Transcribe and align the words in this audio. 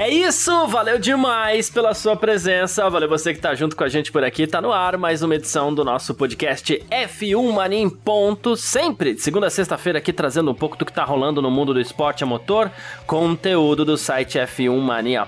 É 0.00 0.08
isso, 0.08 0.68
valeu 0.68 0.96
demais 0.96 1.68
pela 1.68 1.92
sua 1.92 2.14
presença, 2.14 2.88
valeu 2.88 3.08
você 3.08 3.34
que 3.34 3.40
tá 3.40 3.52
junto 3.56 3.74
com 3.74 3.82
a 3.82 3.88
gente 3.88 4.12
por 4.12 4.22
aqui, 4.22 4.46
tá 4.46 4.62
no 4.62 4.72
ar 4.72 4.96
mais 4.96 5.24
uma 5.24 5.34
edição 5.34 5.74
do 5.74 5.84
nosso 5.84 6.14
podcast 6.14 6.80
F1 6.88 7.52
Mania 7.52 7.80
em 7.80 7.90
ponto, 7.90 8.56
sempre 8.56 9.14
de 9.14 9.20
segunda 9.20 9.48
a 9.48 9.50
sexta-feira 9.50 9.98
aqui 9.98 10.12
trazendo 10.12 10.52
um 10.52 10.54
pouco 10.54 10.76
do 10.76 10.86
que 10.86 10.92
tá 10.92 11.02
rolando 11.02 11.42
no 11.42 11.50
mundo 11.50 11.74
do 11.74 11.80
esporte 11.80 12.22
a 12.22 12.26
motor, 12.28 12.70
conteúdo 13.08 13.84
do 13.84 13.96
site 13.96 14.38
F1 14.38 14.78
Mania 14.78 15.26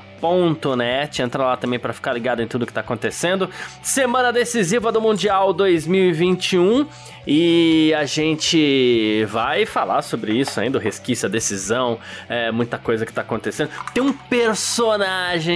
Net. 0.76 1.22
Entra 1.22 1.44
lá 1.44 1.56
também 1.56 1.78
para 1.78 1.92
ficar 1.92 2.12
ligado 2.12 2.42
em 2.42 2.46
tudo 2.46 2.66
que 2.66 2.72
tá 2.72 2.80
acontecendo. 2.80 3.48
Semana 3.82 4.30
decisiva 4.30 4.92
do 4.92 5.00
Mundial 5.00 5.52
2021 5.52 6.86
e 7.26 7.94
a 7.96 8.04
gente 8.04 9.24
vai 9.28 9.64
falar 9.64 10.02
sobre 10.02 10.32
isso 10.32 10.60
ainda, 10.60 10.78
o 10.78 10.80
resquício, 10.80 11.26
a 11.26 11.30
decisão, 11.30 11.98
é, 12.28 12.50
muita 12.52 12.76
coisa 12.78 13.06
que 13.06 13.12
tá 13.12 13.22
acontecendo. 13.22 13.70
Tem 13.94 14.02
um 14.02 14.12
personagem 14.12 14.59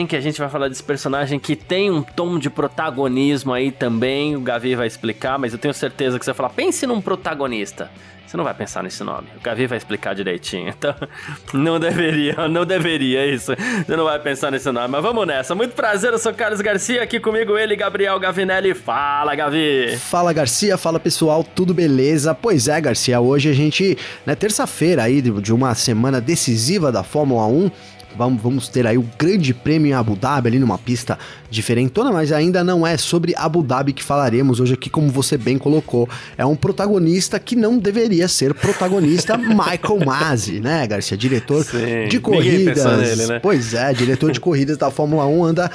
que 0.07 0.17
a 0.17 0.21
gente 0.21 0.39
vai 0.39 0.49
falar 0.49 0.69
desse 0.69 0.83
personagem 0.83 1.39
que 1.39 1.55
tem 1.55 1.91
um 1.91 2.03
tom 2.03 2.39
de 2.39 2.49
protagonismo 2.49 3.53
aí 3.53 3.71
também. 3.71 4.37
O 4.37 4.41
Gavi 4.41 4.75
vai 4.75 4.87
explicar, 4.87 5.39
mas 5.39 5.53
eu 5.53 5.59
tenho 5.59 5.75
certeza 5.75 6.19
que 6.19 6.25
você 6.25 6.30
vai 6.30 6.37
falar: 6.37 6.51
pense 6.51 6.87
num 6.87 7.01
protagonista. 7.01 7.91
Você 8.35 8.37
não 8.39 8.45
vai 8.45 8.55
pensar 8.55 8.83
nesse 8.83 9.05
nome. 9.05 9.29
O 9.37 9.41
Gavi 9.41 9.69
vai 9.69 9.79
explicar 9.79 10.13
direitinho. 10.13 10.69
Então, 10.69 10.93
não 11.55 11.79
deveria, 11.79 12.49
não 12.49 12.66
deveria 12.66 13.24
isso. 13.27 13.52
Você 13.87 13.96
não 13.96 14.05
vai 14.05 14.19
pensar 14.19 14.51
nesse 14.51 14.73
nome. 14.73 14.88
Mas 14.88 15.02
vamos 15.02 15.24
nessa. 15.24 15.55
Muito 15.55 15.73
prazer, 15.73 16.13
eu 16.13 16.18
sou 16.18 16.35
Carlos 16.35 16.61
Garcia. 16.61 17.01
Aqui 17.01 17.21
comigo 17.21 17.57
ele, 17.57 17.77
Gabriel 17.77 18.18
Gavinelli. 18.18 18.74
Fala, 18.74 19.37
Gavi. 19.37 19.96
Fala, 19.99 20.33
Garcia. 20.33 20.77
Fala, 20.77 20.99
pessoal. 20.99 21.45
Tudo 21.45 21.73
beleza? 21.73 22.35
Pois 22.35 22.66
é, 22.66 22.80
Garcia. 22.80 23.21
Hoje 23.21 23.51
a 23.51 23.52
gente, 23.52 23.96
né, 24.27 24.35
terça-feira 24.35 25.05
aí 25.05 25.23
de 25.23 25.52
uma 25.55 25.73
semana 25.77 26.21
decisiva 26.21 26.91
da 26.91 27.05
Fórmula 27.05 27.46
1, 27.46 27.71
Vamos, 28.16 28.43
vamos 28.43 28.68
ter 28.68 28.87
aí 28.87 28.96
o 28.96 29.04
grande 29.18 29.52
prêmio 29.52 29.90
em 29.90 29.93
Abu 29.93 30.16
Dhabi, 30.16 30.48
ali 30.48 30.59
numa 30.59 30.79
pista 30.79 31.18
diferentona, 31.51 32.12
mas 32.12 32.32
ainda 32.32 32.65
não 32.65 32.87
é 32.87 32.96
sobre 32.96 33.34
Abu 33.37 33.62
Dhabi 33.62 33.93
que 33.93 34.02
falaremos 34.02 34.60
hoje 34.60 34.74
aqui, 34.74 34.90
como 34.90 35.09
você 35.10 35.37
bem 35.37 35.59
colocou. 35.59 36.09
É 36.37 36.45
um 36.45 36.56
protagonista 36.56 37.38
que 37.38 37.56
não 37.56 37.79
deveria 37.79 38.29
ser 38.29 38.54
protagonista, 38.54 39.37
Michael 39.38 40.04
Masi, 40.04 40.60
né, 40.60 40.87
Garcia? 40.87 41.16
Diretor 41.16 41.65
Sim, 41.65 42.09
de 42.09 42.18
corridas. 42.21 42.84
Nele, 42.84 43.26
né? 43.26 43.40
Pois 43.40 43.74
é, 43.74 43.93
diretor 43.93 44.32
de 44.32 44.40
corridas 44.40 44.76
da 44.76 44.90
Fórmula 44.90 45.26
1 45.26 45.45
anda 45.45 45.71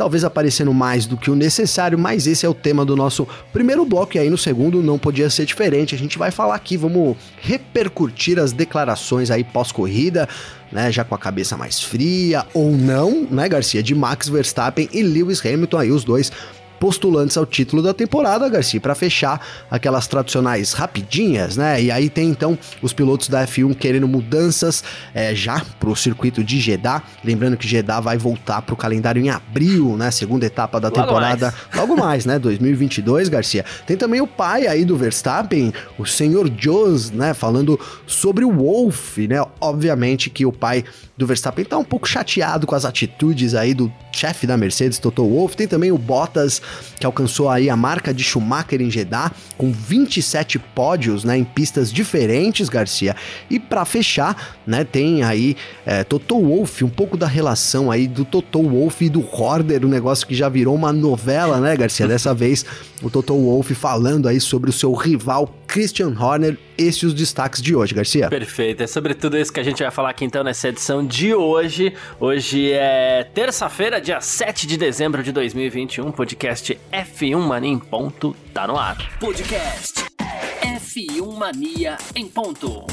talvez 0.00 0.24
aparecendo 0.24 0.72
mais 0.72 1.04
do 1.04 1.14
que 1.14 1.30
o 1.30 1.36
necessário, 1.36 1.98
mas 1.98 2.26
esse 2.26 2.46
é 2.46 2.48
o 2.48 2.54
tema 2.54 2.86
do 2.86 2.96
nosso 2.96 3.28
primeiro 3.52 3.84
bloco 3.84 4.16
e 4.16 4.18
aí 4.18 4.30
no 4.30 4.38
segundo 4.38 4.82
não 4.82 4.98
podia 4.98 5.28
ser 5.28 5.44
diferente. 5.44 5.94
A 5.94 5.98
gente 5.98 6.16
vai 6.16 6.30
falar 6.30 6.54
aqui, 6.54 6.74
vamos 6.74 7.18
repercutir 7.36 8.38
as 8.38 8.50
declarações 8.50 9.30
aí 9.30 9.44
pós-corrida, 9.44 10.26
né, 10.72 10.90
já 10.90 11.04
com 11.04 11.14
a 11.14 11.18
cabeça 11.18 11.54
mais 11.54 11.82
fria 11.82 12.46
ou 12.54 12.70
não, 12.70 13.26
né, 13.30 13.46
Garcia, 13.46 13.82
de 13.82 13.94
Max 13.94 14.26
Verstappen 14.26 14.88
e 14.90 15.02
Lewis 15.02 15.44
Hamilton 15.44 15.76
aí 15.76 15.90
os 15.90 16.02
dois 16.02 16.32
postulantes 16.80 17.36
ao 17.36 17.44
título 17.44 17.82
da 17.82 17.92
temporada, 17.92 18.48
Garcia, 18.48 18.80
para 18.80 18.94
fechar 18.94 19.46
aquelas 19.70 20.06
tradicionais 20.06 20.72
rapidinhas, 20.72 21.56
né? 21.56 21.80
E 21.80 21.90
aí 21.90 22.08
tem 22.08 22.30
então 22.30 22.58
os 22.80 22.94
pilotos 22.94 23.28
da 23.28 23.46
F1 23.46 23.76
querendo 23.76 24.08
mudanças 24.08 24.82
é, 25.14 25.34
já 25.34 25.62
pro 25.78 25.94
circuito 25.94 26.42
de 26.42 26.58
Jeddah, 26.58 27.02
lembrando 27.22 27.58
que 27.58 27.68
Jeddah 27.68 28.00
vai 28.00 28.16
voltar 28.16 28.62
pro 28.62 28.74
calendário 28.74 29.22
em 29.22 29.28
abril, 29.28 29.94
né? 29.96 30.10
Segunda 30.10 30.46
etapa 30.46 30.80
da 30.80 30.88
logo 30.88 31.02
temporada, 31.02 31.52
mais. 31.52 31.76
logo 31.76 31.96
mais, 31.96 32.24
né? 32.24 32.38
2022, 32.38 33.28
Garcia. 33.28 33.64
Tem 33.86 33.96
também 33.96 34.22
o 34.22 34.26
pai 34.26 34.66
aí 34.66 34.84
do 34.84 34.96
Verstappen, 34.96 35.74
o 35.98 36.06
senhor 36.06 36.48
Jones, 36.48 37.10
né? 37.10 37.34
Falando 37.34 37.78
sobre 38.06 38.42
o 38.42 38.50
Wolf, 38.50 39.18
né? 39.18 39.44
Obviamente 39.60 40.30
que 40.30 40.46
o 40.46 40.52
pai 40.52 40.82
do 41.20 41.26
Verstappen 41.26 41.66
tá 41.66 41.76
um 41.76 41.84
pouco 41.84 42.08
chateado 42.08 42.66
com 42.66 42.74
as 42.74 42.86
atitudes 42.86 43.54
aí 43.54 43.74
do 43.74 43.92
chefe 44.10 44.46
da 44.46 44.56
Mercedes, 44.56 44.98
Toto 44.98 45.22
Wolff. 45.22 45.54
Tem 45.54 45.68
também 45.68 45.92
o 45.92 45.98
Bottas, 45.98 46.62
que 46.98 47.04
alcançou 47.04 47.50
aí 47.50 47.68
a 47.68 47.76
marca 47.76 48.12
de 48.14 48.24
Schumacher 48.24 48.80
em 48.80 48.90
Jeddah, 48.90 49.30
com 49.58 49.70
27 49.70 50.58
pódios, 50.58 51.22
né, 51.22 51.36
em 51.36 51.44
pistas 51.44 51.92
diferentes, 51.92 52.70
Garcia. 52.70 53.14
E 53.50 53.60
para 53.60 53.84
fechar, 53.84 54.56
né, 54.66 54.82
tem 54.82 55.22
aí 55.22 55.58
é, 55.84 56.02
Toto 56.04 56.40
Wolff, 56.40 56.82
um 56.82 56.88
pouco 56.88 57.18
da 57.18 57.26
relação 57.26 57.90
aí 57.90 58.08
do 58.08 58.24
Toto 58.24 58.62
Wolff 58.62 59.04
e 59.04 59.10
do 59.10 59.20
Horner, 59.20 59.84
um 59.84 59.90
negócio 59.90 60.26
que 60.26 60.34
já 60.34 60.48
virou 60.48 60.74
uma 60.74 60.90
novela, 60.90 61.60
né, 61.60 61.76
Garcia? 61.76 62.08
Dessa 62.08 62.32
vez 62.34 62.64
o 63.02 63.10
Toto 63.10 63.34
Wolff 63.34 63.74
falando 63.74 64.26
aí 64.26 64.40
sobre 64.40 64.70
o 64.70 64.72
seu 64.72 64.94
rival 64.94 65.54
Christian 65.66 66.14
Horner. 66.18 66.58
Esses 66.80 67.02
os 67.02 67.12
destaques 67.12 67.60
de 67.60 67.76
hoje, 67.76 67.94
Garcia. 67.94 68.30
Perfeito, 68.30 68.82
é 68.82 68.86
sobre 68.86 69.12
tudo 69.12 69.36
isso 69.36 69.52
que 69.52 69.60
a 69.60 69.62
gente 69.62 69.82
vai 69.82 69.90
falar 69.90 70.08
aqui 70.08 70.24
então 70.24 70.42
nessa 70.42 70.70
edição 70.70 71.06
de 71.06 71.34
hoje. 71.34 71.92
Hoje 72.18 72.72
é 72.72 73.28
terça-feira, 73.34 74.00
dia 74.00 74.18
7 74.18 74.66
de 74.66 74.78
dezembro 74.78 75.22
de 75.22 75.30
2021, 75.30 76.10
podcast 76.10 76.80
F1 76.90 77.38
Mania 77.38 77.70
em 77.70 77.78
ponto, 77.78 78.34
tá 78.54 78.66
no 78.66 78.78
ar. 78.78 78.96
Podcast 79.18 80.06
F1 80.62 81.36
Mania 81.36 81.98
em 82.16 82.26
ponto. 82.26 82.86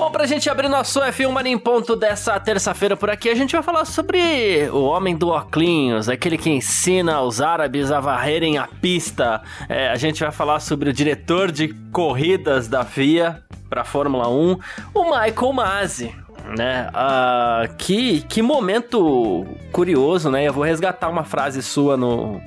Bom, 0.00 0.10
pra 0.10 0.24
gente 0.24 0.48
abrir 0.48 0.66
nosso 0.66 0.98
F1 0.98 1.30
Mania 1.30 1.52
em 1.52 1.58
ponto 1.58 1.94
dessa 1.94 2.40
terça-feira 2.40 2.96
por 2.96 3.10
aqui, 3.10 3.28
a 3.28 3.34
gente 3.34 3.52
vai 3.52 3.62
falar 3.62 3.84
sobre 3.84 4.66
o 4.72 4.84
homem 4.84 5.14
do 5.14 5.28
Oclinhos, 5.28 6.08
aquele 6.08 6.38
que 6.38 6.48
ensina 6.48 7.20
os 7.20 7.42
árabes 7.42 7.92
a 7.92 8.00
varrerem 8.00 8.56
a 8.56 8.66
pista. 8.66 9.42
É, 9.68 9.90
a 9.90 9.96
gente 9.96 10.22
vai 10.22 10.32
falar 10.32 10.58
sobre 10.60 10.88
o 10.88 10.92
diretor 10.94 11.52
de 11.52 11.74
corridas 11.92 12.66
da 12.66 12.82
FIA 12.82 13.42
para 13.68 13.84
Fórmula 13.84 14.26
1, 14.26 14.58
o 14.94 15.04
Michael 15.04 15.52
Masi. 15.52 16.14
Né? 16.56 16.88
Uh, 16.94 17.76
que, 17.76 18.22
que 18.22 18.40
momento 18.40 19.46
curioso, 19.70 20.30
né? 20.30 20.48
Eu 20.48 20.54
vou 20.54 20.64
resgatar 20.64 21.10
uma 21.10 21.24
frase 21.24 21.62
sua 21.62 21.98
no, 21.98 22.40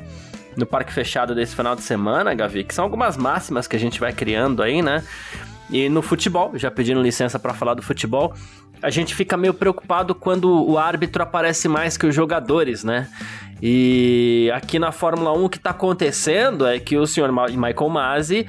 no 0.58 0.66
Parque 0.66 0.92
Fechado 0.92 1.36
desse 1.36 1.56
final 1.56 1.76
de 1.76 1.82
semana, 1.82 2.34
Gavi, 2.34 2.64
que 2.64 2.74
são 2.74 2.84
algumas 2.84 3.18
máximas 3.18 3.68
que 3.68 3.76
a 3.76 3.80
gente 3.80 4.00
vai 4.00 4.12
criando 4.12 4.62
aí, 4.62 4.82
né? 4.82 5.04
E 5.70 5.90
no 5.90 6.02
futebol, 6.02 6.52
já 6.56 6.70
pedindo 6.70 7.02
licença 7.02 7.40
para 7.40 7.54
falar 7.54 7.74
do 7.74 7.82
futebol, 7.82 8.34
a 8.82 8.90
gente 8.90 9.16
fica 9.16 9.38
meio 9.38 9.54
preocupado 9.54 10.14
quando 10.14 10.50
o 10.70 10.78
árbitro 10.78 11.24
aparece 11.24 11.68
mais 11.68 11.96
que 11.96 12.06
os 12.06 12.14
jogadores, 12.14 12.84
né? 12.84 13.08
E 13.62 14.52
aqui 14.54 14.78
na 14.78 14.92
Fórmula 14.92 15.32
1 15.32 15.46
o 15.46 15.50
que 15.50 15.58
tá 15.58 15.70
acontecendo 15.70 16.68
é 16.68 16.80
que 16.80 16.98
o 16.98 17.08
senhor 17.08 17.32
Michael 17.32 17.90
Masi, 17.90 18.46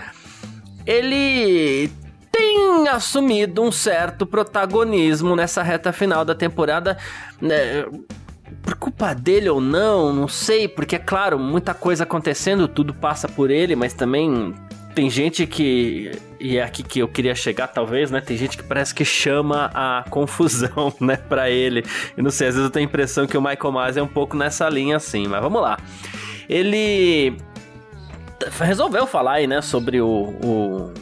ele 0.84 1.88
tem 2.32 2.88
assumido 2.88 3.62
um 3.62 3.70
certo 3.70 4.26
protagonismo 4.26 5.36
nessa 5.36 5.62
reta 5.62 5.92
final 5.92 6.25
da 6.25 6.34
temporada, 6.34 6.98
né? 7.41 7.84
por 8.62 8.75
culpa 8.76 9.14
dele 9.14 9.48
ou 9.48 9.60
não, 9.60 10.12
não 10.12 10.26
sei, 10.26 10.66
porque 10.66 10.96
é 10.96 10.98
claro, 10.98 11.38
muita 11.38 11.75
coisa 11.75 12.04
acontecendo, 12.04 12.66
tudo 12.66 12.94
passa 12.94 13.28
por 13.28 13.50
ele, 13.50 13.76
mas 13.76 13.92
também 13.92 14.54
tem 14.94 15.10
gente 15.10 15.47
que. 15.47 16.12
E 16.38 16.56
é 16.59 16.62
aqui 16.62 16.82
que 16.82 16.99
eu 17.00 17.09
queria 17.09 17.34
chegar, 17.34 17.69
talvez, 17.69 18.10
né? 18.10 18.21
Tem 18.21 18.37
gente 18.37 18.56
que 18.56 18.62
parece 18.62 18.94
que 18.94 19.05
chama 19.05 19.71
a 19.75 20.05
confusão, 20.09 20.93
né, 21.00 21.16
pra 21.16 21.50
ele. 21.50 21.84
E 22.16 22.22
não 22.22 22.31
sei, 22.31 22.49
às 22.49 22.55
vezes 22.55 22.69
eu 22.69 22.72
tenho 22.72 22.87
a 22.87 22.88
impressão 22.88 23.27
que 23.27 23.37
o 23.37 23.43
Michael 23.43 23.72
Myers 23.72 23.97
é 23.97 24.03
um 24.03 24.09
pouco 24.09 24.37
nessa 24.37 24.69
linha 24.69 24.97
assim, 24.97 25.27
mas 25.27 25.41
vamos 25.43 25.60
lá. 25.60 25.78
Ele 26.49 27.37
resolveu 28.61 29.06
falar 29.06 29.35
aí, 29.35 29.46
né, 29.46 29.62
sobre 29.62 30.00
o, 30.00 30.06
o 30.06 30.93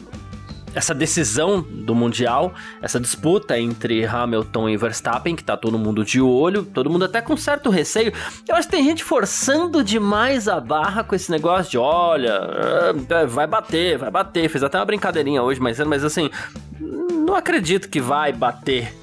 essa 0.73 0.93
decisão 0.93 1.61
do 1.61 1.93
Mundial, 1.93 2.53
essa 2.81 2.99
disputa 2.99 3.59
entre 3.59 4.05
Hamilton 4.05 4.69
e 4.69 4.77
Verstappen, 4.77 5.35
que 5.35 5.43
tá 5.43 5.55
todo 5.55 5.77
mundo 5.77 6.03
de 6.03 6.21
olho, 6.21 6.63
todo 6.63 6.89
mundo 6.89 7.05
até 7.05 7.21
com 7.21 7.37
certo 7.37 7.69
receio. 7.69 8.11
Eu 8.47 8.55
acho 8.55 8.67
que 8.67 8.75
tem 8.75 8.83
gente 8.83 9.03
forçando 9.03 9.83
demais 9.83 10.47
a 10.47 10.59
barra 10.59 11.03
com 11.03 11.15
esse 11.15 11.29
negócio 11.31 11.71
de 11.71 11.77
olha, 11.77 12.39
é, 13.09 13.25
vai 13.25 13.47
bater, 13.47 13.97
vai 13.97 14.11
bater. 14.11 14.49
Fez 14.49 14.63
até 14.63 14.77
uma 14.77 14.85
brincadeirinha 14.85 15.41
hoje, 15.41 15.59
mas, 15.59 15.79
mas 15.79 16.03
assim, 16.03 16.29
não 16.79 17.35
acredito 17.35 17.89
que 17.89 18.01
vai 18.01 18.31
bater. 18.33 18.93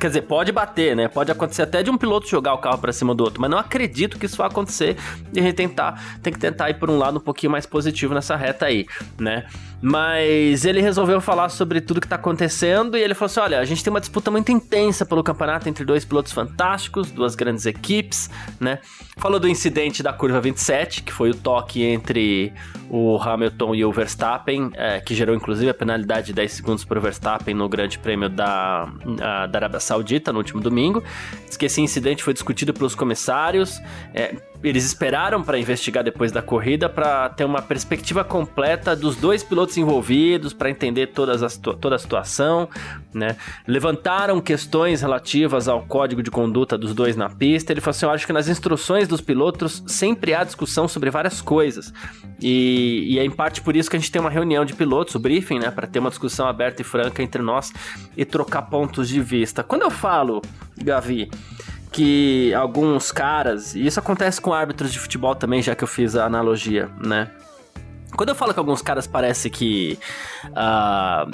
Quer 0.00 0.08
dizer, 0.08 0.22
pode 0.22 0.50
bater, 0.50 0.96
né? 0.96 1.06
Pode 1.08 1.30
acontecer 1.30 1.62
até 1.62 1.82
de 1.82 1.90
um 1.90 1.98
piloto 1.98 2.28
jogar 2.28 2.54
o 2.54 2.58
carro 2.58 2.78
para 2.78 2.92
cima 2.92 3.14
do 3.14 3.22
outro, 3.22 3.40
mas 3.40 3.50
não 3.50 3.58
acredito 3.58 4.18
que 4.18 4.26
isso 4.26 4.36
vai 4.36 4.46
acontecer. 4.46 4.96
E 5.34 5.38
a 5.38 5.42
gente 5.42 5.54
tentar, 5.54 6.18
tem 6.22 6.32
que 6.32 6.38
tentar 6.38 6.70
ir 6.70 6.74
por 6.74 6.90
um 6.90 6.98
lado 6.98 7.18
um 7.18 7.20
pouquinho 7.20 7.52
mais 7.52 7.66
positivo 7.66 8.14
nessa 8.14 8.34
reta 8.36 8.66
aí, 8.66 8.86
né? 9.18 9.46
Mas 9.80 10.64
ele 10.64 10.80
resolveu 10.80 11.20
falar 11.20 11.48
sobre 11.50 11.80
tudo 11.80 12.00
que 12.00 12.08
tá 12.08 12.16
acontecendo 12.16 12.96
e 12.96 13.00
ele 13.00 13.14
falou 13.14 13.26
assim: 13.26 13.40
olha, 13.40 13.60
a 13.60 13.64
gente 13.64 13.82
tem 13.82 13.90
uma 13.92 14.00
disputa 14.00 14.30
muito 14.30 14.50
intensa 14.50 15.06
pelo 15.06 15.22
campeonato 15.22 15.68
entre 15.68 15.84
dois 15.84 16.04
pilotos 16.04 16.32
fantásticos, 16.32 17.10
duas 17.12 17.36
grandes 17.36 17.64
equipes, 17.64 18.28
né? 18.58 18.80
Falou 19.18 19.38
do 19.38 19.48
incidente 19.48 20.02
da 20.02 20.12
curva 20.12 20.40
27, 20.40 21.04
que 21.04 21.12
foi 21.12 21.30
o 21.30 21.34
toque 21.34 21.84
entre 21.84 22.52
o 22.90 23.18
Hamilton 23.18 23.74
e 23.74 23.84
o 23.84 23.92
Verstappen, 23.92 24.70
é, 24.74 25.00
que 25.00 25.14
gerou 25.14 25.34
inclusive 25.34 25.70
a 25.70 25.74
penalidade 25.74 26.28
de 26.28 26.32
10 26.32 26.52
segundos 26.52 26.84
para 26.84 26.98
o 26.98 27.02
Verstappen 27.02 27.54
no 27.54 27.68
Grande 27.68 27.98
Prêmio 27.98 28.28
da, 28.28 28.88
a, 29.20 29.46
da 29.46 29.58
Arábia 29.58 29.80
Saudita 29.80 30.32
no 30.32 30.38
último 30.38 30.60
domingo. 30.60 31.04
Diz 31.46 31.56
que 31.56 31.66
esse 31.66 31.80
incidente 31.80 32.24
foi 32.24 32.32
discutido 32.32 32.74
pelos 32.74 32.94
comissários. 32.94 33.80
É, 34.12 34.34
eles 34.62 34.84
esperaram 34.84 35.42
para 35.42 35.58
investigar 35.58 36.02
depois 36.02 36.32
da 36.32 36.42
corrida 36.42 36.88
para 36.88 37.28
ter 37.28 37.44
uma 37.44 37.62
perspectiva 37.62 38.24
completa 38.24 38.96
dos 38.96 39.14
dois 39.16 39.42
pilotos 39.42 39.76
envolvidos, 39.76 40.52
para 40.52 40.68
entender 40.68 41.08
todas 41.08 41.42
as, 41.42 41.56
toda 41.56 41.94
a 41.94 41.98
situação, 41.98 42.68
né? 43.14 43.36
Levantaram 43.66 44.40
questões 44.40 45.00
relativas 45.00 45.68
ao 45.68 45.82
código 45.82 46.22
de 46.22 46.30
conduta 46.30 46.76
dos 46.76 46.92
dois 46.92 47.14
na 47.14 47.28
pista. 47.28 47.72
Ele 47.72 47.80
falou 47.80 47.90
assim: 47.92 48.06
Eu 48.06 48.10
acho 48.10 48.26
que 48.26 48.32
nas 48.32 48.48
instruções 48.48 49.06
dos 49.06 49.20
pilotos 49.20 49.82
sempre 49.86 50.34
há 50.34 50.42
discussão 50.42 50.88
sobre 50.88 51.10
várias 51.10 51.40
coisas. 51.40 51.92
E, 52.40 53.14
e 53.14 53.18
é 53.18 53.24
em 53.24 53.30
parte 53.30 53.60
por 53.60 53.76
isso 53.76 53.88
que 53.88 53.96
a 53.96 53.98
gente 53.98 54.10
tem 54.10 54.20
uma 54.20 54.30
reunião 54.30 54.64
de 54.64 54.74
pilotos, 54.74 55.14
o 55.14 55.20
briefing, 55.20 55.60
né? 55.60 55.70
Para 55.70 55.86
ter 55.86 56.00
uma 56.00 56.10
discussão 56.10 56.48
aberta 56.48 56.82
e 56.82 56.84
franca 56.84 57.22
entre 57.22 57.42
nós 57.42 57.72
e 58.16 58.24
trocar 58.24 58.62
pontos 58.62 59.08
de 59.08 59.20
vista. 59.20 59.62
Quando 59.62 59.82
eu 59.82 59.90
falo, 59.90 60.42
Gavi, 60.76 61.30
que 61.90 62.52
alguns 62.54 63.10
caras, 63.10 63.74
e 63.74 63.86
isso 63.86 63.98
acontece 63.98 64.40
com 64.40 64.52
árbitros 64.52 64.92
de 64.92 64.98
futebol 64.98 65.34
também, 65.34 65.62
já 65.62 65.74
que 65.74 65.82
eu 65.82 65.88
fiz 65.88 66.16
a 66.16 66.24
analogia, 66.24 66.90
né? 67.02 67.30
Quando 68.16 68.30
eu 68.30 68.34
falo 68.34 68.52
que 68.52 68.58
alguns 68.58 68.82
caras 68.82 69.06
parece 69.06 69.50
que 69.50 69.98
uh, 70.46 71.30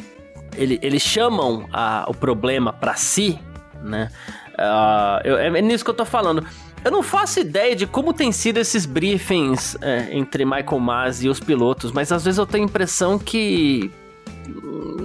ele, 0.56 0.78
eles 0.82 1.02
chamam 1.02 1.64
uh, 1.64 2.08
o 2.08 2.14
problema 2.14 2.72
para 2.72 2.94
si, 2.94 3.38
né? 3.82 4.10
Uh, 4.54 5.20
eu, 5.24 5.38
é 5.38 5.62
nisso 5.62 5.84
que 5.84 5.90
eu 5.90 5.94
tô 5.94 6.04
falando. 6.04 6.44
Eu 6.84 6.90
não 6.90 7.02
faço 7.02 7.40
ideia 7.40 7.74
de 7.74 7.86
como 7.86 8.12
tem 8.12 8.30
sido 8.30 8.58
esses 8.58 8.84
briefings 8.84 9.76
é, 9.80 10.08
entre 10.12 10.44
Michael 10.44 10.78
Masi 10.78 11.26
e 11.26 11.30
os 11.30 11.40
pilotos, 11.40 11.90
mas 11.92 12.12
às 12.12 12.24
vezes 12.24 12.36
eu 12.36 12.46
tenho 12.46 12.64
a 12.64 12.68
impressão 12.68 13.18
que 13.18 13.90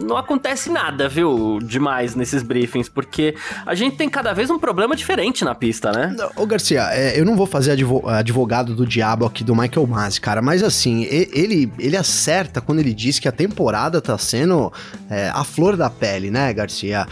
não 0.10 0.18
acontece 0.18 0.70
nada, 0.70 1.08
viu, 1.08 1.60
demais 1.62 2.16
nesses 2.16 2.42
briefings, 2.42 2.90
porque 2.90 3.36
a 3.66 3.76
gente 3.76 3.96
tem 3.96 4.10
cada 4.10 4.34
vez 4.34 4.50
um 4.50 4.58
problema 4.58 4.96
diferente 4.96 5.46
na 5.46 5.54
pista, 5.54 5.92
né? 5.92 6.16
Ô, 6.36 6.46
Garcia, 6.46 6.90
é, 6.92 7.20
eu 7.20 7.26
não 7.26 7.36
vou 7.36 7.46
fazer 7.46 7.78
advogado 8.06 8.76
do 8.76 8.86
diabo 8.86 9.26
aqui 9.26 9.44
do 9.44 9.56
Michael 9.56 9.86
Masi, 9.88 10.20
cara, 10.20 10.42
mas 10.42 10.64
assim, 10.64 11.04
ele, 11.04 11.72
ele 11.78 11.96
acerta 11.96 12.60
quando 12.60 12.80
ele 12.80 12.94
diz 12.94 13.20
que 13.20 13.28
a 13.28 13.32
temporada 13.32 14.02
tá 14.02 14.18
sendo 14.18 14.72
é, 15.10 15.30
a 15.34 15.44
flor 15.44 15.78
da 15.78 15.90
pele, 15.90 16.32
né, 16.32 16.52
Garcia? 16.54 17.08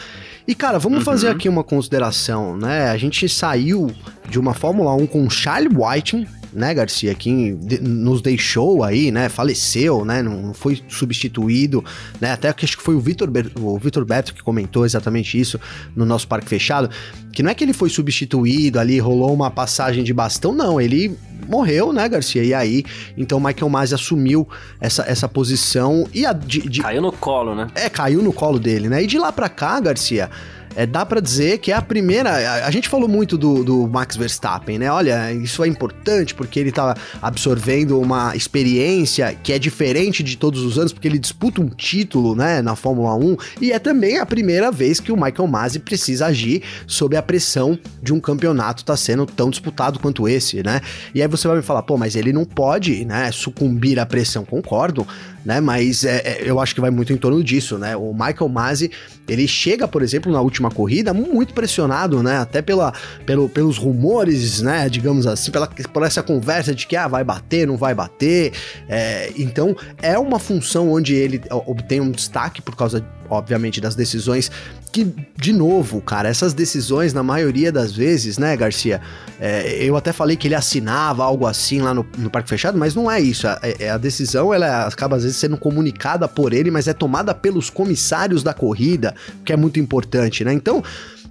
E, 0.47 0.55
cara, 0.55 0.79
vamos 0.79 0.99
uhum. 0.99 1.05
fazer 1.05 1.27
aqui 1.27 1.49
uma 1.49 1.63
consideração, 1.63 2.55
né? 2.55 2.89
A 2.89 2.97
gente 2.97 3.27
saiu 3.27 3.91
de 4.29 4.39
uma 4.39 4.53
Fórmula 4.53 4.93
1 4.93 5.07
com 5.07 5.29
Charlie 5.29 5.69
Whiting, 5.75 6.25
né, 6.57 6.73
Garcia, 6.73 7.13
que 7.13 7.55
nos 7.79 8.19
deixou 8.19 8.83
aí, 8.83 9.11
né, 9.11 9.29
faleceu, 9.29 10.03
né, 10.03 10.23
não 10.23 10.55
foi 10.55 10.81
substituído, 10.89 11.85
né, 12.19 12.31
até 12.31 12.51
que 12.51 12.65
acho 12.65 12.75
que 12.75 12.83
foi 12.83 12.95
o 12.95 12.99
Vitor 12.99 13.29
o 13.61 13.77
Vitor 13.77 14.03
Beto 14.03 14.33
que 14.33 14.41
comentou 14.41 14.83
exatamente 14.83 15.39
isso 15.39 15.59
no 15.95 16.03
nosso 16.03 16.27
parque 16.27 16.49
fechado, 16.49 16.89
que 17.31 17.43
não 17.43 17.51
é 17.51 17.53
que 17.53 17.63
ele 17.63 17.73
foi 17.73 17.89
substituído 17.89 18.79
ali, 18.79 18.97
rolou 18.97 19.31
uma 19.31 19.51
passagem 19.51 20.03
de 20.03 20.11
bastão, 20.11 20.51
não, 20.51 20.81
ele 20.81 21.15
morreu, 21.47 21.93
né, 21.93 22.09
Garcia, 22.09 22.43
e 22.43 22.55
aí, 22.55 22.83
então 23.15 23.39
Michael 23.39 23.69
Masi 23.69 23.93
assumiu 23.93 24.49
essa, 24.81 25.03
essa 25.07 25.29
posição 25.29 26.07
e 26.11 26.25
a... 26.25 26.33
De, 26.33 26.61
de... 26.67 26.81
Caiu 26.81 27.03
no 27.03 27.11
colo, 27.11 27.53
né? 27.53 27.67
É, 27.75 27.87
caiu 27.87 28.23
no 28.23 28.33
colo 28.33 28.57
dele, 28.57 28.89
né, 28.89 29.03
e 29.03 29.07
de 29.07 29.19
lá 29.19 29.31
pra 29.31 29.47
cá, 29.47 29.79
Garcia 29.79 30.31
é, 30.77 30.85
dá 30.85 31.03
para 31.03 31.19
dizer 31.19 31.57
que 31.57 31.71
é 31.71 31.75
a 31.75 31.81
primeira. 31.81 32.29
A, 32.29 32.67
a, 32.67 32.71
gente 32.71 32.87
falou 32.87 33.09
muito 33.09 33.35
do, 33.35 33.63
do 33.63 33.87
Max 33.87 34.15
Verstappen, 34.15 34.77
né? 34.77 34.91
Olha, 34.91 35.33
isso 35.33 35.63
é 35.63 35.67
importante 35.67 36.35
porque 36.35 36.59
ele 36.59 36.71
tá 36.71 36.95
absorvendo 37.19 37.99
uma 37.99 38.35
experiência 38.35 39.33
que 39.33 39.51
é 39.51 39.57
diferente 39.57 40.21
de 40.21 40.37
todos 40.37 40.61
os 40.61 40.77
anos, 40.77 40.93
porque 40.93 41.07
ele 41.07 41.17
disputa 41.17 41.59
um 41.61 41.67
título, 41.67 42.35
né, 42.35 42.61
na 42.61 42.75
Fórmula 42.75 43.15
1, 43.15 43.37
e 43.59 43.71
é 43.71 43.79
também 43.79 44.19
a 44.19 44.25
primeira 44.25 44.71
vez 44.71 44.99
que 44.99 45.11
o 45.11 45.15
Michael 45.15 45.47
Masi 45.47 45.79
precisa 45.79 46.27
agir 46.27 46.61
sob 46.85 47.17
a 47.17 47.23
pressão 47.23 47.79
de 48.03 48.13
um 48.13 48.19
campeonato 48.19 48.85
tá 48.85 48.95
sendo 48.95 49.25
tão 49.25 49.49
disputado 49.49 49.97
quanto 49.97 50.27
esse, 50.27 50.61
né? 50.61 50.79
E 51.15 51.23
aí 51.23 51.27
você 51.27 51.47
vai 51.47 51.57
me 51.57 51.63
falar, 51.63 51.81
pô, 51.81 51.97
mas 51.97 52.15
ele 52.15 52.31
não 52.31 52.45
pode, 52.45 53.03
né, 53.03 53.31
sucumbir 53.31 53.99
à 53.99 54.05
pressão, 54.05 54.45
concordo, 54.45 55.07
né? 55.47 55.61
Mas 55.61 56.03
é, 56.03 56.17
é, 56.17 56.41
eu 56.43 56.59
acho 56.59 56.75
que 56.75 56.81
vai 56.81 56.91
muito 56.91 57.13
em 57.13 57.15
torno 57.15 57.41
disso, 57.41 57.77
né? 57.77 57.95
O 57.95 58.11
Michael 58.11 58.49
Masi, 58.49 58.91
ele 59.29 59.47
chega, 59.47 59.87
por 59.87 60.01
exemplo, 60.01 60.29
na 60.29 60.41
última 60.41 60.69
corrida 60.69 61.13
muito 61.13 61.53
pressionado, 61.53 62.21
né? 62.21 62.39
Até 62.39 62.61
pela, 62.61 62.93
pelo, 63.25 63.47
pelos 63.47 63.77
rumores, 63.77 64.61
né? 64.61 64.89
Digamos 64.89 65.25
assim, 65.25 65.49
pela, 65.49 65.65
por 65.65 66.03
essa 66.03 66.21
conversa 66.21 66.75
de 66.75 66.85
que 66.85 66.97
ah, 66.97 67.07
vai 67.07 67.23
bater, 67.23 67.65
não 67.65 67.77
vai 67.77 67.95
bater. 67.95 68.51
É, 68.89 69.31
então, 69.37 69.73
é 70.01 70.19
uma 70.19 70.37
função 70.37 70.91
onde 70.91 71.15
ele 71.15 71.41
obtém 71.49 72.01
um 72.01 72.11
destaque 72.11 72.61
por 72.61 72.75
causa 72.75 72.99
obviamente, 73.29 73.79
das 73.81 73.95
decisões 73.95 74.51
que, 74.91 75.13
de 75.35 75.53
novo, 75.53 76.01
cara, 76.01 76.29
essas 76.29 76.53
decisões, 76.53 77.13
na 77.13 77.21
maioria 77.21 77.71
das 77.71 77.91
vezes, 77.91 78.37
né, 78.37 78.55
Garcia? 78.55 79.01
É, 79.39 79.83
eu 79.83 79.95
até 79.95 80.11
falei 80.11 80.35
que 80.35 80.47
ele 80.47 80.55
assinava 80.55 81.23
algo 81.23 81.45
assim 81.45 81.81
lá 81.81 81.93
no, 81.93 82.05
no 82.17 82.29
Parque 82.29 82.49
Fechado, 82.49 82.77
mas 82.77 82.95
não 82.95 83.11
é 83.11 83.19
isso. 83.19 83.47
A, 83.47 83.59
é, 83.61 83.89
a 83.89 83.97
decisão, 83.97 84.53
ela 84.53 84.87
acaba 84.87 85.15
às 85.15 85.23
vezes 85.23 85.37
sendo 85.37 85.57
comunicada 85.57 86.27
por 86.27 86.53
ele, 86.53 86.71
mas 86.71 86.87
é 86.87 86.93
tomada 86.93 87.33
pelos 87.35 87.69
comissários 87.69 88.41
da 88.43 88.53
corrida, 88.53 89.13
que 89.45 89.53
é 89.53 89.57
muito 89.57 89.79
importante, 89.79 90.43
né? 90.43 90.53
Então, 90.53 90.83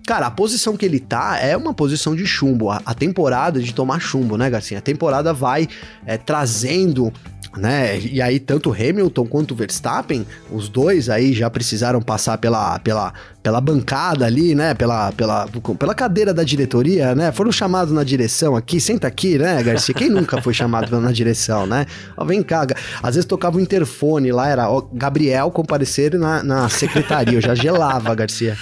Cara, 0.07 0.29
a 0.29 0.31
posição 0.31 0.77
que 0.77 0.87
ele 0.87 1.01
tá 1.01 1.39
é 1.41 1.57
uma 1.57 1.75
posição 1.75 2.15
de 2.15 2.25
chumbo. 2.25 2.71
A, 2.71 2.81
a 2.87 2.95
temporada 2.95 3.61
de 3.61 3.75
tomar 3.75 4.01
chumbo, 4.01 4.37
né, 4.37 4.49
Garcia? 4.49 4.79
A 4.79 4.81
temporada 4.81 5.33
vai 5.33 5.69
é, 6.07 6.17
trazendo 6.17 7.13
né? 7.57 7.99
E 7.99 8.21
aí 8.21 8.39
tanto 8.39 8.71
Hamilton 8.71 9.27
quanto 9.27 9.55
Verstappen, 9.55 10.27
os 10.51 10.69
dois 10.69 11.09
aí 11.09 11.33
já 11.33 11.49
precisaram 11.49 12.03
passar 12.03 12.37
pela, 12.39 12.79
pela, 12.81 13.13
pela 13.43 13.61
bancada 13.61 14.27
ali, 14.27 14.55
né? 14.55 14.75
Pela, 14.75 15.11
pela, 15.13 15.49
pela 15.79 15.95
cadeira 15.95 16.35
da 16.35 16.45
diretoria, 16.45 17.15
né? 17.15 17.33
Foram 17.33 17.51
chamados 17.51 17.93
na 17.93 18.05
direção 18.05 18.57
aqui, 18.57 18.81
senta 18.81 19.07
aqui, 19.07 19.39
né, 19.39 19.63
Garcia? 19.63 19.95
Quem 19.95 20.11
nunca 20.11 20.41
foi 20.43 20.53
chamado 20.53 21.01
na 21.01 21.13
direção, 21.13 21.67
né? 21.67 21.87
Ó, 22.17 22.25
vem 22.25 22.43
cá, 22.43 22.67
às 23.03 23.15
vezes 23.15 23.25
tocava 23.25 23.57
o 23.57 23.61
interfone 23.61 24.31
lá, 24.33 24.49
era 24.49 24.71
ó, 24.71 24.87
Gabriel 24.93 25.51
comparecer 25.51 26.15
na, 26.15 26.43
na 26.43 26.69
secretaria, 26.69 27.39
eu 27.39 27.41
já 27.41 27.55
gelava, 27.55 28.15
Garcia 28.15 28.57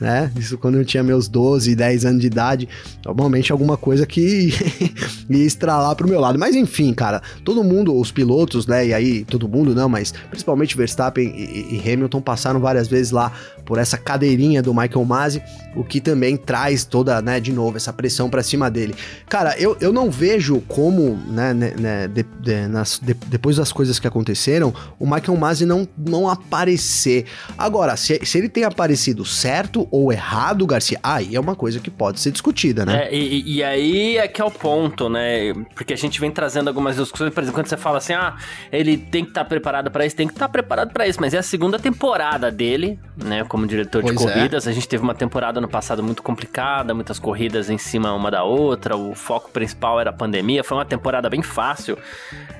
né? 0.00 0.30
Isso 0.36 0.56
quando 0.58 0.78
eu 0.78 0.84
tinha 0.84 1.02
meus 1.02 1.28
12, 1.28 1.74
10 1.74 2.04
anos 2.04 2.20
de 2.20 2.26
idade. 2.26 2.68
Normalmente 3.04 3.52
alguma 3.52 3.76
coisa 3.76 4.06
que 4.06 4.52
ia 5.28 5.44
estralar 5.44 5.94
pro 5.96 6.08
meu 6.08 6.20
lado. 6.20 6.38
Mas 6.38 6.54
enfim, 6.54 6.92
cara, 6.92 7.22
todo 7.44 7.64
mundo, 7.64 7.98
os 7.98 8.10
pilotos, 8.10 8.66
né? 8.66 8.88
E 8.88 8.94
aí, 8.94 9.24
todo 9.24 9.48
mundo 9.48 9.74
não, 9.74 9.88
mas 9.88 10.12
principalmente 10.30 10.76
Verstappen 10.76 11.28
e, 11.28 11.76
e 11.76 11.92
Hamilton 11.92 12.20
passaram 12.20 12.60
várias 12.60 12.88
vezes 12.88 13.10
lá 13.10 13.32
por 13.68 13.76
essa 13.76 13.98
cadeirinha 13.98 14.62
do 14.62 14.72
Michael 14.72 15.04
Masi, 15.04 15.42
o 15.76 15.84
que 15.84 16.00
também 16.00 16.38
traz 16.38 16.86
toda, 16.86 17.20
né, 17.20 17.38
de 17.38 17.52
novo, 17.52 17.76
essa 17.76 17.92
pressão 17.92 18.30
para 18.30 18.42
cima 18.42 18.70
dele. 18.70 18.94
Cara, 19.28 19.54
eu, 19.58 19.76
eu 19.78 19.92
não 19.92 20.10
vejo 20.10 20.62
como, 20.62 21.16
né, 21.28 21.52
né, 21.52 21.74
né 21.78 22.08
de, 22.08 22.24
de, 22.40 22.66
nas, 22.66 22.98
de, 22.98 23.12
depois 23.26 23.56
das 23.56 23.70
coisas 23.70 23.98
que 23.98 24.06
aconteceram, 24.06 24.72
o 24.98 25.04
Michael 25.04 25.36
Masi 25.36 25.66
não, 25.66 25.86
não 25.98 26.30
aparecer. 26.30 27.26
Agora, 27.58 27.94
se, 27.94 28.18
se 28.24 28.38
ele 28.38 28.48
tem 28.48 28.64
aparecido 28.64 29.22
certo 29.26 29.86
ou 29.90 30.10
errado, 30.10 30.66
Garcia, 30.66 30.98
aí 31.02 31.36
é 31.36 31.40
uma 31.40 31.54
coisa 31.54 31.78
que 31.78 31.90
pode 31.90 32.20
ser 32.20 32.30
discutida, 32.30 32.86
né? 32.86 33.04
É, 33.04 33.14
e, 33.14 33.56
e, 33.58 33.62
aí 33.62 34.16
é 34.16 34.26
que 34.26 34.40
é 34.40 34.44
o 34.46 34.50
ponto, 34.50 35.10
né? 35.10 35.52
Porque 35.74 35.92
a 35.92 35.96
gente 35.96 36.18
vem 36.18 36.30
trazendo 36.30 36.68
algumas 36.68 36.96
discussões, 36.96 37.34
por 37.34 37.42
exemplo, 37.42 37.60
quando 37.60 37.66
você 37.66 37.76
fala 37.76 37.98
assim, 37.98 38.14
ah, 38.14 38.34
ele 38.72 38.96
tem 38.96 39.24
que 39.24 39.30
estar 39.32 39.44
tá 39.44 39.48
preparado 39.48 39.90
para 39.90 40.06
isso, 40.06 40.16
tem 40.16 40.26
que 40.26 40.32
estar 40.32 40.46
tá 40.46 40.52
preparado 40.52 40.90
para 40.90 41.06
isso, 41.06 41.20
mas 41.20 41.34
é 41.34 41.38
a 41.38 41.42
segunda 41.42 41.78
temporada 41.78 42.50
dele, 42.50 42.98
né, 43.14 43.44
como 43.44 43.57
diretor 43.66 44.02
pois 44.02 44.16
de 44.16 44.22
é. 44.22 44.26
corridas. 44.26 44.66
É. 44.66 44.70
A 44.70 44.72
gente 44.72 44.88
teve 44.88 45.02
uma 45.02 45.14
temporada 45.14 45.60
no 45.60 45.68
passado 45.68 46.02
muito 46.02 46.22
complicada, 46.22 46.94
muitas 46.94 47.18
corridas 47.18 47.70
em 47.70 47.78
cima 47.78 48.12
uma 48.12 48.30
da 48.30 48.44
outra, 48.44 48.96
o 48.96 49.14
foco 49.14 49.50
principal 49.50 50.00
era 50.00 50.10
a 50.10 50.12
pandemia, 50.12 50.62
foi 50.64 50.76
uma 50.76 50.84
temporada 50.84 51.28
bem 51.28 51.42
fácil 51.42 51.98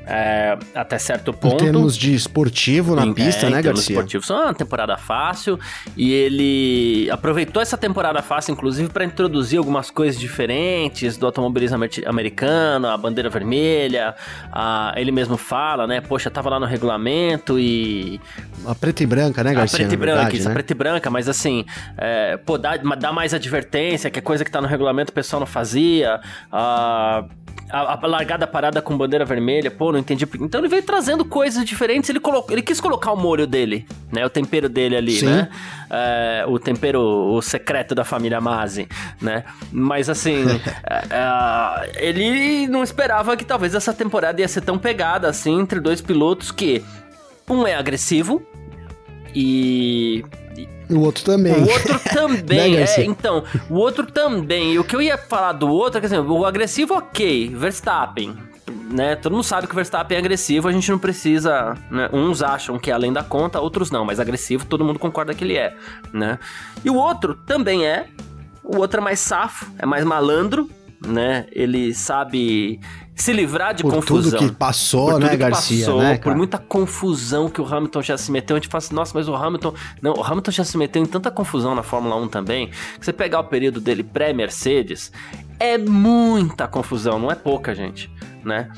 é, 0.07 0.57
até 0.75 0.99
certo 0.99 1.35
ponto. 1.35 1.63
Em 1.63 1.67
termos 1.67 1.97
de 1.97 2.15
esportivo 2.15 2.97
na 2.97 3.05
em, 3.05 3.13
pista, 3.13 3.47
é, 3.47 3.51
né, 3.51 3.61
Garcia? 3.61 3.95
esportivo, 3.95 4.25
foi 4.25 4.37
uma 4.37 4.55
temporada 4.55 4.97
fácil 4.97 5.59
e 5.97 6.11
ele 6.13 7.11
aproveitou 7.11 7.61
essa 7.61 7.77
temporada 7.77 8.23
fácil, 8.23 8.53
inclusive, 8.53 8.89
para 8.89 9.05
introduzir 9.05 9.59
algumas 9.59 9.91
coisas 9.91 10.19
diferentes 10.19 11.19
do 11.19 11.27
automobilismo 11.27 11.79
americano, 12.07 12.89
a 12.89 12.97
bandeira 12.97 13.29
vermelha, 13.29 14.15
a, 14.51 14.95
ele 14.97 15.13
mesmo 15.13 15.37
fala, 15.37 15.87
né, 15.87 16.01
poxa, 16.01 16.31
tava 16.31 16.49
lá 16.49 16.59
no 16.59 16.67
regulamento 16.67 17.59
e... 17.59 18.19
A 18.67 18.75
preta 18.75 19.03
e 19.03 19.07
branca, 19.07 19.45
né, 19.45 19.53
Garcia? 19.53 19.77
A 19.77 19.79
preta 19.81 19.95
e 19.95 19.97
branca, 19.97 20.17
verdade, 20.17 20.37
isso, 20.39 20.47
né? 20.47 20.51
a 20.51 20.55
preta 20.55 20.73
e 20.73 20.77
branca, 20.77 20.88
mas 21.11 21.29
assim, 21.29 21.65
é, 21.97 22.37
pô, 22.37 22.59
dá, 22.59 22.77
dá 22.77 23.13
mais 23.13 23.35
advertência, 23.35 24.11
que 24.11 24.19
é 24.19 24.23
coisa 24.23 24.45
que 24.45 24.51
tá 24.51 24.61
no 24.61 24.67
regulamento 24.67 25.11
o 25.11 25.15
pessoal 25.15 25.41
não 25.41 25.47
fazia, 25.47 26.21
a 26.51 27.25
a, 27.71 27.99
a, 28.03 28.07
largada 28.07 28.47
parada 28.47 28.81
com 28.81 28.97
bandeira 28.97 29.25
vermelha, 29.25 29.71
pô, 29.71 29.93
não 29.93 29.99
entendi. 29.99 30.27
Então 30.41 30.61
ele 30.61 30.69
veio 30.69 30.83
trazendo 30.83 31.25
coisas 31.25 31.65
diferentes, 31.65 32.09
ele, 32.09 32.21
colocou, 32.21 32.53
ele 32.53 32.63
quis 32.63 32.81
colocar 32.81 33.13
o 33.13 33.17
molho 33.17 33.47
dele, 33.47 33.87
né? 34.11 34.25
O 34.25 34.31
tempero 34.31 34.69
dele 34.69 34.97
ali, 34.97 35.19
Sim. 35.19 35.27
né? 35.27 35.49
É, 35.91 36.45
o 36.47 36.59
tempero, 36.59 37.01
o 37.01 37.41
secreto 37.43 37.95
da 37.95 38.05
família 38.05 38.41
Masi, 38.41 38.89
né? 39.21 39.45
Mas 39.71 40.09
assim, 40.09 40.45
é, 40.89 41.05
é, 41.11 42.09
ele 42.09 42.67
não 42.69 42.83
esperava 42.83 43.37
que 43.37 43.45
talvez 43.45 43.75
essa 43.75 43.93
temporada 43.93 44.41
ia 44.41 44.49
ser 44.49 44.63
tão 44.63 44.79
pegada 44.79 45.29
assim 45.29 45.61
entre 45.61 45.81
dois 45.81 46.01
pilotos 46.01 46.51
que 46.51 46.83
um 47.49 47.67
é 47.67 47.75
agressivo 47.75 48.43
e 49.35 50.25
o 50.91 51.01
outro 51.01 51.25
também. 51.25 51.55
O 51.55 51.71
outro 51.71 52.01
também, 52.13 52.77
né, 52.77 52.85
é, 52.85 53.05
então, 53.05 53.45
o 53.69 53.75
outro 53.75 54.07
também. 54.07 54.73
E 54.75 54.79
o 54.79 54.85
que 54.85 54.97
eu 54.97 55.03
ia 55.03 55.19
falar 55.19 55.53
do 55.53 55.69
outro 55.69 55.99
é 55.99 56.01
que, 56.01 56.07
assim, 56.07 56.19
o 56.19 56.45
agressivo, 56.45 56.95
ok, 56.95 57.55
Verstappen, 57.55 58.37
né? 58.91 59.17
Todo 59.17 59.33
mundo 59.33 59.45
sabe 59.45 59.67
que 59.67 59.73
o 59.73 59.77
Verstappen 59.77 60.17
é 60.17 60.19
agressivo, 60.19 60.69
a 60.69 60.73
gente 60.73 60.91
não 60.91 60.99
precisa, 60.99 61.75
né? 61.91 62.09
Uns 62.13 62.43
acham 62.43 62.79
que 62.79 62.91
é 62.91 62.95
além 62.95 63.13
da 63.13 63.23
conta, 63.23 63.61
outros 63.61 63.91
não, 63.91 64.05
mas 64.05 64.19
agressivo 64.19 64.65
todo 64.65 64.85
mundo 64.85 64.99
concorda 64.99 65.35
que 65.35 65.45
ele 65.45 65.57
é, 65.57 65.75
né? 66.13 66.39
E 66.85 66.91
o 66.91 66.95
outro 66.95 67.35
também 67.35 67.87
é, 67.87 68.07
o 68.63 68.79
outro 68.79 69.01
é 69.01 69.03
mais 69.03 69.21
safo, 69.21 69.71
é 69.79 69.87
mais 69.87 70.05
malandro, 70.05 70.71
né? 71.07 71.47
Ele 71.53 71.95
sabe 71.95 72.81
se 73.23 73.33
livrar 73.33 73.75
de 73.75 73.83
por 73.83 73.93
confusão. 73.93 74.39
Tudo 74.39 74.51
que 74.51 74.57
passou, 74.57 75.13
tudo 75.13 75.25
né, 75.25 75.31
que 75.31 75.37
Garcia? 75.37 75.87
Passou, 75.87 76.01
né, 76.01 76.19
por 76.19 76.35
muita 76.37 76.59
confusão 76.59 77.49
que 77.49 77.61
o 77.61 77.67
Hamilton 77.67 78.03
já 78.03 78.17
se 78.17 78.31
meteu. 78.31 78.57
A 78.57 78.61
gente 78.61 78.69
fala 78.69 78.79
assim, 78.79 78.95
nossa, 78.95 79.13
mas 79.15 79.29
o 79.29 79.35
Hamilton. 79.35 79.75
Não, 80.01 80.15
o 80.15 80.25
Hamilton 80.25 80.51
já 80.51 80.65
se 80.65 80.79
meteu 80.79 81.03
em 81.03 81.07
tanta 81.07 81.31
confusão 81.31 81.75
na 81.75 81.83
Fórmula 81.83 82.17
1 82.17 82.29
também. 82.29 82.69
Que 82.99 83.05
você 83.05 83.13
pegar 83.13 83.41
o 83.41 83.45
período 83.45 83.81
dele 83.81 84.03
pré-Mercedes, 84.03 85.13
é 85.59 85.77
muita 85.77 86.69
confusão, 86.69 87.19
não 87.19 87.31
é 87.31 87.35
pouca, 87.35 87.75
gente, 87.75 88.11
né? 88.45 88.69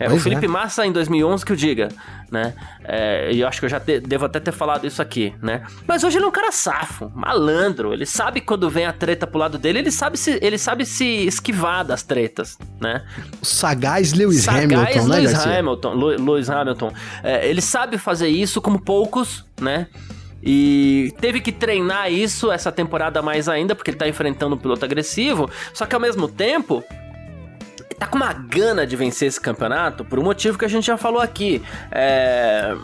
É, 0.00 0.10
o 0.10 0.18
Felipe 0.18 0.46
é. 0.46 0.48
Massa 0.48 0.86
em 0.86 0.92
2011 0.92 1.44
que 1.44 1.52
eu 1.52 1.56
diga, 1.56 1.88
né? 2.32 2.54
É, 2.82 3.30
e 3.30 3.40
eu 3.40 3.46
acho 3.46 3.60
que 3.60 3.66
eu 3.66 3.68
já 3.68 3.78
te, 3.78 4.00
devo 4.00 4.24
até 4.24 4.40
ter 4.40 4.50
falado 4.50 4.86
isso 4.86 5.02
aqui, 5.02 5.34
né? 5.42 5.62
Mas 5.86 6.02
hoje 6.02 6.16
ele 6.16 6.24
é 6.24 6.28
um 6.28 6.32
cara 6.32 6.50
safo, 6.50 7.12
malandro. 7.14 7.92
Ele 7.92 8.06
sabe 8.06 8.40
quando 8.40 8.70
vem 8.70 8.86
a 8.86 8.94
treta 8.94 9.26
pro 9.26 9.38
lado 9.38 9.58
dele, 9.58 9.80
ele 9.80 9.90
sabe 9.90 10.16
se, 10.16 10.38
ele 10.40 10.56
sabe 10.56 10.86
se 10.86 11.04
esquivar 11.04 11.84
das 11.84 12.02
tretas, 12.02 12.56
né? 12.80 13.04
O 13.42 13.44
sagaz 13.44 14.14
Lewis 14.14 14.44
sagaz 14.44 14.64
Hamilton, 14.64 15.06
né, 15.06 15.16
Lewis 15.16 15.32
Garcia? 15.32 15.58
Hamilton, 15.58 15.94
Lewis 15.94 16.48
Hamilton. 16.48 16.92
É, 17.22 17.46
ele 17.46 17.60
sabe 17.60 17.98
fazer 17.98 18.28
isso 18.28 18.58
como 18.62 18.80
poucos, 18.80 19.44
né? 19.60 19.86
E 20.42 21.12
teve 21.20 21.40
que 21.40 21.52
treinar 21.52 22.10
isso 22.10 22.50
essa 22.50 22.72
temporada 22.72 23.20
mais 23.20 23.48
ainda, 23.48 23.74
porque 23.74 23.90
ele 23.90 23.98
tá 23.98 24.08
enfrentando 24.08 24.54
um 24.54 24.58
piloto 24.58 24.82
agressivo. 24.82 25.50
Só 25.74 25.84
que 25.84 25.94
ao 25.94 26.00
mesmo 26.00 26.26
tempo, 26.26 26.82
tá 28.00 28.06
com 28.06 28.16
uma 28.16 28.32
gana 28.32 28.86
de 28.86 28.96
vencer 28.96 29.28
esse 29.28 29.38
campeonato 29.38 30.06
por 30.06 30.18
um 30.18 30.22
motivo 30.22 30.58
que 30.58 30.64
a 30.64 30.68
gente 30.68 30.86
já 30.86 30.96
falou 30.96 31.20
aqui. 31.20 31.62
É. 31.92 32.74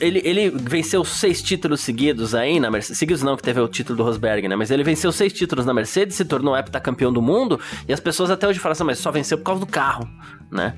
Ele, 0.00 0.20
ele 0.24 0.50
venceu 0.50 1.04
seis 1.04 1.42
títulos 1.42 1.80
seguidos 1.80 2.34
aí 2.34 2.60
na 2.60 2.70
Mercedes. 2.70 2.98
Seguidos 2.98 3.22
não, 3.22 3.36
que 3.36 3.42
teve 3.42 3.60
o 3.60 3.68
título 3.68 3.96
do 3.96 4.04
Rosberg, 4.04 4.48
né? 4.48 4.54
Mas 4.54 4.70
ele 4.70 4.84
venceu 4.84 5.10
seis 5.10 5.32
títulos 5.32 5.66
na 5.66 5.74
Mercedes, 5.74 6.16
se 6.16 6.24
tornou 6.24 6.56
heptacampeão 6.56 7.12
do 7.12 7.20
mundo. 7.20 7.60
E 7.88 7.92
as 7.92 8.00
pessoas 8.00 8.30
até 8.30 8.46
hoje 8.46 8.60
falam 8.60 8.72
assim, 8.72 8.84
mas 8.84 8.98
só 8.98 9.10
venceu 9.10 9.38
por 9.38 9.44
causa 9.44 9.60
do 9.60 9.66
carro, 9.66 10.08
né? 10.50 10.74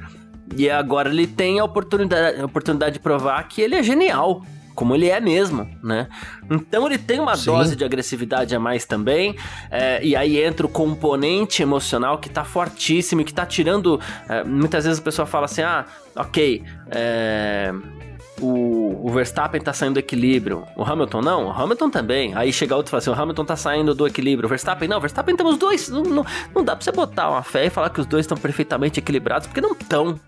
E 0.56 0.68
agora 0.68 1.08
ele 1.10 1.26
tem 1.26 1.60
a 1.60 1.64
oportunidade, 1.64 2.40
a 2.40 2.44
oportunidade 2.44 2.94
de 2.94 3.00
provar 3.00 3.42
que 3.48 3.60
ele 3.60 3.74
é 3.74 3.82
genial, 3.82 4.42
como 4.74 4.94
ele 4.94 5.08
é 5.08 5.20
mesmo, 5.20 5.68
né? 5.82 6.08
Então 6.50 6.86
ele 6.86 6.98
tem 6.98 7.20
uma 7.20 7.36
Sim. 7.36 7.46
dose 7.46 7.76
de 7.76 7.84
agressividade 7.84 8.54
a 8.54 8.60
mais 8.60 8.84
também, 8.84 9.36
é, 9.70 10.04
e 10.04 10.16
aí 10.16 10.42
entra 10.42 10.66
o 10.66 10.68
componente 10.68 11.62
emocional 11.62 12.18
que 12.18 12.28
tá 12.28 12.44
fortíssimo 12.44 13.20
e 13.20 13.24
que 13.24 13.32
tá 13.32 13.46
tirando. 13.46 14.00
É, 14.28 14.44
muitas 14.44 14.84
vezes 14.84 15.00
a 15.00 15.02
pessoa 15.02 15.26
fala 15.26 15.46
assim: 15.46 15.62
ah, 15.62 15.84
ok, 16.16 16.62
é, 16.90 17.72
o, 18.40 19.06
o, 19.06 19.10
Verstappen 19.10 19.60
tá 19.60 19.72
saindo 19.72 19.94
do 19.94 19.98
equilíbrio. 20.00 20.64
O 20.76 20.82
Hamilton 20.82 21.20
não? 21.20 21.46
O 21.46 21.50
Hamilton 21.50 21.90
também. 21.90 22.34
Aí 22.34 22.52
chega 22.52 22.74
outro 22.74 22.90
e 22.90 22.92
fala 22.92 22.98
assim: 22.98 23.10
o 23.10 23.22
Hamilton 23.22 23.44
tá 23.44 23.56
saindo 23.56 23.94
do 23.94 24.06
equilíbrio. 24.06 24.46
O 24.46 24.48
Verstappen 24.48 24.88
não. 24.88 24.98
O 24.98 25.00
Verstappen 25.00 25.36
temos 25.36 25.56
dois. 25.56 25.88
Não, 25.88 26.02
não, 26.02 26.26
não 26.54 26.64
dá 26.64 26.74
pra 26.74 26.84
você 26.84 26.92
botar 26.92 27.30
uma 27.30 27.42
fé 27.42 27.66
e 27.66 27.70
falar 27.70 27.90
que 27.90 28.00
os 28.00 28.06
dois 28.06 28.24
estão 28.24 28.36
perfeitamente 28.36 28.98
equilibrados, 28.98 29.46
porque 29.46 29.60
não 29.60 29.72
estão 29.72 30.18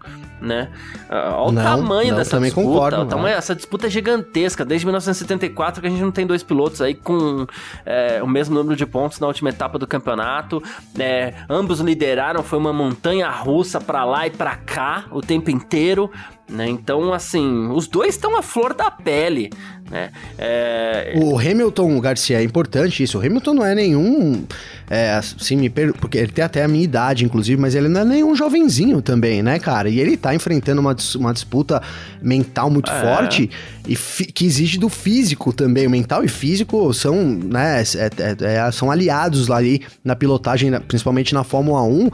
né? 0.41 0.71
Ah, 1.09 1.35
olha 1.37 1.49
o 1.49 1.53
não, 1.53 1.63
tamanho 1.63 2.11
não, 2.11 2.19
dessa 2.19 2.39
disputa. 2.39 2.67
Concordo, 2.67 3.01
o 3.03 3.07
tamanho, 3.07 3.37
essa 3.37 3.55
disputa 3.55 3.87
é 3.87 3.91
gigantesca. 3.91 4.65
Desde 4.65 4.87
1974 4.87 5.81
que 5.81 5.87
a 5.87 5.91
gente 5.91 6.03
não 6.03 6.11
tem 6.11 6.27
dois 6.27 6.43
pilotos 6.43 6.83
aí 6.83 6.95
com 6.95 7.47
é, 7.85 8.23
o 8.23 8.27
mesmo 8.27 8.55
número 8.55 8.77
de 8.77 8.87
pontos 8.87 9.19
na 9.19 9.27
última 9.27 9.51
etapa 9.51 9.79
do 9.79 9.87
campeonato. 9.87 10.63
É, 10.99 11.35
ambos 11.49 11.81
lideraram, 11.81 12.43
foi 12.43 12.59
uma 12.59 12.73
montanha 12.73 13.31
russa 13.31 13.81
para 13.81 14.05
lá 14.05 14.27
e 14.27 14.31
para 14.31 14.57
cá 14.57 15.05
o 15.11 15.21
tempo 15.21 15.51
inteiro. 15.51 16.11
Né? 16.49 16.69
Então, 16.69 17.13
assim, 17.13 17.69
os 17.71 17.89
dois 17.89 18.15
estão 18.15 18.37
à 18.37 18.43
flor 18.43 18.73
da 18.73 18.91
pele. 18.91 19.51
Né? 19.91 20.11
É... 20.39 21.15
O 21.17 21.39
Hamilton, 21.39 22.01
Garcia, 22.01 22.41
é 22.41 22.43
importante 22.43 23.03
isso. 23.03 23.19
O 23.19 23.21
Hamilton 23.25 23.55
não 23.55 23.65
é 23.65 23.75
nenhum. 23.75 24.45
É, 24.89 25.15
assim, 25.15 25.57
me 25.57 25.69
per... 25.69 25.93
Porque 25.95 26.19
ele 26.19 26.33
tem 26.33 26.45
até 26.45 26.63
a 26.65 26.69
minha 26.69 26.85
idade, 26.85 27.25
inclusive, 27.25 27.61
mas 27.61 27.75
ele 27.75 27.89
não 27.89 28.01
é 28.01 28.05
nenhum 28.05 28.35
jovenzinho 28.35 29.01
também, 29.03 29.43
né, 29.43 29.59
cara? 29.59 29.89
E 29.89 29.99
ele 29.99 30.17
tá 30.17 30.35
enfrentando 30.35 30.81
uma, 30.81 30.97
uma 31.17 31.33
disputa 31.33 31.83
mental 32.21 32.71
muito 32.71 32.91
é. 32.91 33.01
forte 33.01 33.51
e 33.87 33.97
que 34.33 34.45
exige 34.45 34.79
do 34.79 34.89
físico 34.89 35.53
também. 35.53 35.87
O 35.87 35.91
mental 35.91 36.25
e 36.25 36.29
físico 36.29 36.93
são, 36.93 37.25
né, 37.25 37.83
é, 37.83 38.45
é, 38.45 38.55
é 38.57 38.73
são 38.73 38.91
aliados 38.91 39.49
lá 39.49 39.57
ali 39.57 39.83
na 40.05 40.17
pilotagem, 40.17 40.73
principalmente 40.81 41.33
na 41.33 41.45
Fórmula 41.45 41.83
1, 41.83 42.11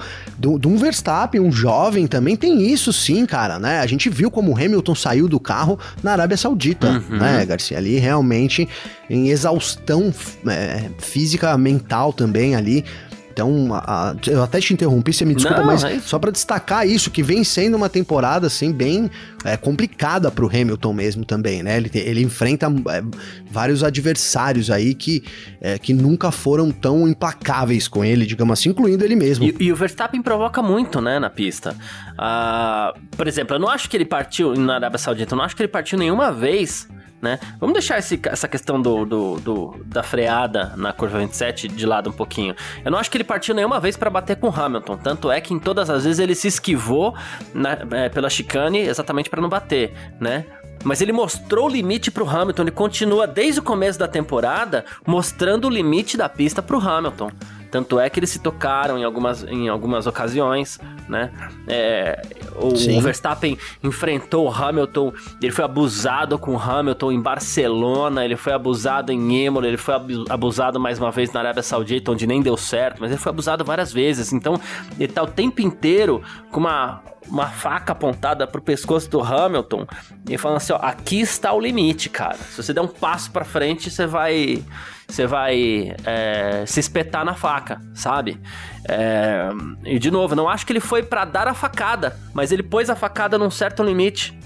de 0.58 0.68
um 0.68 0.76
Verstappen, 0.76 1.40
um 1.40 1.52
jovem 1.52 2.06
também 2.06 2.36
tem 2.36 2.70
isso 2.70 2.92
sim, 2.92 3.24
cara, 3.24 3.58
né? 3.58 3.80
A 3.80 3.86
gente 3.86 4.10
viu 4.10 4.30
como 4.30 4.52
o 4.52 4.56
Hamilton 4.56 4.94
saiu 4.94 5.28
do 5.28 5.40
carro 5.40 5.78
na 6.02 6.12
Arábia 6.12 6.36
Saudita, 6.36 6.88
uhum. 6.88 7.18
né, 7.18 7.44
Garcia? 7.46 7.61
Ali 7.70 7.98
realmente 7.98 8.68
em 9.08 9.28
exaustão 9.28 10.12
é, 10.46 10.90
física, 10.98 11.56
mental 11.56 12.12
também 12.12 12.54
ali. 12.54 12.84
Então, 13.32 13.74
a, 13.74 14.10
a, 14.10 14.14
eu 14.26 14.42
até 14.42 14.60
te 14.60 14.74
interrompi, 14.74 15.12
você 15.12 15.24
me 15.24 15.34
desculpa, 15.34 15.60
Não, 15.60 15.66
mas 15.66 15.82
é 15.82 15.98
só 16.00 16.18
para 16.18 16.30
destacar 16.30 16.86
isso, 16.86 17.10
que 17.10 17.22
vem 17.22 17.42
sendo 17.42 17.76
uma 17.76 17.88
temporada, 17.88 18.46
assim, 18.46 18.70
bem 18.70 19.10
é, 19.42 19.56
complicada 19.56 20.30
pro 20.30 20.46
Hamilton 20.46 20.92
mesmo 20.92 21.24
também, 21.24 21.62
né? 21.62 21.78
Ele, 21.78 21.90
ele 21.94 22.22
enfrenta 22.22 22.66
é, 22.66 23.02
vários 23.50 23.82
adversários 23.82 24.70
aí 24.70 24.94
que, 24.94 25.24
é, 25.60 25.78
que 25.78 25.94
nunca 25.94 26.30
foram 26.30 26.70
tão 26.70 27.08
implacáveis 27.08 27.88
com 27.88 28.04
ele, 28.04 28.26
digamos 28.26 28.52
assim, 28.52 28.68
incluindo 28.68 29.02
ele 29.02 29.16
mesmo. 29.16 29.46
E, 29.46 29.56
e 29.58 29.72
o 29.72 29.76
Verstappen 29.76 30.20
provoca 30.20 30.62
muito, 30.62 31.00
né, 31.00 31.18
na 31.18 31.30
pista. 31.30 31.74
Uh, 32.12 33.00
por 33.16 33.26
exemplo, 33.26 33.56
eu 33.56 33.60
não 33.60 33.68
acho 33.68 33.88
que 33.88 33.96
ele 33.96 34.04
partiu 34.04 34.54
na 34.54 34.74
Arábia 34.74 34.98
Saudita, 34.98 35.32
eu 35.32 35.38
não 35.38 35.44
acho 35.44 35.56
que 35.56 35.62
ele 35.62 35.68
partiu 35.68 35.98
nenhuma 35.98 36.30
vez 36.30 36.86
né? 37.22 37.38
Vamos 37.60 37.74
deixar 37.74 38.00
esse, 38.00 38.20
essa 38.24 38.48
questão 38.48 38.82
do, 38.82 39.04
do, 39.06 39.40
do, 39.40 39.76
da 39.86 40.02
freada 40.02 40.74
na 40.76 40.92
curva 40.92 41.20
27 41.20 41.68
de 41.68 41.86
lado 41.86 42.10
um 42.10 42.12
pouquinho. 42.12 42.56
Eu 42.84 42.90
não 42.90 42.98
acho 42.98 43.08
que 43.08 43.16
ele 43.16 43.24
partiu 43.24 43.54
nenhuma 43.54 43.78
vez 43.78 43.96
para 43.96 44.10
bater 44.10 44.36
com 44.36 44.48
o 44.48 44.54
Hamilton, 44.54 44.96
tanto 44.96 45.30
é 45.30 45.40
que 45.40 45.54
em 45.54 45.58
todas 45.60 45.88
as 45.88 46.02
vezes 46.02 46.18
ele 46.18 46.34
se 46.34 46.48
esquivou 46.48 47.14
na, 47.54 47.78
é, 47.92 48.08
pela 48.08 48.28
chicane 48.28 48.80
exatamente 48.80 49.30
para 49.30 49.40
não 49.40 49.48
bater, 49.48 49.94
né? 50.18 50.44
Mas 50.84 51.00
ele 51.00 51.12
mostrou 51.12 51.66
o 51.66 51.68
limite 51.68 52.10
pro 52.10 52.28
Hamilton, 52.28 52.62
ele 52.62 52.70
continua 52.72 53.24
desde 53.24 53.60
o 53.60 53.62
começo 53.62 54.00
da 54.00 54.08
temporada 54.08 54.84
mostrando 55.06 55.66
o 55.66 55.70
limite 55.70 56.16
da 56.16 56.28
pista 56.28 56.60
pro 56.60 56.80
Hamilton. 56.80 57.30
Tanto 57.72 57.98
é 57.98 58.10
que 58.10 58.20
eles 58.20 58.28
se 58.28 58.38
tocaram 58.38 58.98
em 58.98 59.02
algumas, 59.02 59.42
em 59.44 59.66
algumas 59.66 60.06
ocasiões, 60.06 60.78
né? 61.08 61.32
É, 61.66 62.20
o, 62.54 62.68
o, 62.68 63.00
Verstappen 63.00 63.56
enfrentou 63.82 64.46
o 64.46 64.52
Hamilton, 64.52 65.10
ele 65.40 65.50
foi 65.50 65.64
abusado 65.64 66.38
com 66.38 66.54
o 66.54 66.58
Hamilton 66.58 67.12
em 67.12 67.20
Barcelona, 67.20 68.26
ele 68.26 68.36
foi 68.36 68.52
abusado 68.52 69.10
em 69.10 69.46
Imola, 69.46 69.66
ele 69.66 69.78
foi 69.78 69.94
abusado 70.28 70.78
mais 70.78 70.98
uma 70.98 71.10
vez 71.10 71.32
na 71.32 71.40
Arábia 71.40 71.62
Saudita, 71.62 72.12
onde 72.12 72.26
nem 72.26 72.42
deu 72.42 72.58
certo, 72.58 72.98
mas 73.00 73.10
ele 73.10 73.18
foi 73.18 73.30
abusado 73.30 73.64
várias 73.64 73.90
vezes. 73.90 74.34
Então, 74.34 74.60
ele 75.00 75.10
tá 75.10 75.22
o 75.22 75.26
tempo 75.26 75.62
inteiro 75.62 76.22
com 76.50 76.60
uma 76.60 77.00
uma 77.28 77.46
faca 77.46 77.92
apontada 77.92 78.46
pro 78.46 78.60
pescoço 78.60 79.08
do 79.10 79.20
Hamilton 79.20 79.86
e 80.28 80.36
falando 80.36 80.58
assim, 80.58 80.72
ó, 80.72 80.76
aqui 80.76 81.20
está 81.20 81.52
o 81.52 81.60
limite, 81.60 82.08
cara. 82.08 82.36
Se 82.36 82.62
você 82.62 82.72
der 82.72 82.80
um 82.80 82.88
passo 82.88 83.30
para 83.30 83.44
frente, 83.44 83.90
você 83.90 84.06
vai 84.06 84.62
você 85.08 85.26
vai 85.26 85.94
é, 86.04 86.64
se 86.66 86.80
espetar 86.80 87.24
na 87.24 87.34
faca, 87.34 87.80
sabe? 87.94 88.40
É, 88.88 89.50
e 89.84 89.98
de 89.98 90.10
novo, 90.10 90.34
não 90.34 90.48
acho 90.48 90.64
que 90.64 90.72
ele 90.72 90.80
foi 90.80 91.02
para 91.02 91.24
dar 91.24 91.46
a 91.46 91.54
facada, 91.54 92.18
mas 92.32 92.50
ele 92.50 92.62
pôs 92.62 92.88
a 92.88 92.96
facada 92.96 93.36
num 93.36 93.50
certo 93.50 93.82
limite 93.82 94.38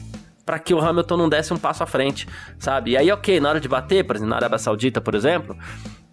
para 0.44 0.58
que 0.58 0.72
o 0.72 0.80
Hamilton 0.80 1.16
não 1.16 1.28
desse 1.28 1.52
um 1.52 1.58
passo 1.58 1.82
à 1.82 1.86
frente, 1.86 2.26
sabe? 2.58 2.92
E 2.92 2.96
aí, 2.96 3.10
ok, 3.10 3.40
na 3.40 3.48
hora 3.48 3.60
de 3.60 3.68
bater, 3.68 4.04
por 4.04 4.16
exemplo, 4.16 4.30
na 4.30 4.36
Arábia 4.36 4.58
Saudita, 4.58 5.00
por 5.00 5.14
exemplo, 5.14 5.56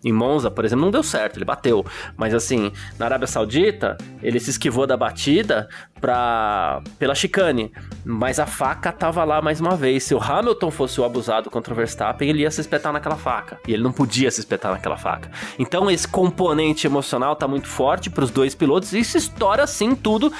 Em 0.04 0.12
Monza, 0.12 0.52
por 0.52 0.66
exemplo, 0.66 0.84
não 0.84 0.92
deu 0.92 1.04
certo, 1.04 1.38
ele 1.38 1.46
bateu. 1.46 1.86
Mas 2.18 2.34
assim, 2.34 2.72
na 3.00 3.06
Arábia 3.06 3.28
Saudita, 3.28 3.98
ele 4.22 4.40
se 4.40 4.50
esquivou 4.50 4.86
da 4.86 4.98
batida 4.98 5.70
pra, 6.02 6.82
pela 7.00 7.16
chicane. 7.16 7.72
Mas 8.04 8.40
a 8.40 8.46
faca 8.46 8.92
tava 8.92 9.24
lá 9.24 9.42
mais 9.42 9.62
uma 9.62 9.76
vez. 9.76 10.04
Se 10.04 10.14
o 10.14 10.22
Hamilton 10.22 10.70
fosse 10.70 11.00
o 11.00 11.06
abusado 11.06 11.50
contra 11.50 11.74
o 11.74 11.78
Verstappen, 11.78 12.30
ele 12.30 12.42
ia 12.42 12.52
se 12.52 12.60
espetar 12.60 12.92
naquela 12.92 13.16
faca. 13.16 13.60
E 13.68 13.74
ele 13.74 13.84
não 13.84 13.94
podia 13.94 14.30
se 14.30 14.42
espetar 14.42 14.72
naquela 14.72 14.98
faca. 14.98 15.32
Então 15.58 15.90
esse 15.90 16.08
componente 16.08 16.86
emocional 16.86 17.36
tá 17.36 17.48
muito 17.48 17.68
forte 17.68 18.10
para 18.10 18.24
os 18.24 18.32
dois 18.32 18.54
pilotos. 18.54 18.94
E 18.94 19.00
isso 19.00 19.18
estoura 19.18 19.66
sim 19.66 19.96
tudo 19.96 20.34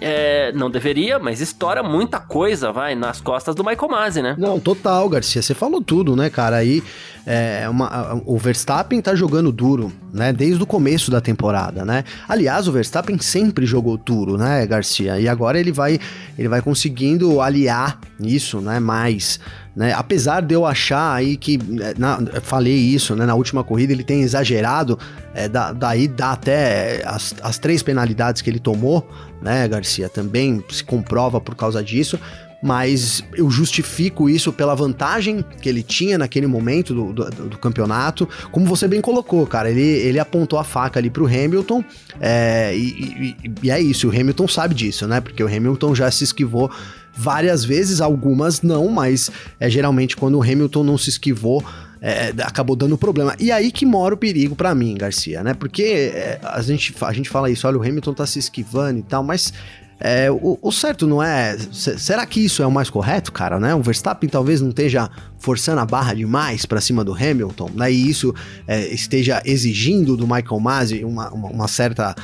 é, 0.00 0.52
não 0.52 0.70
deveria, 0.70 1.18
mas 1.18 1.40
estoura 1.40 1.82
muita 1.82 2.20
coisa, 2.20 2.70
vai, 2.72 2.94
nas 2.94 3.20
costas 3.20 3.54
do 3.54 3.64
Michael 3.64 3.90
Masi, 3.90 4.22
né? 4.22 4.34
Não, 4.38 4.60
total, 4.60 5.08
Garcia. 5.08 5.40
Você 5.40 5.54
falou 5.54 5.80
tudo, 5.80 6.14
né, 6.14 6.28
cara? 6.28 6.56
Aí 6.56 6.82
é, 7.24 7.68
uma, 7.68 8.20
o 8.24 8.38
Verstappen 8.38 9.00
tá 9.00 9.14
jogando 9.14 9.50
duro, 9.50 9.92
né? 10.12 10.32
Desde 10.32 10.62
o 10.62 10.66
começo 10.66 11.10
da 11.10 11.20
temporada, 11.20 11.84
né? 11.84 12.04
Aliás, 12.28 12.68
o 12.68 12.72
Verstappen 12.72 13.18
sempre 13.18 13.66
jogou 13.66 13.96
duro, 13.96 14.36
né, 14.36 14.66
Garcia? 14.66 15.18
E 15.18 15.28
agora 15.28 15.58
ele 15.58 15.72
vai, 15.72 15.98
ele 16.38 16.48
vai 16.48 16.60
conseguindo 16.60 17.40
aliar 17.40 17.98
isso, 18.20 18.60
né? 18.60 18.78
Mais. 18.78 19.40
Né? 19.76 19.92
Apesar 19.92 20.40
de 20.40 20.54
eu 20.54 20.64
achar 20.64 21.12
aí 21.12 21.36
que, 21.36 21.58
né, 21.58 21.92
na, 21.98 22.18
falei 22.40 22.74
isso, 22.74 23.14
né? 23.14 23.26
Na 23.26 23.34
última 23.34 23.62
corrida 23.62 23.92
ele 23.92 24.02
tem 24.02 24.22
exagerado, 24.22 24.98
é, 25.34 25.50
da, 25.50 25.70
daí 25.74 26.08
dá 26.08 26.32
até 26.32 27.02
as, 27.04 27.34
as 27.42 27.58
três 27.58 27.82
penalidades 27.82 28.40
que 28.40 28.48
ele 28.48 28.58
tomou, 28.58 29.06
né, 29.42 29.68
Garcia? 29.68 30.08
Também 30.08 30.64
se 30.70 30.82
comprova 30.82 31.42
por 31.42 31.54
causa 31.54 31.84
disso 31.84 32.18
mas 32.62 33.22
eu 33.34 33.50
justifico 33.50 34.28
isso 34.28 34.52
pela 34.52 34.74
vantagem 34.74 35.44
que 35.60 35.68
ele 35.68 35.82
tinha 35.82 36.16
naquele 36.16 36.46
momento 36.46 36.94
do, 36.94 37.12
do, 37.12 37.30
do, 37.48 37.58
campeonato. 37.58 38.28
Como 38.50 38.66
você 38.66 38.88
bem 38.88 39.00
colocou, 39.00 39.46
cara, 39.46 39.70
ele, 39.70 39.82
ele 39.82 40.18
apontou 40.18 40.58
a 40.58 40.64
faca 40.64 40.98
ali 40.98 41.10
pro 41.10 41.26
Hamilton, 41.26 41.84
é, 42.18 42.74
e, 42.74 43.36
e, 43.44 43.50
e, 43.62 43.70
é 43.70 43.80
isso, 43.80 44.08
o 44.08 44.10
Hamilton 44.10 44.48
sabe 44.48 44.74
disso, 44.74 45.06
né? 45.06 45.20
Porque 45.20 45.44
o 45.44 45.46
Hamilton 45.46 45.94
já 45.94 46.10
se 46.10 46.24
esquivou 46.24 46.70
várias 47.16 47.64
vezes, 47.64 48.00
algumas 48.00 48.62
não, 48.62 48.88
mas 48.88 49.30
é 49.58 49.70
geralmente 49.70 50.16
quando 50.16 50.36
o 50.36 50.42
Hamilton 50.42 50.84
não 50.84 50.98
se 50.98 51.10
esquivou, 51.10 51.64
é, 52.00 52.32
acabou 52.42 52.76
dando 52.76 52.96
problema. 52.98 53.34
E 53.38 53.50
aí 53.50 53.72
que 53.72 53.86
mora 53.86 54.14
o 54.14 54.18
perigo 54.18 54.54
para 54.54 54.74
mim, 54.74 54.94
Garcia, 54.94 55.42
né? 55.42 55.54
Porque 55.54 55.82
é, 56.14 56.38
a, 56.42 56.60
gente, 56.62 56.94
a 57.00 57.12
gente 57.12 57.28
fala 57.28 57.50
isso, 57.50 57.66
olha, 57.66 57.78
o 57.78 57.82
Hamilton 57.82 58.14
tá 58.14 58.26
se 58.26 58.38
esquivando 58.38 58.98
e 58.98 59.02
tal, 59.02 59.22
mas 59.22 59.52
é, 59.98 60.30
o, 60.30 60.58
o, 60.60 60.70
certo 60.70 61.06
não 61.06 61.22
é. 61.22 61.56
Será 61.72 62.26
que 62.26 62.44
isso 62.44 62.62
é 62.62 62.66
o 62.66 62.70
mais 62.70 62.90
correto, 62.90 63.32
cara, 63.32 63.58
né? 63.58 63.74
O 63.74 63.82
Verstappen 63.82 64.28
talvez 64.28 64.60
não 64.60 64.68
esteja 64.68 65.08
forçando 65.38 65.80
a 65.80 65.86
barra 65.86 66.12
demais 66.12 66.66
para 66.66 66.82
cima 66.82 67.02
do 67.02 67.14
Hamilton, 67.14 67.70
né? 67.74 67.90
E 67.90 68.08
isso 68.08 68.34
é, 68.66 68.86
esteja 68.92 69.40
exigindo 69.44 70.14
do 70.14 70.26
Michael 70.26 70.60
Masi 70.60 71.02
uma, 71.02 71.30
uma, 71.30 71.48
uma 71.48 71.68
certa 71.68 72.14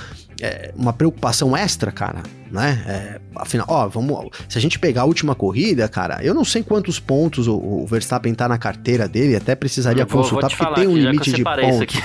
é, 0.43 0.73
uma 0.75 0.93
preocupação 0.93 1.57
extra, 1.57 1.93
cara, 1.93 2.25
né? 2.51 2.83
É, 2.87 3.21
afinal, 3.37 3.65
ó, 3.71 3.87
vamos. 3.87 4.29
Se 4.49 4.59
a 4.59 4.61
gente 4.61 4.77
pegar 4.77 5.03
a 5.03 5.05
última 5.05 5.37
corrida, 5.37 5.89
cara, 5.89 6.19
eu 6.21 6.35
não 6.35 6.45
sei 6.45 6.65
quantos 6.65 6.99
pontos 6.99 7.47
o, 7.47 7.55
o 7.55 7.87
Verstappen 7.87 8.35
tá 8.35 8.49
na 8.49 8.59
carteira 8.59 9.07
dele, 9.07 9.37
até 9.37 9.55
precisaria 9.55 10.05
vou, 10.05 10.21
consultar, 10.21 10.49
vou 10.49 10.59
porque 10.59 10.81
tem 10.81 10.89
um 10.89 10.97
limite 10.97 11.33
de 11.33 11.45
pontos. 11.45 11.97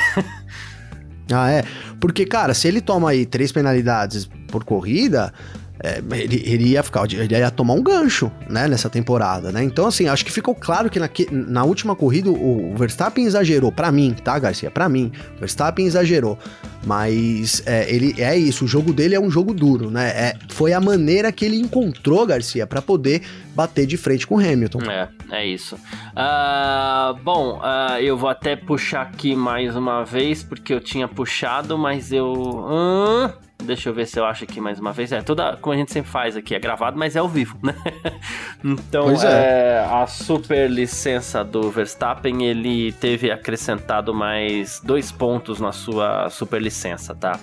ah, 1.34 1.50
é. 1.50 1.64
Porque, 2.00 2.28
cara, 2.28 2.54
se 2.54 2.68
ele 2.68 2.80
toma 2.80 3.10
aí 3.10 3.26
três 3.26 3.52
penalidades 3.52 4.30
por 4.48 4.64
corrida, 4.64 5.34
é, 5.80 6.02
ele, 6.12 6.42
ele, 6.46 6.70
ia 6.70 6.82
ficar, 6.82 7.06
ele 7.12 7.36
ia 7.36 7.52
tomar 7.52 7.74
um 7.74 7.84
gancho, 7.84 8.32
né, 8.50 8.68
nessa 8.68 8.90
temporada, 8.90 9.52
né? 9.52 9.64
Então, 9.64 9.86
assim, 9.86 10.08
acho 10.08 10.26
que 10.26 10.32
ficou 10.32 10.56
claro 10.56 10.90
que 10.90 11.00
na, 11.00 11.10
na 11.32 11.64
última 11.64 11.96
corrida 11.96 12.30
o, 12.30 12.76
Verstappen 12.76 13.26
exagerou, 13.26 13.72
para 13.72 13.92
mim, 13.92 14.16
tá, 14.24 14.38
Garcia? 14.40 14.72
Para 14.72 14.90
mim, 14.90 15.12
o 15.36 15.40
Verstappen 15.40 15.86
exagerou, 15.86 16.38
mas 16.86 17.62
é, 17.66 17.94
ele 17.94 18.16
é 18.22 18.36
isso, 18.36 18.66
o 18.66 18.68
jogo 18.68 18.92
dele 18.92 19.16
é 19.16 19.20
um 19.20 19.30
jogo 19.30 19.54
duro, 19.54 19.92
né? 19.92 20.10
É, 20.10 20.34
foi 20.50 20.74
a 20.74 20.82
maneira 20.82 21.32
que 21.32 21.46
ele 21.46 21.58
encontrou, 21.58 22.26
Garcia, 22.26 22.66
para 22.66 22.82
poder 22.82 23.22
bater 23.54 23.86
de 23.86 23.98
frente 23.98 24.26
com 24.26 24.36
o 24.36 24.40
Hamilton. 24.40 24.82
É, 24.90 25.10
é 25.32 25.46
isso. 25.46 25.76
Uh, 25.76 27.14
bom, 27.24 27.60
uh, 27.60 28.00
eu 28.00 28.18
vou 28.18 28.30
até 28.30 28.56
puxar 28.56 29.02
aqui 29.02 29.36
mais 29.36 29.76
uma 29.76 30.04
vez, 30.04 30.44
porque 30.44 30.74
eu 30.74 30.80
tinha 30.80 31.08
puxado, 31.08 31.78
mas 31.78 32.12
eu. 32.12 32.32
Uh... 32.34 33.47
Deixa 33.64 33.90
eu 33.90 33.94
ver 33.94 34.06
se 34.06 34.20
eu 34.20 34.26
acho 34.26 34.44
aqui 34.44 34.62
mais 34.62 34.80
uma 34.80 34.94
vez. 34.94 35.12
É, 35.12 35.22
toda, 35.22 35.58
como 35.58 35.74
a 35.74 35.78
gente 35.78 35.92
sempre 35.92 36.10
faz 36.10 36.38
aqui, 36.38 36.56
é 36.56 36.60
gravado, 36.60 36.98
mas 36.98 37.16
é 37.16 37.20
ao 37.20 37.28
vivo, 37.28 37.58
né? 37.62 37.76
então, 38.64 39.10
é. 39.10 39.16
É, 39.26 39.88
a 39.90 40.06
super 40.08 40.70
licença 40.70 41.44
do 41.44 41.70
Verstappen, 41.72 42.46
ele 42.46 42.92
teve 42.94 43.32
acrescentado 43.32 44.14
mais 44.14 44.80
dois 44.84 45.12
pontos 45.12 45.60
na 45.60 45.72
sua 45.72 46.30
super 46.30 46.62
licença, 46.62 47.16
tá? 47.16 47.40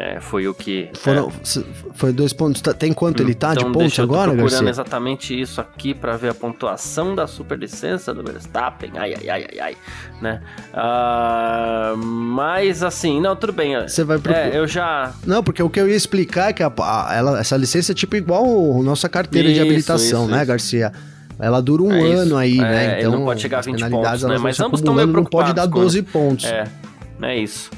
É, 0.00 0.20
foi 0.20 0.46
o 0.46 0.54
que. 0.54 0.88
Foram, 0.94 1.28
é. 1.28 1.64
Foi 1.92 2.12
dois 2.12 2.32
pontos. 2.32 2.62
Tá, 2.62 2.72
tem 2.72 2.92
quanto 2.92 3.20
ele 3.20 3.34
tá 3.34 3.52
então, 3.52 3.72
de 3.72 3.76
pontos 3.76 3.98
agora, 3.98 4.26
Garcia? 4.30 4.44
procurando 4.44 4.68
exatamente 4.68 5.40
isso 5.40 5.60
aqui 5.60 5.92
para 5.92 6.16
ver 6.16 6.30
a 6.30 6.34
pontuação 6.34 7.16
da 7.16 7.26
superlicença 7.26 8.14
do 8.14 8.22
Verstappen. 8.22 8.92
Ai, 8.94 9.14
ai, 9.14 9.28
ai, 9.28 9.46
ai, 9.50 9.58
ai. 9.60 9.76
Né? 10.22 10.40
Uh, 10.72 11.96
mas 11.96 12.84
assim, 12.84 13.20
não, 13.20 13.34
tudo 13.34 13.52
bem. 13.52 13.74
Você 13.80 14.04
vai 14.04 14.18
procurar. 14.18 14.54
É, 14.54 14.56
eu 14.56 14.68
já. 14.68 15.12
Não, 15.26 15.42
porque 15.42 15.60
o 15.64 15.68
que 15.68 15.80
eu 15.80 15.88
ia 15.88 15.96
explicar 15.96 16.50
é 16.50 16.52
que 16.52 16.62
a, 16.62 16.72
a, 16.78 17.16
ela, 17.16 17.40
essa 17.40 17.56
licença 17.56 17.90
é 17.90 17.94
tipo 17.94 18.14
igual 18.14 18.44
a 18.78 18.82
nossa 18.84 19.08
carteira 19.08 19.48
isso, 19.48 19.56
de 19.56 19.60
habilitação, 19.62 20.22
isso, 20.22 20.30
né, 20.30 20.36
isso. 20.38 20.46
Garcia? 20.46 20.92
Ela 21.40 21.60
dura 21.60 21.82
um 21.82 21.92
é 21.92 22.12
ano 22.12 22.36
aí, 22.36 22.58
né? 22.58 22.98
É, 22.98 23.00
então, 23.00 23.10
não 23.10 23.24
pode 23.24 23.40
chegar 23.40 23.58
a 23.58 23.62
20 23.62 23.90
pontos, 23.90 24.22
né? 24.22 24.38
Mas 24.38 24.60
ambos 24.60 24.78
estão 24.78 24.94
meio 24.94 25.08
preocupados. 25.08 25.48
Não 25.48 25.54
pode 25.54 25.70
dar 25.70 25.80
12 25.80 26.02
quando... 26.02 26.12
pontos. 26.12 26.44
É, 26.44 26.68
é 27.22 27.36
isso. 27.36 27.68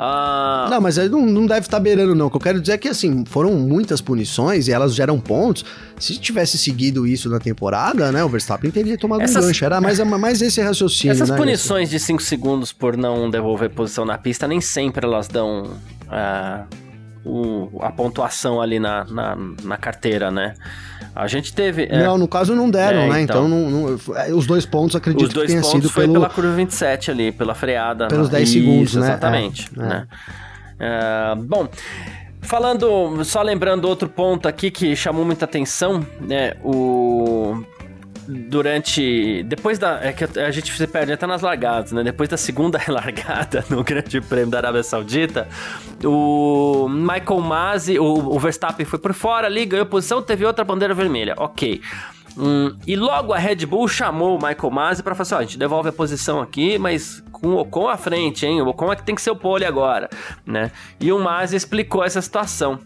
Uh... 0.00 0.70
Não, 0.70 0.80
mas 0.80 0.98
aí 0.98 1.10
não, 1.10 1.26
não 1.26 1.44
deve 1.44 1.60
estar 1.60 1.76
tá 1.76 1.80
beirando, 1.80 2.14
não. 2.14 2.28
O 2.28 2.30
que 2.30 2.36
eu 2.36 2.40
quero 2.40 2.58
dizer 2.58 2.72
é 2.72 2.78
que, 2.78 2.88
assim, 2.88 3.22
foram 3.26 3.52
muitas 3.52 4.00
punições 4.00 4.66
e 4.66 4.72
elas 4.72 4.94
geram 4.94 5.20
pontos. 5.20 5.62
Se 5.98 6.16
tivesse 6.18 6.56
seguido 6.56 7.06
isso 7.06 7.28
na 7.28 7.38
temporada, 7.38 8.10
né, 8.10 8.24
o 8.24 8.28
Verstappen 8.28 8.70
teria 8.70 8.96
tomado 8.96 9.20
Essas... 9.20 9.44
um 9.44 9.48
gancho. 9.48 9.62
Era 9.62 9.78
mais, 9.78 9.98
mais 10.00 10.40
esse 10.40 10.62
raciocínio, 10.62 11.12
Essas 11.12 11.28
né, 11.28 11.36
punições 11.36 11.90
de 11.90 12.00
5 12.00 12.22
segundos 12.22 12.72
por 12.72 12.96
não 12.96 13.28
devolver 13.28 13.68
posição 13.68 14.06
na 14.06 14.16
pista, 14.16 14.48
nem 14.48 14.60
sempre 14.60 15.04
elas 15.04 15.28
dão... 15.28 15.64
Uh 16.06 16.89
o, 17.24 17.78
a 17.82 17.90
pontuação 17.90 18.60
ali 18.60 18.78
na, 18.78 19.04
na, 19.04 19.36
na, 19.62 19.76
carteira, 19.76 20.30
né? 20.30 20.54
A 21.14 21.26
gente 21.26 21.52
teve. 21.52 21.84
É... 21.84 22.04
Não, 22.04 22.16
no 22.16 22.26
caso 22.26 22.54
não 22.54 22.70
deram, 22.70 23.00
é, 23.00 23.08
né? 23.08 23.20
Então, 23.22 23.46
então 23.46 23.48
não, 23.48 23.70
não, 23.70 24.16
é, 24.16 24.32
os 24.32 24.46
dois 24.46 24.64
pontos 24.64 24.96
acredito 24.96 25.26
os 25.26 25.32
dois 25.32 25.46
que 25.46 25.52
tenha 25.52 25.62
pontos 25.62 25.82
sido 25.82 25.90
foi 25.92 26.04
pelo... 26.04 26.14
pela 26.14 26.30
curva 26.30 26.52
27 26.52 27.10
ali, 27.10 27.32
pela 27.32 27.54
freada. 27.54 28.08
Pelos 28.08 28.28
10 28.28 28.48
Isso, 28.48 28.58
segundos, 28.58 28.94
né? 28.94 29.06
Exatamente. 29.06 29.70
É, 29.76 29.80
né? 29.80 30.06
É, 30.78 31.34
bom. 31.36 31.68
Falando, 32.42 33.22
só 33.22 33.42
lembrando 33.42 33.84
outro 33.84 34.08
ponto 34.08 34.48
aqui 34.48 34.70
que 34.70 34.96
chamou 34.96 35.24
muita 35.24 35.44
atenção, 35.44 36.04
né? 36.20 36.54
O 36.64 37.62
durante. 38.30 39.42
Depois 39.44 39.78
da. 39.78 40.00
É 40.02 40.12
que 40.12 40.38
a 40.38 40.50
gente 40.50 40.72
se 40.72 40.86
perde 40.86 41.12
até 41.12 41.26
nas 41.26 41.42
largadas, 41.42 41.92
né? 41.92 42.02
Depois 42.02 42.28
da 42.28 42.36
segunda 42.36 42.80
largada 42.88 43.64
no 43.68 43.82
Grande 43.82 44.20
Prêmio 44.20 44.50
da 44.50 44.58
Arábia 44.58 44.82
Saudita, 44.82 45.48
o 46.04 46.88
Michael 46.88 47.40
Masi, 47.40 47.98
o, 47.98 48.04
o 48.04 48.38
Verstappen 48.38 48.86
foi 48.86 48.98
por 48.98 49.12
fora 49.12 49.46
ali, 49.46 49.66
ganhou 49.66 49.86
posição, 49.86 50.22
teve 50.22 50.44
outra 50.44 50.64
bandeira 50.64 50.94
vermelha. 50.94 51.34
Ok. 51.36 51.80
Hum, 52.36 52.76
e 52.86 52.94
logo 52.94 53.32
a 53.32 53.38
Red 53.38 53.66
Bull 53.66 53.88
chamou 53.88 54.38
o 54.38 54.42
Michael 54.42 54.70
Masi 54.70 55.02
para 55.02 55.14
falar 55.14 55.22
assim: 55.22 55.34
ó, 55.34 55.38
a 55.38 55.42
gente 55.42 55.58
devolve 55.58 55.88
a 55.88 55.92
posição 55.92 56.40
aqui, 56.40 56.78
mas 56.78 57.22
com 57.32 57.48
o 57.48 57.58
Ocon 57.58 57.88
à 57.88 57.96
frente, 57.96 58.46
hein? 58.46 58.62
O 58.62 58.68
Ocon 58.68 58.92
é 58.92 58.96
que 58.96 59.02
tem 59.02 59.14
que 59.14 59.22
ser 59.22 59.30
o 59.30 59.36
pole 59.36 59.64
agora, 59.64 60.08
né? 60.46 60.70
E 61.00 61.12
o 61.12 61.18
Masi 61.18 61.56
explicou 61.56 62.04
essa 62.04 62.22
situação, 62.22 62.78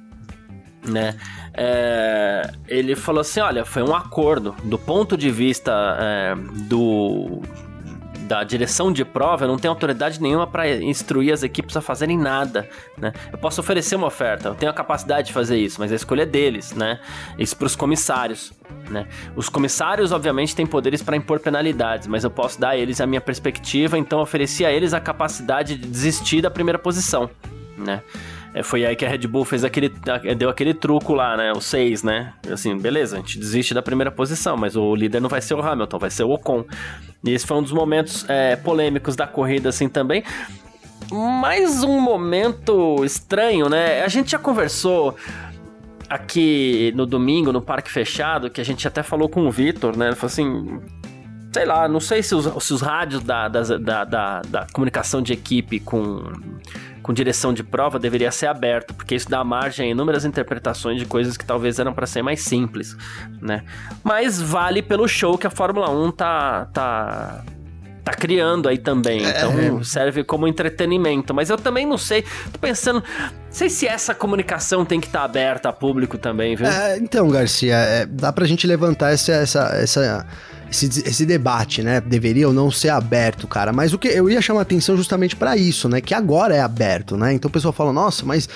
né? 0.85 1.17
é, 1.57 2.51
ele 2.67 2.97
falou 2.97 3.21
assim: 3.21 3.41
olha, 3.41 3.65
foi 3.65 3.83
um 3.83 3.95
acordo. 3.95 4.55
Do 4.65 4.79
ponto 4.79 5.17
de 5.17 5.31
vista 5.31 5.73
é, 6.01 6.35
do 6.69 7.41
da 8.27 8.43
direção 8.43 8.91
de 8.91 9.05
prova, 9.05 9.45
eu 9.45 9.49
não 9.49 9.59
tenho 9.59 9.71
autoridade 9.71 10.21
nenhuma 10.21 10.47
para 10.47 10.67
instruir 10.83 11.31
as 11.31 11.43
equipes 11.43 11.77
a 11.77 11.83
fazerem 11.83 12.17
nada, 12.17 12.67
né? 12.97 13.13
Eu 13.31 13.37
posso 13.37 13.61
oferecer 13.61 13.97
uma 13.97 14.07
oferta, 14.07 14.49
eu 14.49 14.55
tenho 14.55 14.73
a 14.73 14.75
capacidade 14.75 15.27
de 15.27 15.35
fazer 15.35 15.59
isso, 15.59 15.79
mas 15.79 15.93
a 15.93 15.95
escolha 15.95 16.23
é 16.23 16.27
deles, 16.27 16.73
né? 16.73 17.01
Isso 17.39 17.55
para 17.55 17.67
os 17.67 17.77
comissários, 17.77 18.51
né? 18.89 19.07
Os 19.37 19.51
comissários, 19.51 20.11
obviamente, 20.11 20.57
têm 20.57 20.65
poderes 20.65 21.03
para 21.03 21.15
impor 21.15 21.39
penalidades, 21.39 22.07
mas 22.07 22.25
eu 22.25 22.31
posso 22.31 22.59
dar 22.59 22.71
a 22.71 22.77
eles 22.79 22.99
a 22.99 23.07
minha 23.07 23.21
perspectiva, 23.21 23.99
então 23.99 24.21
ofereci 24.21 24.65
a 24.65 24.73
eles 24.73 24.95
a 24.95 25.01
capacidade 25.01 25.77
de 25.77 25.87
desistir 25.87 26.41
da 26.41 26.51
primeira 26.51 26.79
posição, 26.79 27.29
né? 27.77 28.03
É, 28.55 28.63
foi 28.63 28.87
aí 28.87 28.95
que 28.95 29.05
a 29.05 29.09
Red 29.09 29.27
Bull 29.27 29.45
fez 29.45 29.65
aquele, 29.65 29.93
deu 30.39 30.49
aquele 30.49 30.73
truco 30.73 31.13
lá, 31.13 31.37
né? 31.37 31.53
O 31.53 31.61
6, 31.61 32.05
né? 32.05 32.33
Assim, 32.51 32.79
beleza, 32.79 33.17
a 33.17 33.19
gente 33.19 33.37
desiste 33.37 33.75
da 33.75 33.83
primeira 33.83 34.13
posição, 34.13 34.57
mas 34.57 34.77
o 34.77 34.95
líder 34.95 35.21
não 35.21 35.29
vai 35.29 35.41
ser 35.41 35.55
o 35.55 35.61
Hamilton, 35.61 35.99
vai 35.99 36.11
ser 36.11 36.23
o 36.23 36.31
Ocon. 36.31 36.65
E 37.25 37.33
esse 37.33 37.45
foi 37.45 37.57
um 37.57 37.63
dos 37.63 37.73
momentos 37.73 38.25
é, 38.29 38.55
polêmicos 38.55 39.17
da 39.17 39.27
corrida, 39.27 39.71
assim, 39.71 39.89
também. 39.89 40.23
Mais 41.11 41.83
um 41.83 42.01
momento 42.01 43.05
estranho, 43.05 43.69
né? 43.69 44.03
A 44.05 44.09
gente 44.09 44.31
já 44.31 44.39
conversou 44.39 45.17
aqui 46.09 46.93
no 46.95 47.07
domingo, 47.07 47.53
no 47.53 47.61
Parque 47.61 47.91
Fechado, 47.91 48.49
que 48.51 48.61
a 48.61 48.65
gente 48.65 48.87
até 48.87 49.03
falou 49.03 49.29
com 49.29 49.49
o 49.49 49.51
Vitor, 49.51 49.97
né? 49.97 50.07
Ele 50.07 50.15
falou 50.15 50.31
assim: 50.31 50.81
sei 51.53 51.65
lá, 51.65 51.89
não 51.89 51.99
sei 51.99 52.23
se 52.23 52.37
os, 52.37 52.65
se 52.65 52.73
os 52.73 52.81
rádios 52.81 53.23
da, 53.25 53.49
da, 53.49 53.63
da, 53.63 54.05
da, 54.05 54.43
da 54.43 54.67
comunicação 54.73 55.21
de 55.21 55.33
equipe 55.33 55.81
com 55.81 56.33
com 57.05 57.13
direção 57.13 57.53
de 57.53 57.63
prova 57.63 57.99
deveria 57.99 58.33
ser 58.33 58.47
aberto, 58.47 58.95
porque 58.95 59.15
isso 59.15 59.29
dá 59.29 59.45
margem 59.45 59.89
a 59.89 59.91
inúmeras 59.91 60.25
interpretações 60.25 60.99
de 60.99 61.05
coisas 61.05 61.37
que 61.37 61.45
talvez 61.45 61.79
eram 61.79 61.93
para 61.93 62.07
ser 62.07 62.23
mais 62.23 62.41
simples, 62.41 62.97
né? 63.43 63.63
Mas 64.03 64.41
vale 64.41 64.81
pelo 64.81 65.07
show 65.07 65.37
que 65.37 65.47
a 65.47 65.51
Fórmula 65.51 65.91
1 65.91 66.11
tá 66.13 66.65
tá 66.73 67.45
tá 68.03 68.13
criando 68.13 68.71
aí 68.71 68.79
também. 68.79 69.23
É. 69.23 69.29
Então 69.29 69.85
serve 69.85 70.25
como 70.25 70.49
entretenimento. 70.49 71.35
Mas 71.35 71.51
eu 71.51 71.59
também 71.59 71.87
não 71.87 71.99
sei. 71.99 72.23
Tô 72.51 72.59
pensando. 72.59 73.03
Não 73.03 73.33
sei 73.51 73.69
se 73.69 73.87
essa 73.87 74.15
comunicação 74.15 74.85
tem 74.85 74.99
que 74.99 75.07
estar 75.07 75.21
tá 75.21 75.25
aberta 75.27 75.69
a 75.69 75.73
público 75.73 76.17
também, 76.17 76.57
viu? 76.57 76.67
É, 76.67 76.97
então, 76.99 77.29
Garcia, 77.29 77.77
é, 77.77 78.07
dá 78.07 78.33
pra 78.33 78.47
gente 78.47 78.67
levantar 78.67 79.13
essa, 79.13 79.33
essa, 79.33 79.71
essa, 79.75 80.27
esse, 80.75 81.09
esse 81.09 81.25
debate, 81.25 81.83
né? 81.83 82.01
Deveria 82.01 82.49
ou 82.49 82.55
não 82.55 82.71
ser 82.71 82.89
aberto, 82.89 83.47
cara. 83.47 83.73
Mas 83.73 83.93
o 83.93 83.99
que 83.99 84.09
eu 84.09 84.29
ia 84.29 84.43
chamar 84.43 84.63
atenção 84.63 84.97
justamente 84.97 85.37
para 85.37 85.57
isso, 85.57 85.89
né? 85.89 86.01
Que 86.01 86.13
agora 86.13 86.55
é 86.55 86.61
aberto, 86.61 87.17
né? 87.17 87.33
Então 87.33 87.49
o 87.49 87.53
pessoal 87.53 87.73
fala, 87.73 87.93
nossa, 87.93 88.25
mas 88.25 88.49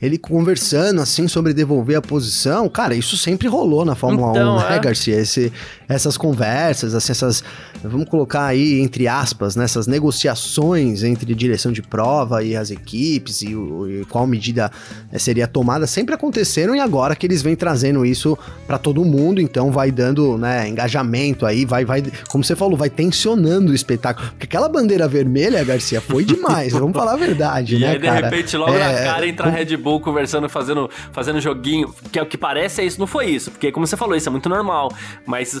ele 0.00 0.18
conversando 0.18 1.00
assim 1.00 1.26
sobre 1.26 1.52
devolver 1.52 1.96
a 1.96 2.02
posição, 2.02 2.68
cara, 2.68 2.94
isso 2.94 3.16
sempre 3.16 3.48
rolou 3.48 3.84
na 3.84 3.94
Fórmula 3.94 4.30
então, 4.30 4.56
1, 4.56 4.60
né, 4.60 4.76
é. 4.76 4.78
Garcia? 4.78 5.20
Esse, 5.20 5.52
essas 5.88 6.16
conversas, 6.16 6.94
assim, 6.94 7.12
essas, 7.12 7.42
vamos 7.82 8.08
colocar 8.08 8.46
aí 8.46 8.80
entre 8.80 9.08
aspas, 9.08 9.56
nessas 9.56 9.86
né, 9.86 9.94
negociações 9.94 11.02
entre 11.02 11.34
direção 11.34 11.72
de 11.72 11.80
prova 11.80 12.42
e 12.42 12.56
as 12.56 12.70
equipes 12.70 13.42
e, 13.42 13.52
e 13.52 14.04
qual 14.08 14.26
medida 14.26 14.70
eh, 15.12 15.18
seria 15.18 15.46
tomada, 15.46 15.86
sempre 15.86 16.14
aconteceram 16.14 16.74
e 16.74 16.80
agora 16.80 17.14
que 17.14 17.26
eles 17.26 17.42
vêm 17.42 17.54
trazendo 17.54 18.04
isso 18.04 18.36
para 18.66 18.76
todo 18.76 19.04
mundo, 19.04 19.40
então 19.40 19.70
vai 19.70 19.90
dando, 19.90 20.36
né, 20.36 20.68
engajamento 20.68 21.46
aí, 21.46 21.64
vai, 21.64 21.84
vai, 21.84 22.02
como 22.28 22.42
você 22.42 22.56
falou, 22.56 22.76
vai 22.76 22.90
tensionando 22.90 23.72
o 23.72 23.74
espetáculo. 23.74 24.28
Porque 24.30 24.44
aquela 24.44 24.68
bandeira 24.68 25.06
vermelha, 25.06 25.62
Garcia, 25.64 26.00
foi 26.00 26.24
demais, 26.24 26.72
vamos 26.74 26.92
falar 26.92 27.12
a 27.12 27.16
verdade, 27.16 27.76
e 27.76 27.78
né, 27.78 27.92
aí, 27.92 27.98
de 27.98 28.04
cara? 28.04 28.28
repente, 28.28 28.56
logo 28.56 28.74
é, 28.74 28.78
na 28.78 29.12
cara 29.12 29.26
entra 29.26 29.46
a 29.46 29.50
Red 29.50 29.76
Bull 29.76 30.00
conversando, 30.00 30.48
fazendo, 30.48 30.90
fazendo 31.12 31.40
joguinho, 31.40 31.94
que 32.10 32.18
é 32.18 32.22
o 32.22 32.26
que 32.26 32.36
parece 32.36 32.82
é 32.82 32.84
isso, 32.84 32.98
não 32.98 33.06
foi 33.06 33.26
isso, 33.26 33.50
porque 33.50 33.70
como 33.70 33.86
você 33.86 33.96
falou, 33.96 34.16
isso 34.16 34.28
é 34.28 34.32
muito 34.32 34.48
normal, 34.48 34.92
mas 35.24 35.60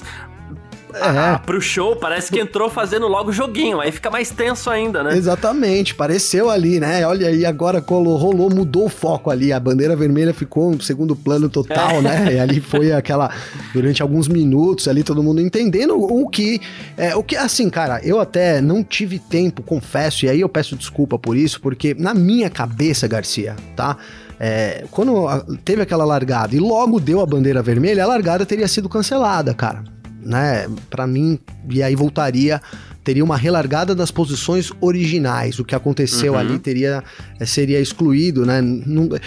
é. 0.94 1.38
pro 1.44 1.60
show, 1.60 1.96
parece 1.96 2.30
que 2.30 2.38
entrou 2.38 2.70
fazendo 2.70 3.08
logo 3.08 3.32
joguinho, 3.32 3.80
aí 3.80 3.90
fica 3.90 4.10
mais 4.10 4.30
tenso 4.30 4.70
ainda, 4.70 5.02
né? 5.02 5.16
Exatamente, 5.16 5.94
pareceu 5.94 6.50
ali, 6.50 6.78
né? 6.78 7.06
Olha 7.06 7.28
aí, 7.28 7.44
agora 7.44 7.82
rolou, 7.86 8.50
mudou 8.50 8.86
o 8.86 8.88
foco 8.88 9.30
ali, 9.30 9.52
a 9.52 9.60
bandeira 9.60 9.96
vermelha 9.96 10.32
ficou 10.32 10.70
no 10.70 10.82
segundo 10.82 11.16
plano 11.16 11.48
total, 11.48 11.96
é. 11.96 12.00
né? 12.00 12.34
E 12.34 12.38
ali 12.38 12.60
foi 12.60 12.92
aquela, 12.92 13.30
durante 13.72 14.02
alguns 14.02 14.28
minutos 14.28 14.88
ali, 14.88 15.02
todo 15.02 15.22
mundo 15.22 15.40
entendendo 15.40 15.96
o 15.96 16.28
que, 16.28 16.60
é, 16.96 17.14
o 17.14 17.22
que, 17.22 17.36
assim, 17.36 17.68
cara, 17.68 18.00
eu 18.04 18.20
até 18.20 18.60
não 18.60 18.82
tive 18.82 19.18
tempo, 19.18 19.62
confesso, 19.62 20.26
e 20.26 20.28
aí 20.28 20.40
eu 20.40 20.48
peço 20.48 20.76
desculpa 20.76 21.18
por 21.18 21.36
isso, 21.36 21.60
porque 21.60 21.94
na 21.98 22.14
minha 22.14 22.48
cabeça, 22.48 23.08
Garcia, 23.08 23.56
tá? 23.76 23.96
É, 24.38 24.84
quando 24.90 25.26
teve 25.64 25.82
aquela 25.82 26.04
largada 26.04 26.56
e 26.56 26.58
logo 26.58 26.98
deu 26.98 27.20
a 27.20 27.26
bandeira 27.26 27.62
vermelha, 27.62 28.02
a 28.02 28.06
largada 28.06 28.44
teria 28.44 28.66
sido 28.66 28.88
cancelada, 28.88 29.54
cara 29.54 29.94
né? 30.24 30.66
Para 30.90 31.06
mim, 31.06 31.38
e 31.68 31.82
aí 31.82 31.94
voltaria 31.94 32.60
teria 33.04 33.22
uma 33.22 33.36
relargada 33.36 33.94
das 33.94 34.10
posições 34.10 34.72
originais. 34.80 35.58
O 35.58 35.64
que 35.64 35.74
aconteceu 35.74 36.32
uhum. 36.32 36.38
ali 36.38 36.58
teria 36.58 37.04
eh, 37.38 37.44
seria 37.44 37.78
excluído, 37.78 38.46
né? 38.46 38.62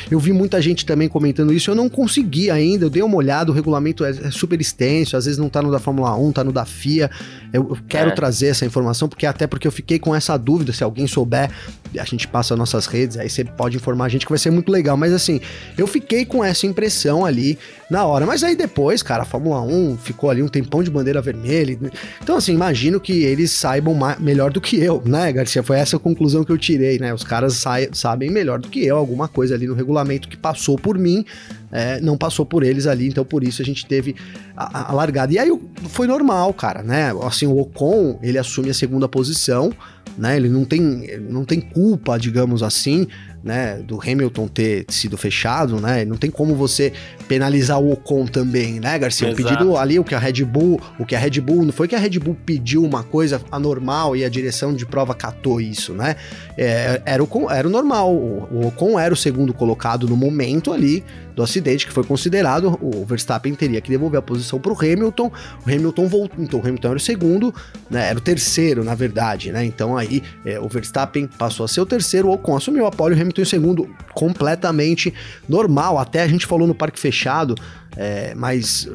Eu 0.09 0.19
vi 0.19 0.33
muita 0.33 0.59
gente 0.59 0.83
também 0.83 1.07
comentando 1.07 1.53
isso. 1.53 1.69
Eu 1.69 1.75
não 1.75 1.87
consegui 1.87 2.49
ainda. 2.49 2.85
Eu 2.85 2.89
dei 2.89 3.03
uma 3.03 3.15
olhada. 3.15 3.51
O 3.51 3.53
regulamento 3.53 4.03
é, 4.03 4.09
é 4.09 4.31
super 4.31 4.59
extenso. 4.59 5.15
Às 5.15 5.25
vezes 5.25 5.37
não 5.37 5.47
tá 5.47 5.61
no 5.61 5.71
da 5.71 5.77
Fórmula 5.77 6.15
1, 6.15 6.31
tá 6.31 6.43
no 6.43 6.51
da 6.51 6.65
FIA. 6.65 7.11
Eu, 7.53 7.67
eu 7.69 7.77
quero 7.87 8.09
é. 8.09 8.13
trazer 8.13 8.47
essa 8.47 8.65
informação 8.65 9.07
porque 9.07 9.27
até 9.27 9.45
porque 9.45 9.67
eu 9.67 9.71
fiquei 9.71 9.99
com 9.99 10.15
essa 10.15 10.35
dúvida. 10.37 10.73
Se 10.73 10.83
alguém 10.83 11.05
souber, 11.05 11.51
a 11.97 12.03
gente 12.03 12.27
passa 12.27 12.55
nossas 12.55 12.87
redes. 12.87 13.17
Aí 13.17 13.29
você 13.29 13.43
pode 13.43 13.77
informar 13.77 14.05
a 14.05 14.09
gente 14.09 14.25
que 14.25 14.31
vai 14.31 14.39
ser 14.39 14.49
muito 14.49 14.71
legal. 14.71 14.97
Mas 14.97 15.13
assim, 15.13 15.39
eu 15.77 15.85
fiquei 15.85 16.25
com 16.25 16.43
essa 16.43 16.65
impressão 16.65 17.23
ali 17.23 17.59
na 17.91 18.05
hora. 18.05 18.25
Mas 18.25 18.43
aí 18.43 18.55
depois, 18.55 19.03
cara, 19.03 19.21
a 19.21 19.25
Fórmula 19.25 19.61
1 19.61 19.97
ficou 19.97 20.31
ali 20.31 20.41
um 20.41 20.47
tempão 20.47 20.81
de 20.81 20.89
bandeira 20.89 21.21
vermelha. 21.21 21.77
Então 22.23 22.37
assim, 22.37 22.53
imagino 22.53 22.99
que 22.99 23.23
eles 23.23 23.51
saibam 23.67 23.93
melhor 24.19 24.49
do 24.49 24.61
que 24.61 24.77
eu, 24.77 25.03
né, 25.05 25.29
Garcia? 25.33 25.61
Foi 25.61 25.77
essa 25.77 25.97
a 25.97 25.99
conclusão 25.99 26.45
que 26.45 26.51
eu 26.51 26.57
tirei, 26.57 26.97
né? 26.99 27.13
Os 27.13 27.23
caras 27.23 27.65
sabem 27.91 28.31
melhor 28.31 28.59
do 28.59 28.69
que 28.69 28.85
eu 28.85 28.95
alguma 28.95 29.27
coisa 29.27 29.55
ali 29.55 29.67
no 29.67 29.73
regulamento 29.73 30.29
que 30.29 30.37
passou 30.37 30.77
por 30.77 30.97
mim, 30.97 31.25
é, 31.69 31.99
não 31.99 32.17
passou 32.17 32.45
por 32.45 32.63
eles 32.63 32.87
ali, 32.87 33.09
então 33.09 33.25
por 33.25 33.43
isso 33.43 33.61
a 33.61 33.65
gente 33.65 33.85
teve 33.85 34.15
a, 34.55 34.91
a 34.91 34.93
largada. 34.93 35.33
E 35.33 35.37
aí 35.37 35.51
foi 35.89 36.07
normal, 36.07 36.53
cara, 36.53 36.81
né? 36.81 37.11
Assim, 37.23 37.45
o 37.45 37.59
Ocon, 37.59 38.17
ele 38.23 38.37
assume 38.37 38.69
a 38.69 38.73
segunda 38.73 39.09
posição, 39.09 39.73
né? 40.17 40.37
Ele 40.37 40.47
não 40.47 40.63
tem, 40.63 41.19
não 41.29 41.43
tem 41.43 41.59
culpa, 41.59 42.17
digamos 42.17 42.63
assim, 42.63 43.05
né, 43.47 43.77
do 43.77 43.99
Hamilton 43.99 44.47
ter 44.47 44.85
sido 44.89 45.17
fechado, 45.17 45.79
né? 45.79 46.03
Não 46.03 46.17
tem 46.17 46.29
como 46.29 46.53
você 46.53 46.91
penalizar 47.27 47.79
o 47.79 47.93
Ocon 47.93 48.25
também, 48.25 48.79
né, 48.79 48.99
Garcia? 48.99 49.29
Exato. 49.29 49.41
O 49.41 49.45
pedido 49.45 49.77
ali, 49.77 49.97
o 49.97 50.03
que 50.03 50.13
a 50.13 50.19
Red 50.19 50.43
Bull, 50.43 50.79
o 50.99 51.05
que 51.05 51.15
a 51.15 51.19
Red 51.19 51.39
Bull, 51.39 51.63
não 51.63 51.71
foi 51.71 51.87
que 51.87 51.95
a 51.95 51.99
Red 51.99 52.19
Bull 52.19 52.35
pediu 52.45 52.83
uma 52.83 53.03
coisa 53.03 53.41
anormal 53.49 54.15
e 54.15 54.25
a 54.25 54.29
direção 54.29 54.75
de 54.75 54.85
prova 54.85 55.15
catou 55.15 55.61
isso, 55.61 55.93
né? 55.93 56.17
É, 56.57 57.01
era, 57.05 57.23
o, 57.23 57.49
era 57.49 57.67
o 57.67 57.71
normal. 57.71 58.13
O, 58.13 58.67
Ocon 58.67 58.99
era 58.99 59.13
o 59.13 59.17
segundo 59.17 59.53
colocado 59.53 60.07
no 60.07 60.17
momento 60.17 60.73
ali 60.73 61.03
do 61.37 61.43
acidente, 61.43 61.85
que 61.85 61.93
foi 61.93 62.03
considerado. 62.03 62.79
O 62.81 63.05
Verstappen 63.05 63.53
teria 63.53 63.79
que 63.79 63.91
devolver 63.91 64.17
a 64.17 64.23
posição 64.23 64.59
para 64.59 64.73
o 64.73 64.75
Hamilton. 64.75 65.31
O 65.63 65.69
Hamilton 65.69 66.07
voltou. 66.07 66.43
Então, 66.43 66.59
o 66.59 66.63
Hamilton 66.63 66.87
era 66.87 66.97
o 66.97 66.99
segundo, 66.99 67.53
né? 67.91 68.09
Era 68.09 68.17
o 68.17 68.21
terceiro, 68.21 68.83
na 68.83 68.95
verdade, 68.95 69.51
né? 69.51 69.63
Então 69.63 69.95
aí 69.95 70.23
é, 70.43 70.59
o 70.59 70.67
Verstappen 70.67 71.27
passou 71.37 71.63
a 71.63 71.67
ser 71.67 71.79
o 71.79 71.85
terceiro, 71.85 72.27
o 72.27 72.33
Ocon 72.33 72.57
assumiu 72.57 72.87
a 72.87 72.91
pole, 72.91 73.13
o 73.13 73.21
Hamilton 73.21 73.41
em 73.43 73.45
segundo, 73.45 73.95
completamente 74.15 75.13
normal. 75.47 75.99
Até 75.99 76.23
a 76.23 76.27
gente 76.27 76.47
falou 76.47 76.67
no 76.67 76.73
parque 76.73 76.99
fechado 76.99 77.53
é, 77.97 78.35
mas 78.35 78.87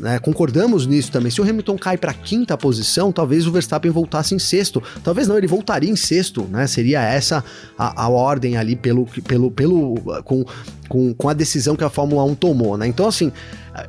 né, 0.00 0.18
concordamos 0.18 0.84
nisso 0.84 1.12
também. 1.12 1.30
Se 1.30 1.40
o 1.40 1.44
Hamilton 1.44 1.78
cai 1.78 1.96
para 1.96 2.12
quinta 2.12 2.58
posição, 2.58 3.12
talvez 3.12 3.46
o 3.46 3.52
Verstappen 3.52 3.90
voltasse 3.90 4.34
em 4.34 4.38
sexto. 4.38 4.82
Talvez 5.04 5.28
não, 5.28 5.38
ele 5.38 5.46
voltaria 5.46 5.88
em 5.88 5.94
sexto, 5.94 6.42
né? 6.50 6.66
Seria 6.66 7.00
essa 7.00 7.44
a, 7.78 8.02
a 8.02 8.08
ordem 8.08 8.56
ali 8.56 8.74
pelo, 8.74 9.06
pelo, 9.06 9.50
pelo 9.52 9.94
com, 10.24 10.44
com, 10.88 11.14
com 11.14 11.28
a 11.28 11.32
decisão 11.32 11.76
que 11.76 11.84
a 11.84 11.88
Fórmula 11.88 12.24
1 12.24 12.34
tomou, 12.34 12.76
né? 12.76 12.88
Então, 12.88 13.06
assim, 13.06 13.32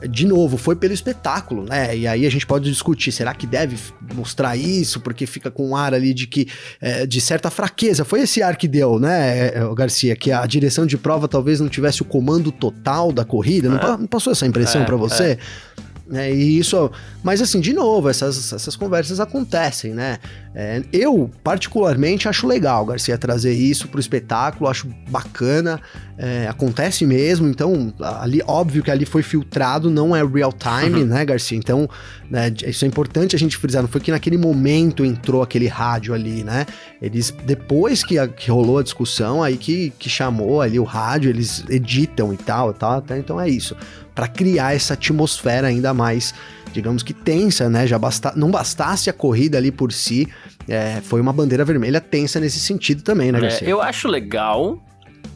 de 0.10 0.26
novo, 0.26 0.58
foi 0.58 0.76
pelo 0.76 0.94
espetáculo, 0.94 1.64
né? 1.64 1.96
E 1.96 2.08
aí 2.08 2.26
a 2.26 2.30
gente 2.30 2.46
pode 2.46 2.70
discutir, 2.70 3.12
será 3.12 3.34
que 3.34 3.48
deve 3.48 3.78
mostrar 4.14 4.56
isso? 4.56 5.00
Porque 5.00 5.26
fica 5.26 5.50
com 5.50 5.70
um 5.70 5.76
ar 5.76 5.94
ali 5.94 6.14
de 6.14 6.28
que, 6.28 6.48
é, 6.82 7.06
de 7.06 7.20
certa 7.22 7.50
fraqueza. 7.50 8.06
Foi 8.06 8.22
esse 8.22 8.42
ar 8.42 8.56
que 8.56 8.68
deu, 8.68 9.00
né, 9.00 9.48
é, 9.48 9.76
Garcia? 9.76 10.16
Que 10.16 10.32
a 10.32 10.46
direção 10.46 10.86
de 10.86 10.98
prova 10.98 11.28
talvez 11.28 11.60
não 11.60 11.70
tivesse 11.70 12.02
o 12.02 12.06
comando 12.06 12.52
total 12.52 13.12
da 13.12 13.26
corrida. 13.26 13.68
É. 13.68 13.72
Não, 13.72 13.98
não, 13.98 14.08
passou 14.08 14.32
essa 14.32 14.46
impressão 14.46 14.82
é, 14.82 14.86
para 14.86 14.96
você? 14.96 15.24
É. 15.24 15.38
É, 16.12 16.34
e 16.34 16.58
isso, 16.58 16.90
mas 17.24 17.42
assim, 17.42 17.60
de 17.60 17.72
novo, 17.72 18.10
essas, 18.10 18.52
essas 18.52 18.76
conversas 18.76 19.20
acontecem, 19.20 19.94
né? 19.94 20.18
É, 20.56 20.82
eu, 20.92 21.30
particularmente, 21.44 22.28
acho 22.28 22.48
legal, 22.48 22.84
Garcia, 22.84 23.18
trazer 23.18 23.54
isso 23.54 23.88
pro 23.88 24.00
espetáculo, 24.00 24.68
acho 24.68 24.88
bacana, 25.08 25.80
é, 26.18 26.48
acontece 26.48 27.06
mesmo, 27.06 27.48
então, 27.48 27.94
ali, 28.00 28.42
óbvio 28.48 28.82
que 28.82 28.90
ali 28.90 29.06
foi 29.06 29.22
filtrado, 29.22 29.92
não 29.92 30.16
é 30.16 30.26
real 30.26 30.52
time, 30.52 31.02
uhum. 31.02 31.06
né, 31.06 31.24
Garcia? 31.24 31.58
Então, 31.58 31.88
né, 32.30 32.52
isso 32.66 32.84
é 32.84 32.88
importante 32.88 33.36
a 33.36 33.40
gente 33.40 33.56
frisar, 33.56 33.84
não 33.84 33.90
foi 33.90 34.02
que 34.02 34.12
naquele 34.12 34.38
momento 34.38 35.06
entrou 35.06 35.44
aquele 35.44 35.68
rádio 35.68 36.14
ali, 36.16 36.44
né? 36.44 36.66
Eles, 37.00 37.32
depois 37.46 38.04
que, 38.04 38.18
a, 38.18 38.28
que 38.28 38.50
rolou 38.50 38.80
a 38.80 38.84
discussão, 38.84 39.44
aí 39.44 39.58
que, 39.58 39.94
que 40.00 40.10
chamou 40.10 40.62
ali 40.62 40.80
o 40.80 40.84
rádio, 40.84 41.30
eles 41.30 41.64
editam 41.70 42.34
e 42.34 42.38
tal, 42.38 42.74
tal, 42.74 43.02
tal 43.02 43.18
então 43.18 43.40
é 43.40 43.48
isso 43.48 43.76
para 44.14 44.28
criar 44.28 44.76
essa 44.76 44.94
atmosfera 44.94 45.68
ainda 45.68 45.94
mais, 45.94 46.34
digamos 46.74 47.04
que 47.04 47.14
tensa, 47.14 47.70
né? 47.70 47.88
Já 47.88 47.98
basta, 47.98 48.34
não 48.36 48.52
bastasse 48.52 49.10
a 49.10 49.14
corrida 49.14 49.58
ali 49.58 49.72
por 49.72 49.92
si, 49.92 50.28
é, 50.68 51.02
foi 51.02 51.20
uma 51.20 51.34
bandeira 51.34 51.66
vermelha 51.66 52.00
tensa 52.00 52.40
nesse 52.40 52.60
sentido 52.60 53.02
também, 53.02 53.32
né, 53.32 53.40
Garcia? 53.40 53.68
É, 53.68 53.72
eu 53.72 53.82
acho 53.82 54.08
legal, 54.08 54.80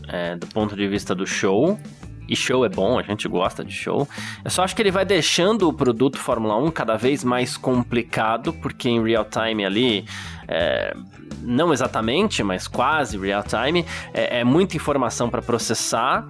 é, 0.08 0.36
do 0.36 0.48
ponto 0.48 0.76
de 0.76 0.88
vista 0.88 1.16
do 1.16 1.26
show, 1.26 1.80
e 2.28 2.36
show 2.36 2.64
é 2.66 2.70
bom, 2.70 2.98
a 2.98 3.04
gente 3.04 3.28
gosta 3.28 3.64
de 3.64 3.74
show. 3.74 4.08
Eu 4.44 4.50
só 4.50 4.64
acho 4.64 4.76
que 4.76 4.82
ele 4.82 4.92
vai 4.92 5.06
deixando 5.06 5.68
o 5.68 5.74
produto 5.74 6.18
Fórmula 6.18 6.58
1 6.58 6.72
cada 6.72 6.96
vez 6.96 7.24
mais 7.24 7.58
complicado, 7.58 8.54
porque 8.54 8.90
em 8.90 9.04
real 9.04 9.26
time 9.26 9.66
ali, 9.66 10.06
é, 10.48 10.96
não 11.42 11.74
exatamente, 11.74 12.42
mas 12.44 12.68
quase 12.68 13.18
real 13.18 13.44
time, 13.44 13.86
é, 14.14 14.40
é 14.40 14.44
muita 14.44 14.78
informação 14.78 15.30
para 15.30 15.42
processar. 15.42 16.26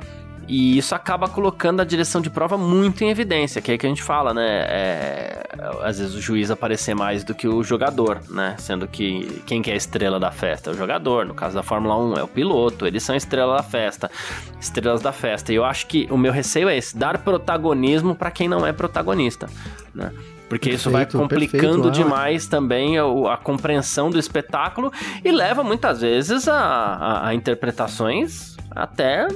E 0.48 0.78
isso 0.78 0.94
acaba 0.94 1.28
colocando 1.28 1.82
a 1.82 1.86
direção 1.86 2.22
de 2.22 2.30
prova 2.30 2.58
muito 2.58 3.04
em 3.04 3.10
evidência, 3.10 3.62
que 3.62 3.72
é 3.72 3.78
que 3.78 3.86
a 3.86 3.90
gente 3.90 4.04
fala, 4.04 4.34
né? 4.34 4.66
É, 4.68 5.44
às 5.82 6.00
vezes 6.00 6.14
o 6.16 6.22
juiz 6.22 6.52
aparecer 6.52 6.94
mais 6.94 7.24
do 7.24 7.34
que 7.34 7.48
o 7.48 7.64
jogador, 7.64 8.20
né? 8.30 8.56
Sendo 8.60 8.88
que 8.88 9.42
quem 9.46 9.62
que 9.62 9.70
é 9.70 9.74
a 9.74 9.78
estrela 9.78 10.20
da 10.20 10.32
festa? 10.32 10.70
É 10.70 10.74
o 10.74 10.78
jogador. 10.78 11.26
No 11.26 11.34
caso 11.34 11.56
da 11.56 11.64
Fórmula 11.64 11.98
1, 11.98 12.14
é 12.18 12.24
o 12.24 12.28
piloto. 12.28 12.86
Eles 12.86 13.04
são 13.04 13.14
a 13.14 13.18
estrela 13.18 13.58
da 13.58 13.64
festa. 13.64 14.12
Estrelas 14.60 15.02
da 15.02 15.12
festa. 15.12 15.52
E 15.54 15.56
eu 15.56 15.64
acho 15.64 15.88
que 15.88 16.08
o 16.10 16.18
meu 16.18 16.32
receio 16.32 16.68
é 16.68 16.78
esse: 16.78 16.98
dar 16.98 17.20
protagonismo 17.20 18.16
para 18.16 18.30
quem 18.30 18.48
não 18.48 18.66
é 18.66 18.74
protagonista, 18.74 19.48
né? 19.94 20.12
Porque 20.50 20.70
perfeito, 20.70 20.80
isso 20.82 20.92
vai 20.92 21.06
complicando 21.06 21.84
perfeito, 21.84 21.92
demais 21.92 22.48
também 22.48 22.98
a, 22.98 23.06
a, 23.34 23.38
compreensão 23.38 24.12
do 24.12 24.20
espetáculo 24.20 24.92
e 25.24 25.32
leva 25.32 25.64
muitas 25.64 26.02
vezes 26.02 26.48
a, 26.48 26.56
a, 26.56 27.28
a 27.30 27.34
interpretações 27.34 28.56
até 28.70 29.28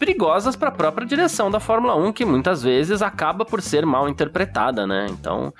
perigosas 0.00 0.56
para 0.56 0.70
a 0.70 0.72
própria 0.72 1.06
direção 1.06 1.50
da 1.50 1.60
Fórmula 1.60 1.94
1, 1.94 2.12
que 2.14 2.24
muitas 2.24 2.62
vezes 2.62 3.02
acaba 3.02 3.44
por 3.44 3.60
ser 3.60 3.84
mal 3.84 4.08
interpretada, 4.08 4.86
né? 4.86 5.06
Então, 5.10 5.52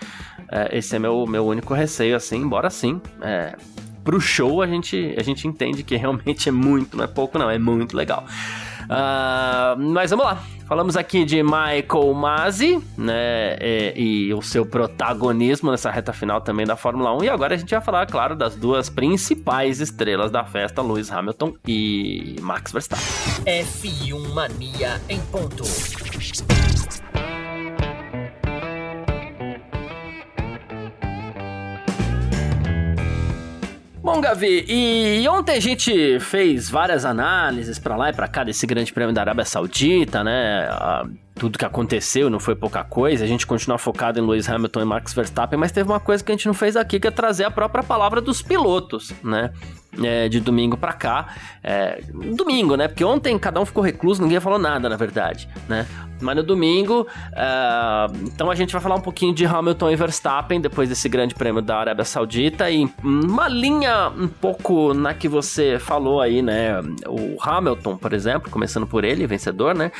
é, 0.51 0.79
esse 0.79 0.97
é 0.97 0.99
meu, 0.99 1.27
meu 1.27 1.47
único 1.47 1.75
receio, 1.75 2.17
assim, 2.17 2.39
embora 2.39 2.71
sim. 2.71 3.03
É, 3.21 3.55
pro 4.03 4.19
show 4.19 4.63
a 4.63 4.67
gente, 4.67 5.15
a 5.19 5.23
gente 5.23 5.47
entende 5.47 5.83
que 5.83 5.95
realmente 5.95 6.49
é 6.49 6.53
muito, 6.53 6.97
não 6.97 7.05
é 7.05 7.07
pouco, 7.07 7.39
não, 7.39 7.51
é 7.51 7.59
muito 7.59 7.95
legal. 7.95 8.25
Uh, 8.91 9.79
mas 9.79 10.11
vamos 10.11 10.27
lá. 10.27 10.43
Falamos 10.67 10.97
aqui 10.97 11.25
de 11.25 11.43
Michael 11.43 12.13
Masi, 12.13 12.81
né? 12.99 13.57
E, 13.61 13.93
e, 14.29 14.35
o 14.35 14.43
seu 14.43 14.67
protagonismo 14.67 15.71
nessa 15.71 15.91
reta 15.91 16.13
final 16.13 16.41
também 16.41 16.67
da 16.67 16.77
Fórmula 16.77 17.17
1. 17.17 17.25
E 17.25 17.29
agora 17.29 17.55
a 17.55 17.57
gente 17.57 17.71
vai 17.71 17.81
falar, 17.81 18.07
claro, 18.07 18.35
das 18.35 18.57
duas 18.57 18.89
principais 18.89 19.81
estrelas 19.81 20.31
da 20.31 20.45
festa, 20.45 20.83
Lewis 20.83 21.11
Hamilton 21.11 21.55
e 21.67 22.37
Max 22.41 22.73
Verstappen. 22.73 23.07
F1 23.47 24.35
Mania 24.35 25.01
em 25.09 25.21
ponto. 25.23 25.63
Bom, 34.13 34.21
Gavi, 34.21 34.65
e 34.69 35.29
ontem 35.29 35.57
a 35.57 35.61
gente 35.61 36.19
fez 36.19 36.69
várias 36.69 37.05
análises 37.05 37.79
para 37.79 37.95
lá 37.95 38.11
e 38.11 38.13
para 38.13 38.27
cá 38.27 38.43
desse 38.43 38.67
grande 38.67 38.93
prêmio 38.93 39.15
da 39.15 39.21
Arábia 39.21 39.45
Saudita, 39.45 40.25
né? 40.25 40.69
Tudo 41.41 41.59
que 41.59 41.65
aconteceu, 41.65 42.29
não 42.29 42.39
foi 42.39 42.55
pouca 42.55 42.85
coisa. 42.85 43.25
A 43.25 43.27
gente 43.27 43.47
continua 43.47 43.79
focado 43.79 44.21
em 44.21 44.23
Lewis 44.23 44.47
Hamilton 44.47 44.83
e 44.83 44.85
Max 44.85 45.15
Verstappen, 45.15 45.59
mas 45.59 45.73
teve 45.73 45.89
uma 45.89 45.99
coisa 45.99 46.23
que 46.23 46.31
a 46.31 46.35
gente 46.35 46.47
não 46.47 46.53
fez 46.53 46.77
aqui, 46.77 47.01
que 47.01 47.09
é 47.09 47.11
trazer 47.11 47.45
a 47.45 47.51
própria 47.51 47.83
palavra 47.83 48.21
dos 48.21 48.43
pilotos, 48.43 49.11
né? 49.25 49.51
É, 50.05 50.29
de 50.29 50.39
domingo 50.39 50.77
para 50.77 50.93
cá. 50.93 51.35
É, 51.65 52.03
domingo, 52.37 52.77
né? 52.77 52.89
Porque 52.89 53.03
ontem 53.03 53.39
cada 53.39 53.59
um 53.59 53.65
ficou 53.65 53.83
recluso, 53.83 54.23
ninguém 54.23 54.39
falou 54.39 54.59
nada, 54.59 54.87
na 54.87 54.97
verdade, 54.97 55.49
né? 55.67 55.87
Mas 56.21 56.37
no 56.37 56.43
domingo, 56.43 57.07
uh, 57.07 58.17
então 58.27 58.51
a 58.51 58.55
gente 58.55 58.73
vai 58.73 58.83
falar 58.83 58.97
um 58.97 59.01
pouquinho 59.01 59.35
de 59.35 59.47
Hamilton 59.47 59.91
e 59.91 59.97
Verstappen 59.97 60.61
depois 60.61 60.91
desse 60.91 61.09
grande 61.09 61.35
prêmio 61.35 61.63
da 61.63 61.79
Arábia 61.79 62.05
Saudita 62.05 62.71
e 62.71 62.87
uma 63.03 63.49
linha 63.49 64.11
um 64.11 64.29
pouco 64.29 64.93
na 64.93 65.15
que 65.15 65.27
você 65.27 65.79
falou 65.79 66.21
aí, 66.21 66.43
né? 66.43 66.83
O 67.09 67.39
Hamilton, 67.41 67.97
por 67.97 68.13
exemplo, 68.13 68.51
começando 68.51 68.87
por 68.87 69.05
ele, 69.05 69.27
vencedor, 69.27 69.75
né? 69.75 69.91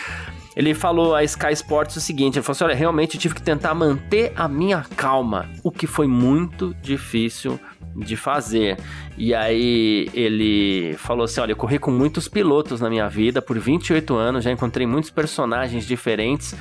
Ele 0.57 0.75
falou 0.75 1.15
a 1.15 1.23
Sky 1.25 1.53
Sports 1.53 1.97
o 1.97 2.01
seguinte: 2.01 2.37
ele 2.37 2.43
falou 2.43 2.53
assim, 2.53 2.65
olha, 2.65 2.75
realmente 2.75 3.19
tive 3.19 3.35
que 3.35 3.43
tentar 3.43 3.75
manter 3.75 4.33
a 4.37 4.49
minha 4.49 4.85
calma, 4.97 5.49
o 5.63 5.71
que 5.71 5.87
foi 5.87 6.07
muito 6.07 6.75
difícil 6.83 7.59
de 7.95 8.17
fazer. 8.17 8.79
E 9.17 9.35
aí 9.35 10.09
ele 10.15 10.95
falou 10.99 11.25
assim: 11.25 11.41
Olha, 11.41 11.53
eu 11.53 11.57
corri 11.57 11.79
com 11.79 11.91
muitos 11.91 12.29
pilotos 12.29 12.81
na 12.81 12.89
minha 12.89 13.09
vida 13.09 13.43
por 13.43 13.59
28 13.59 14.15
anos, 14.15 14.45
já 14.45 14.51
encontrei 14.51 14.87
muitos 14.87 15.11
personagens 15.11 15.87
diferentes 15.87 16.55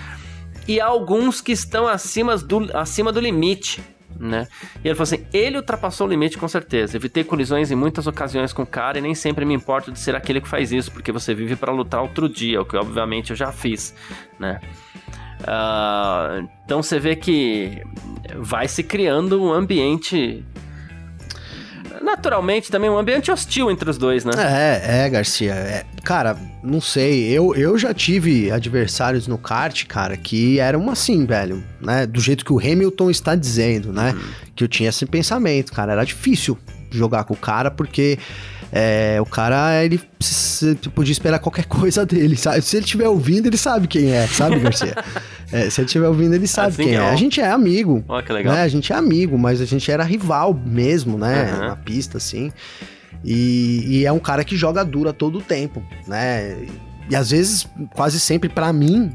e 0.67 0.79
alguns 0.79 1.41
que 1.41 1.51
estão 1.51 1.87
acima 1.87 2.37
do, 2.37 2.69
acima 2.77 3.11
do 3.11 3.19
limite. 3.19 3.81
Né? 4.19 4.47
E 4.83 4.87
ele 4.87 4.95
falou 4.95 5.03
assim: 5.03 5.25
ele 5.31 5.57
ultrapassou 5.57 6.05
o 6.05 6.09
limite 6.09 6.37
com 6.37 6.47
certeza. 6.47 6.97
Evitei 6.97 7.23
colisões 7.23 7.71
em 7.71 7.75
muitas 7.75 8.05
ocasiões 8.05 8.51
com 8.51 8.63
o 8.63 8.67
cara 8.67 8.99
e 8.99 9.01
nem 9.01 9.15
sempre 9.15 9.45
me 9.45 9.53
importo 9.53 9.91
de 9.91 9.99
ser 9.99 10.15
aquele 10.15 10.41
que 10.41 10.47
faz 10.47 10.71
isso, 10.71 10.91
porque 10.91 11.11
você 11.11 11.33
vive 11.33 11.55
para 11.55 11.71
lutar 11.71 12.01
outro 12.01 12.27
dia, 12.27 12.61
o 12.61 12.65
que 12.65 12.75
obviamente 12.75 13.29
eu 13.29 13.35
já 13.35 13.51
fiz, 13.51 13.95
né? 14.37 14.59
Uh, 15.41 16.49
então 16.65 16.83
você 16.83 16.99
vê 16.99 17.15
que 17.15 17.81
vai 18.35 18.67
se 18.67 18.83
criando 18.83 19.41
um 19.41 19.53
ambiente 19.53 20.43
naturalmente 22.09 22.71
também 22.71 22.89
um 22.89 22.97
ambiente 22.97 23.31
hostil 23.31 23.69
entre 23.69 23.89
os 23.89 23.97
dois, 23.97 24.25
né? 24.25 24.33
É, 24.37 25.05
é, 25.05 25.09
Garcia. 25.09 25.53
É, 25.53 25.85
cara, 26.03 26.37
não 26.63 26.81
sei. 26.81 27.29
Eu, 27.29 27.55
eu 27.55 27.77
já 27.77 27.93
tive 27.93 28.51
adversários 28.51 29.27
no 29.27 29.37
kart, 29.37 29.85
cara, 29.85 30.17
que 30.17 30.59
eram 30.59 30.89
assim, 30.89 31.25
velho, 31.25 31.63
né? 31.81 32.05
Do 32.05 32.19
jeito 32.19 32.43
que 32.43 32.53
o 32.53 32.59
Hamilton 32.59 33.09
está 33.09 33.35
dizendo, 33.35 33.93
né? 33.93 34.11
Uhum. 34.11 34.29
Que 34.55 34.63
eu 34.63 34.67
tinha 34.67 34.89
esse 34.89 35.05
pensamento, 35.05 35.71
cara. 35.71 35.93
Era 35.93 36.03
difícil 36.03 36.57
jogar 36.91 37.23
com 37.23 37.33
o 37.33 37.37
cara 37.37 37.69
porque 37.69 38.17
é, 38.71 39.17
o 39.19 39.25
cara, 39.25 39.83
ele 39.83 39.99
podia 40.93 41.11
esperar 41.11 41.39
qualquer 41.39 41.65
coisa 41.69 42.05
dele, 42.05 42.35
sabe? 42.35 42.61
Se 42.61 42.77
ele 42.77 42.85
estiver 42.85 43.07
ouvindo, 43.07 43.47
ele 43.47 43.57
sabe 43.57 43.87
quem 43.87 44.11
é, 44.11 44.27
sabe, 44.27 44.59
Garcia? 44.59 44.95
É, 45.51 45.69
se 45.69 45.81
ele 45.81 45.85
estiver 45.85 46.07
ouvindo, 46.07 46.35
ele 46.35 46.47
sabe 46.47 46.67
assim 46.69 46.83
quem 46.83 46.95
é. 46.95 46.97
é. 46.97 47.09
A 47.09 47.15
gente 47.15 47.41
é 47.41 47.49
amigo. 47.49 48.03
Olha 48.07 48.23
que 48.23 48.31
legal. 48.31 48.53
Né? 48.53 48.61
A 48.61 48.67
gente 48.67 48.93
é 48.93 48.95
amigo, 48.95 49.37
mas 49.37 49.61
a 49.61 49.65
gente 49.65 49.91
era 49.91 50.03
rival 50.03 50.53
mesmo, 50.53 51.17
né? 51.17 51.53
Uhum. 51.53 51.67
Na 51.67 51.75
pista, 51.75 52.17
assim. 52.17 52.51
E, 53.23 53.83
e, 53.87 54.05
é 54.05 54.11
um 54.11 54.19
cara 54.19 54.43
que 54.43 54.55
joga 54.55 54.83
dura 54.83 55.11
todo 55.11 55.39
o 55.39 55.41
tempo, 55.41 55.83
né? 56.07 56.57
E 57.09 57.15
às 57.15 57.31
vezes, 57.31 57.67
quase 57.95 58.19
sempre, 58.19 58.47
para 58.47 58.71
mim, 58.71 59.11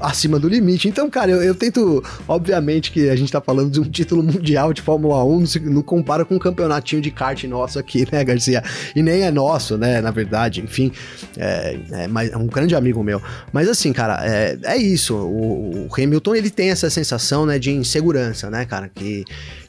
acima 0.00 0.38
do 0.38 0.48
limite. 0.48 0.88
Então, 0.88 1.10
cara, 1.10 1.30
eu, 1.30 1.42
eu, 1.42 1.54
tento. 1.54 2.02
Obviamente 2.26 2.90
que 2.90 3.10
a 3.10 3.16
gente 3.16 3.30
tá 3.30 3.40
falando 3.40 3.70
de 3.70 3.80
um 3.80 3.84
título 3.84 4.22
mundial 4.22 4.72
de 4.72 4.80
Fórmula 4.80 5.22
1, 5.24 5.38
não, 5.38 5.46
se, 5.46 5.60
não 5.60 5.82
compara 5.82 6.24
com 6.24 6.36
um 6.36 6.38
campeonatinho 6.38 7.02
de 7.02 7.10
kart 7.10 7.44
nosso 7.44 7.78
aqui, 7.78 8.06
né, 8.10 8.24
Garcia? 8.24 8.62
E 8.96 9.02
nem 9.02 9.22
é 9.22 9.30
nosso, 9.30 9.76
né, 9.76 10.00
na 10.00 10.10
verdade, 10.10 10.62
enfim. 10.62 10.90
É, 11.36 11.78
é, 11.92 12.08
é 12.32 12.36
um 12.36 12.46
grande 12.46 12.74
amigo 12.74 13.02
meu. 13.02 13.20
Mas 13.52 13.68
assim, 13.68 13.92
cara, 13.92 14.20
é, 14.24 14.58
é 14.64 14.76
isso. 14.76 15.14
O, 15.14 15.86
o 15.86 15.88
Hamilton, 15.94 16.34
ele 16.34 16.50
tem 16.50 16.70
essa 16.70 16.88
sensação, 16.88 17.44
né, 17.44 17.58
de 17.58 17.70
insegurança, 17.70 18.48
né, 18.48 18.64
cara? 18.64 18.88
Que 18.88 19.24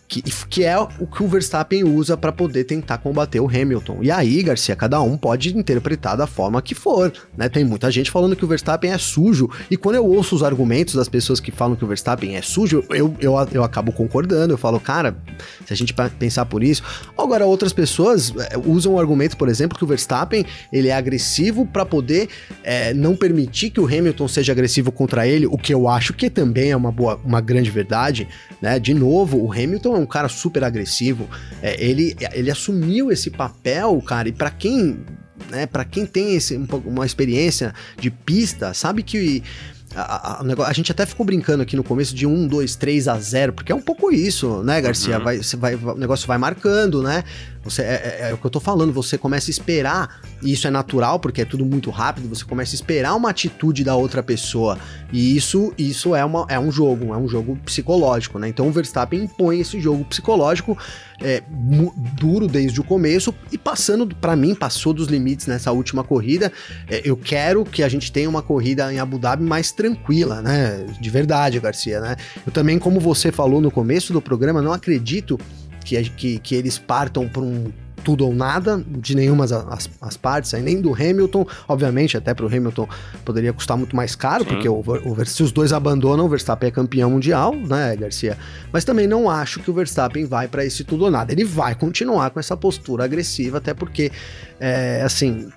que, 0.08 0.22
que 0.22 0.64
é 0.64 0.78
o 0.78 1.08
que 1.08 1.24
o 1.24 1.28
Verstappen 1.28 1.84
usa 1.84 2.16
para 2.16 2.32
poder 2.32 2.64
tentar 2.66 3.00
combater 3.00 3.40
o 3.40 3.48
Hamilton. 3.48 4.00
E 4.02 4.12
aí, 4.12 4.44
Garcia, 4.44 4.76
cada 4.76 5.02
um 5.02 5.18
pode 5.18 5.58
interpretar 5.58 6.16
da 6.16 6.28
forma 6.28 6.62
que 6.62 6.76
for, 6.76 7.12
né? 7.36 7.50
Tem 7.50 7.64
muita 7.64 7.90
gente 7.90 8.12
falando 8.12 8.36
que 8.36 8.46
o 8.46 8.48
Verstappen 8.48 8.92
é 8.92 8.98
sujo, 8.98 9.50
e 9.70 9.78
quando 9.78 9.96
eu 9.96 10.06
ouço 10.06 10.36
os 10.36 10.44
argumentos 10.44 10.94
das 10.94 11.10
pessoas 11.10 11.40
que 11.40 11.52
falam 11.52 11.76
que 11.76 11.84
o 11.84 11.88
Verstappen 11.88 12.36
é 12.36 12.42
sujo, 12.42 12.84
eu, 12.90 13.16
eu, 13.20 13.36
eu 13.52 13.64
acabo 13.64 13.92
concordando, 13.92 14.54
eu 14.54 14.58
falo, 14.58 14.80
cara, 14.80 15.18
se 15.66 15.74
a 15.74 15.76
gente 15.76 15.94
pensar 16.20 16.46
por 16.46 16.64
isso. 16.64 16.84
Agora, 17.18 17.46
outras 17.46 17.74
pessoas 17.74 18.34
é, 18.52 18.58
usam 18.58 18.94
o 18.94 19.00
argumento, 19.00 19.36
por 19.38 19.50
exemplo, 19.50 19.78
que 19.78 19.84
o 19.84 19.88
Verstappen 19.88 20.46
ele 20.72 20.90
é 20.90 20.94
agressivo 20.94 21.66
para 21.66 21.86
poder 21.86 22.30
é, 22.64 22.94
não 22.94 23.16
permitir 23.16 23.72
que 23.72 23.80
o 23.80 23.86
Hamilton 23.86 24.28
seja 24.28 24.52
agressivo 24.52 24.92
contra 24.92 25.28
ele, 25.28 25.48
o 25.48 25.58
que 25.58 25.74
eu 25.74 25.88
acho 25.88 26.14
que 26.14 26.30
também 26.30 26.72
é 26.72 26.76
uma 26.76 26.92
boa, 26.92 27.20
uma 27.26 27.42
grande 27.42 27.72
verdade, 27.72 28.28
né? 28.62 28.80
De 28.80 28.94
novo, 28.94 29.44
o 29.44 29.52
Hamilton 29.52 29.95
é 29.96 30.00
um 30.00 30.06
cara 30.06 30.28
super 30.30 30.64
agressivo. 30.64 31.30
É, 31.62 31.84
ele, 31.84 32.16
ele 32.34 32.52
assumiu 32.52 33.12
esse 33.12 33.30
papel, 33.30 34.02
cara, 34.02 34.30
e 34.30 34.32
para 34.32 34.50
quem 34.50 35.00
né, 35.50 35.66
para 35.66 35.84
quem 35.84 36.06
tem 36.06 36.36
esse, 36.36 36.56
uma 36.86 37.06
experiência 37.06 37.74
de 38.00 38.10
pista, 38.10 38.74
sabe 38.74 39.04
que 39.04 39.44
a, 39.96 40.42
a, 40.42 40.68
a, 40.68 40.74
gente 40.74 40.92
até 40.92 41.06
ficou 41.06 41.26
brincando 41.26 41.64
aqui 41.64 41.76
no 41.76 41.84
começo 41.84 42.14
de 42.14 42.28
1, 42.28 42.48
2, 42.48 42.76
3 42.76 43.08
a 43.08 43.18
0, 43.18 43.54
porque 43.54 43.72
é 43.72 43.76
um 43.76 43.82
pouco 43.82 44.12
isso, 44.12 44.62
né, 44.64 44.82
Garcia? 44.82 45.18
Uhum. 45.18 45.24
Vai, 45.24 45.40
vai, 45.40 45.76
o 45.76 45.96
negócio 45.96 46.28
vai 46.28 46.38
marcando, 46.38 47.02
né? 47.02 47.24
Você, 47.66 47.82
é, 47.82 47.86
é, 47.86 48.30
é, 48.30 48.34
o 48.34 48.38
que 48.38 48.46
eu 48.46 48.52
tô 48.52 48.60
falando, 48.60 48.94
você 48.94 49.18
começa 49.18 49.50
a 49.50 49.52
esperar, 49.52 50.22
e 50.42 50.54
isso 50.54 50.68
é 50.68 50.70
natural, 50.70 51.20
porque 51.20 51.42
é 51.42 51.46
tudo 51.46 51.66
muito 51.66 51.90
rápido, 51.90 52.30
você 52.30 52.46
começa 52.46 52.74
a 52.74 52.76
esperar 52.76 53.16
uma 53.16 53.32
atitude 53.32 53.84
da 53.84 53.96
outra 53.96 54.22
pessoa. 54.22 54.78
E 55.12 55.36
isso, 55.36 55.74
isso 55.76 56.16
é, 56.16 56.24
uma, 56.24 56.46
é 56.48 56.60
um 56.60 56.72
jogo, 56.72 57.12
é 57.12 57.18
um 57.18 57.28
jogo 57.28 57.58
psicológico, 57.66 58.38
né? 58.38 58.48
Então 58.48 58.68
o 58.68 58.72
Verstappen 58.72 59.24
impõe 59.24 59.60
esse 59.60 59.82
jogo 59.82 60.06
psicológico 60.06 60.78
é, 61.22 61.42
duro 62.20 62.48
desde 62.48 62.80
o 62.80 62.84
começo 62.84 63.34
e 63.52 63.58
passando, 63.58 64.08
para 64.16 64.36
mim, 64.36 64.54
passou 64.54 64.94
dos 64.94 65.08
limites 65.08 65.48
nessa 65.48 65.72
última 65.72 66.04
corrida. 66.04 66.52
É, 66.88 67.02
eu 67.04 67.18
quero 67.18 67.66
que 67.66 67.82
a 67.82 67.90
gente 67.90 68.12
tenha 68.12 68.30
uma 68.30 68.44
corrida 68.44 68.94
em 68.94 69.00
Abu 69.00 69.18
Dhabi 69.18 69.44
mais 69.44 69.72
tranquila, 69.72 70.42
né? 70.42 70.86
De 71.00 71.10
verdade, 71.10 71.60
Garcia, 71.60 72.00
né? 72.00 72.16
Eu 72.46 72.52
também, 72.52 72.78
como 72.78 73.00
você 73.00 73.32
falou 73.32 73.60
no 73.60 73.72
começo 73.72 74.14
do 74.14 74.22
programa, 74.22 74.62
não 74.62 74.72
acredito 74.72 75.40
que, 75.86 76.10
que, 76.10 76.40
que 76.40 76.56
eles 76.56 76.78
partam 76.78 77.30
para 77.30 77.42
um 77.42 77.72
tudo 78.04 78.24
ou 78.28 78.36
nada 78.36 78.84
de 78.88 79.16
nenhuma 79.16 79.46
as, 79.46 79.90
as 80.00 80.16
partes, 80.16 80.54
aí, 80.54 80.62
nem 80.62 80.80
do 80.80 80.94
Hamilton, 80.94 81.46
obviamente, 81.68 82.16
até 82.16 82.36
para 82.36 82.46
o 82.46 82.48
Hamilton 82.48 82.88
poderia 83.26 83.52
custar 83.52 83.76
muito 83.76 83.96
mais 83.96 84.16
caro, 84.16 84.44
Sim. 84.44 84.50
porque 84.52 84.70
o, 84.70 84.80
o, 84.80 85.26
se 85.26 85.42
os 85.42 85.52
dois 85.52 85.74
abandonam, 85.74 86.26
o 86.26 86.30
Verstappen 86.30 86.70
é 86.70 86.72
campeão 86.72 87.10
mundial, 87.10 87.56
né, 87.56 87.96
Garcia? 87.96 88.38
Mas 88.72 88.86
também 88.86 89.08
não 89.08 89.28
acho 89.28 89.60
que 89.60 89.72
o 89.72 89.74
Verstappen 89.74 90.24
vai 90.26 90.48
para 90.48 90.64
esse 90.64 90.84
tudo 90.84 91.06
ou 91.06 91.12
nada. 91.12 91.32
Ele 91.34 91.44
vai 91.44 91.74
continuar 91.74 92.30
com 92.30 92.40
essa 92.40 92.56
postura 92.56 93.04
agressiva, 93.04 93.58
até 93.58 93.74
porque, 93.74 94.12
é, 94.60 95.02
assim, 95.04 95.50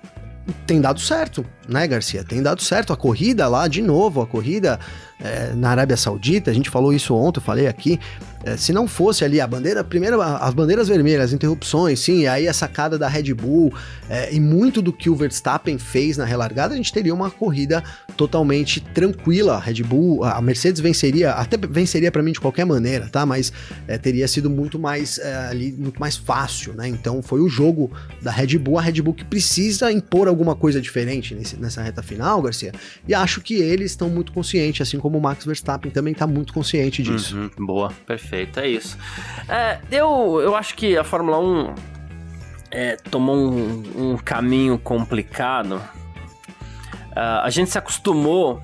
tem 0.65 0.81
dado 0.81 0.99
certo, 0.99 1.45
né, 1.67 1.87
Garcia? 1.87 2.23
Tem 2.23 2.41
dado 2.41 2.63
certo. 2.63 2.91
A 2.91 2.97
corrida 2.97 3.47
lá, 3.47 3.67
de 3.67 3.83
novo, 3.83 4.21
a 4.21 4.25
corrida 4.25 4.79
é, 5.21 5.53
na 5.53 5.69
Arábia 5.69 5.97
Saudita, 5.97 6.49
a 6.49 6.53
gente 6.53 6.69
falou 6.69 6.93
isso 6.93 7.13
ontem, 7.15 7.39
eu 7.39 7.43
falei 7.43 7.67
aqui, 7.67 7.99
é, 8.43 8.55
se 8.55 8.71
não 8.71 8.87
fosse 8.87 9.25
ali 9.25 9.41
a 9.41 9.47
bandeira, 9.47 9.83
primeiro 9.83 10.21
as 10.21 10.53
bandeiras 10.53 10.87
vermelhas, 10.87 11.25
as 11.25 11.33
interrupções, 11.33 11.99
sim, 11.99 12.21
e 12.21 12.27
aí 12.27 12.47
a 12.47 12.53
sacada 12.53 12.97
da 12.97 13.07
Red 13.07 13.33
Bull 13.33 13.73
é, 14.09 14.33
e 14.33 14.39
muito 14.39 14.81
do 14.81 14.93
que 14.93 15.09
o 15.09 15.15
Verstappen 15.15 15.77
fez 15.77 16.15
na 16.15 16.23
relargada, 16.23 16.73
a 16.73 16.77
gente 16.77 16.91
teria 16.93 17.13
uma 17.13 17.29
corrida 17.29 17.83
totalmente 18.15 18.79
tranquila. 18.79 19.55
A 19.55 19.59
Red 19.59 19.83
Bull, 19.83 20.23
a 20.23 20.41
Mercedes 20.41 20.79
venceria, 20.79 21.31
até 21.31 21.57
venceria 21.57 22.11
para 22.11 22.23
mim 22.23 22.31
de 22.31 22.39
qualquer 22.39 22.65
maneira, 22.65 23.09
tá? 23.09 23.25
Mas 23.25 23.51
é, 23.87 23.97
teria 23.97 24.27
sido 24.27 24.49
muito 24.49 24.79
mais 24.79 25.17
é, 25.17 25.35
ali, 25.47 25.73
muito 25.73 25.99
mais 25.99 26.15
fácil, 26.15 26.73
né? 26.73 26.87
Então 26.87 27.21
foi 27.21 27.41
o 27.41 27.49
jogo 27.49 27.91
da 28.21 28.31
Red 28.31 28.57
Bull, 28.57 28.77
a 28.77 28.81
Red 28.81 29.01
Bull 29.01 29.13
que 29.13 29.25
precisa 29.25 29.91
impor 29.91 30.27
alguma 30.27 30.55
coisa 30.55 30.79
diferente 30.79 31.35
nesse, 31.35 31.57
nessa 31.57 31.81
reta 31.81 32.01
final, 32.01 32.41
Garcia. 32.41 32.71
E 33.07 33.13
acho 33.13 33.41
que 33.41 33.55
eles 33.55 33.91
estão 33.91 34.09
muito 34.09 34.31
conscientes, 34.31 34.81
assim 34.87 34.97
como 34.97 35.08
o 35.17 35.21
Max 35.21 35.45
Verstappen 35.45 35.91
também 35.91 36.13
está 36.13 36.27
muito 36.27 36.53
consciente 36.53 37.01
disso. 37.01 37.35
Uhum, 37.35 37.65
boa, 37.65 37.91
perfeito, 38.05 38.59
é 38.59 38.67
isso. 38.67 38.97
É, 39.47 39.79
eu, 39.91 40.39
eu 40.41 40.55
acho 40.55 40.75
que 40.75 40.97
a 40.97 41.03
Fórmula 41.03 41.39
1 41.39 41.75
é, 42.71 42.95
tomou 42.95 43.35
um, 43.35 44.11
um, 44.11 44.17
caminho 44.17 44.77
complicado. 44.77 45.81
Uh, 47.11 47.41
a 47.43 47.49
gente 47.49 47.69
se 47.69 47.77
acostumou 47.77 48.61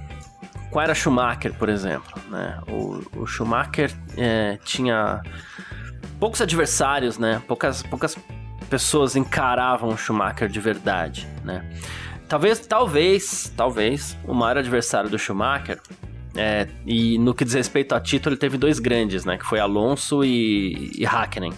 com 0.70 0.80
a 0.80 0.84
era 0.84 0.94
Schumacher, 0.94 1.54
por 1.54 1.70
exemplo. 1.70 2.22
Né? 2.30 2.60
O, 2.68 3.22
o 3.22 3.26
Schumacher 3.26 3.92
é, 4.18 4.60
tinha 4.64 5.22
poucos 6.20 6.42
adversários, 6.42 7.18
né? 7.18 7.42
Poucas, 7.48 7.82
poucas 7.84 8.18
pessoas 8.70 9.16
encaravam 9.16 9.90
o 9.90 9.98
Schumacher 9.98 10.50
de 10.50 10.60
verdade, 10.60 11.28
né? 11.44 11.66
Talvez, 12.28 12.60
talvez, 12.60 13.54
talvez 13.56 14.18
o 14.24 14.34
maior 14.34 14.58
adversário 14.58 15.10
do 15.10 15.20
Schumacher 15.20 15.80
é, 16.36 16.68
e 16.86 17.18
no 17.18 17.34
que 17.34 17.46
diz 17.46 17.54
respeito 17.54 17.96
a 17.96 18.00
título, 18.00 18.34
ele 18.34 18.40
teve 18.40 18.58
dois 18.58 18.80
grandes, 18.80 19.24
né? 19.26 19.38
Que 19.38 19.46
foi 19.46 19.60
Alonso 19.60 20.24
e, 20.24 20.92
e 20.98 21.06
Hakkinen, 21.06 21.54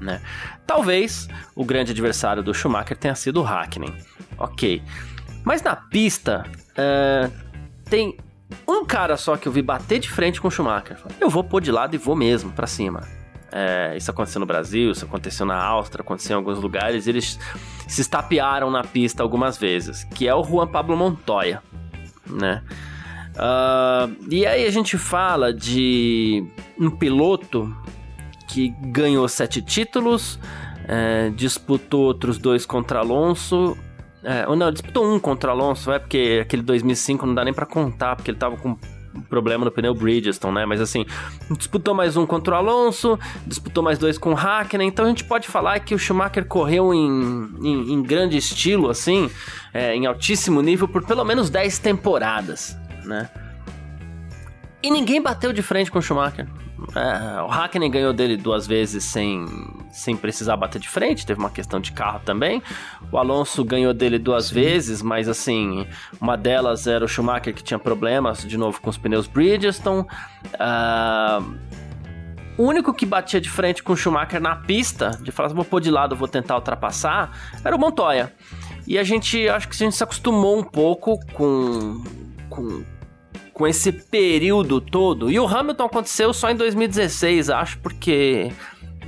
né? 0.00 0.20
Talvez 0.66 1.28
o 1.54 1.64
grande 1.64 1.92
adversário 1.92 2.42
do 2.42 2.54
Schumacher 2.54 2.96
tenha 2.96 3.14
sido 3.14 3.42
o 3.42 3.46
Hakkinen. 3.46 3.94
Ok. 4.38 4.82
Mas 5.44 5.62
na 5.62 5.76
pista, 5.76 6.46
uh, 6.72 7.32
tem 7.90 8.16
um 8.66 8.84
cara 8.84 9.16
só 9.16 9.36
que 9.36 9.46
eu 9.46 9.52
vi 9.52 9.60
bater 9.60 9.98
de 9.98 10.08
frente 10.08 10.40
com 10.40 10.48
o 10.48 10.50
Schumacher. 10.50 10.96
Eu 11.20 11.28
vou 11.28 11.44
pôr 11.44 11.60
de 11.60 11.70
lado 11.70 11.94
e 11.94 11.98
vou 11.98 12.16
mesmo, 12.16 12.52
para 12.52 12.66
cima. 12.66 13.02
É, 13.54 13.94
isso 13.98 14.10
aconteceu 14.10 14.40
no 14.40 14.46
Brasil, 14.46 14.92
isso 14.92 15.04
aconteceu 15.04 15.44
na 15.44 15.62
Áustria, 15.62 16.00
aconteceu 16.00 16.34
em 16.34 16.38
alguns 16.38 16.58
lugares. 16.58 17.06
Eles 17.06 17.38
se 17.86 18.00
estapearam 18.00 18.70
na 18.70 18.82
pista 18.82 19.22
algumas 19.22 19.58
vezes, 19.58 20.04
que 20.04 20.26
é 20.26 20.34
o 20.34 20.42
Juan 20.42 20.68
Pablo 20.68 20.96
Montoya, 20.96 21.62
né? 22.26 22.62
Uh, 23.32 24.14
e 24.30 24.46
aí 24.46 24.66
a 24.66 24.70
gente 24.70 24.98
fala 24.98 25.52
de 25.52 26.44
um 26.78 26.90
piloto 26.90 27.74
que 28.48 28.68
ganhou 28.68 29.26
sete 29.28 29.62
títulos, 29.62 30.38
é, 30.86 31.30
disputou 31.30 32.02
outros 32.02 32.36
dois 32.36 32.66
contra 32.66 32.98
Alonso. 32.98 33.76
É, 34.22 34.46
ou 34.46 34.54
não, 34.54 34.70
disputou 34.70 35.04
um 35.04 35.18
contra 35.18 35.50
Alonso, 35.50 35.90
é 35.90 35.98
porque 35.98 36.40
aquele 36.42 36.62
2005 36.62 37.26
não 37.26 37.34
dá 37.34 37.44
nem 37.44 37.54
para 37.54 37.66
contar, 37.66 38.14
porque 38.14 38.30
ele 38.30 38.38
tava 38.38 38.56
com 38.56 38.76
problema 39.28 39.64
no 39.64 39.70
pneu 39.70 39.94
Bridgestone, 39.94 40.54
né? 40.54 40.66
Mas 40.66 40.80
assim, 40.80 41.04
disputou 41.56 41.94
mais 41.94 42.16
um 42.16 42.24
contra 42.26 42.54
o 42.54 42.56
Alonso, 42.56 43.18
disputou 43.46 43.82
mais 43.82 43.98
dois 43.98 44.16
com 44.16 44.32
o 44.32 44.36
Hakkinen, 44.36 44.88
então 44.88 45.04
a 45.04 45.08
gente 45.08 45.24
pode 45.24 45.48
falar 45.48 45.80
que 45.80 45.94
o 45.94 45.98
Schumacher 45.98 46.46
correu 46.46 46.94
em, 46.94 47.48
em, 47.62 47.92
em 47.94 48.02
grande 48.02 48.36
estilo, 48.36 48.88
assim, 48.88 49.30
é, 49.72 49.94
em 49.94 50.06
altíssimo 50.06 50.62
nível 50.62 50.86
por 50.86 51.04
pelo 51.04 51.24
menos 51.24 51.50
10 51.50 51.78
temporadas 51.78 52.76
né? 53.04 53.28
E 54.82 54.90
ninguém 54.90 55.22
bateu 55.22 55.52
de 55.52 55.62
frente 55.62 55.90
com 55.90 55.98
o 55.98 56.02
Schumacher. 56.02 56.48
É, 56.96 57.42
o 57.42 57.46
Hakkinen 57.46 57.90
ganhou 57.90 58.12
dele 58.12 58.36
duas 58.36 58.66
vezes 58.66 59.04
sem, 59.04 59.46
sem 59.92 60.16
precisar 60.16 60.56
bater 60.56 60.80
de 60.80 60.88
frente, 60.88 61.24
teve 61.24 61.38
uma 61.38 61.50
questão 61.50 61.78
de 61.78 61.92
carro 61.92 62.20
também. 62.24 62.60
O 63.10 63.18
Alonso 63.18 63.64
ganhou 63.64 63.94
dele 63.94 64.18
duas 64.18 64.46
Sim. 64.46 64.54
vezes, 64.54 65.00
mas 65.00 65.28
assim, 65.28 65.86
uma 66.20 66.36
delas 66.36 66.88
era 66.88 67.04
o 67.04 67.08
Schumacher 67.08 67.54
que 67.54 67.62
tinha 67.62 67.78
problemas 67.78 68.42
de 68.42 68.56
novo 68.56 68.80
com 68.80 68.90
os 68.90 68.98
pneus 68.98 69.28
Bridgestone. 69.28 70.06
Uh, 70.54 71.58
o 72.58 72.64
único 72.64 72.92
que 72.92 73.06
batia 73.06 73.40
de 73.40 73.48
frente 73.48 73.82
com 73.82 73.92
o 73.92 73.96
Schumacher 73.96 74.40
na 74.40 74.56
pista, 74.56 75.10
de 75.22 75.30
falar 75.30 75.46
assim, 75.46 75.56
vou 75.56 75.64
pôr 75.64 75.80
de 75.80 75.90
lado, 75.90 76.16
vou 76.16 76.28
tentar 76.28 76.56
ultrapassar, 76.56 77.30
era 77.64 77.74
o 77.74 77.78
Montoya. 77.78 78.32
E 78.86 78.98
a 78.98 79.04
gente, 79.04 79.48
acho 79.48 79.68
que 79.68 79.74
a 79.74 79.78
gente 79.78 79.96
se 79.96 80.02
acostumou 80.02 80.58
um 80.58 80.64
pouco 80.64 81.18
com, 81.32 82.02
com, 82.50 82.84
com 83.52 83.66
esse 83.66 83.92
período 83.92 84.80
todo. 84.80 85.30
E 85.30 85.38
o 85.38 85.46
Hamilton 85.46 85.84
aconteceu 85.84 86.32
só 86.32 86.50
em 86.50 86.56
2016, 86.56 87.50
acho, 87.50 87.78
porque. 87.78 88.52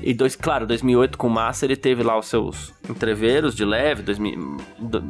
E 0.02 0.12
dois, 0.12 0.36
claro, 0.36 0.66
2008 0.66 1.16
com 1.16 1.28
o 1.28 1.30
Massa 1.30 1.64
ele 1.64 1.76
teve 1.76 2.02
lá 2.02 2.18
os 2.18 2.26
seus 2.26 2.74
entreveros 2.90 3.54
de 3.54 3.64
leve. 3.64 4.02
2000, 4.02 4.58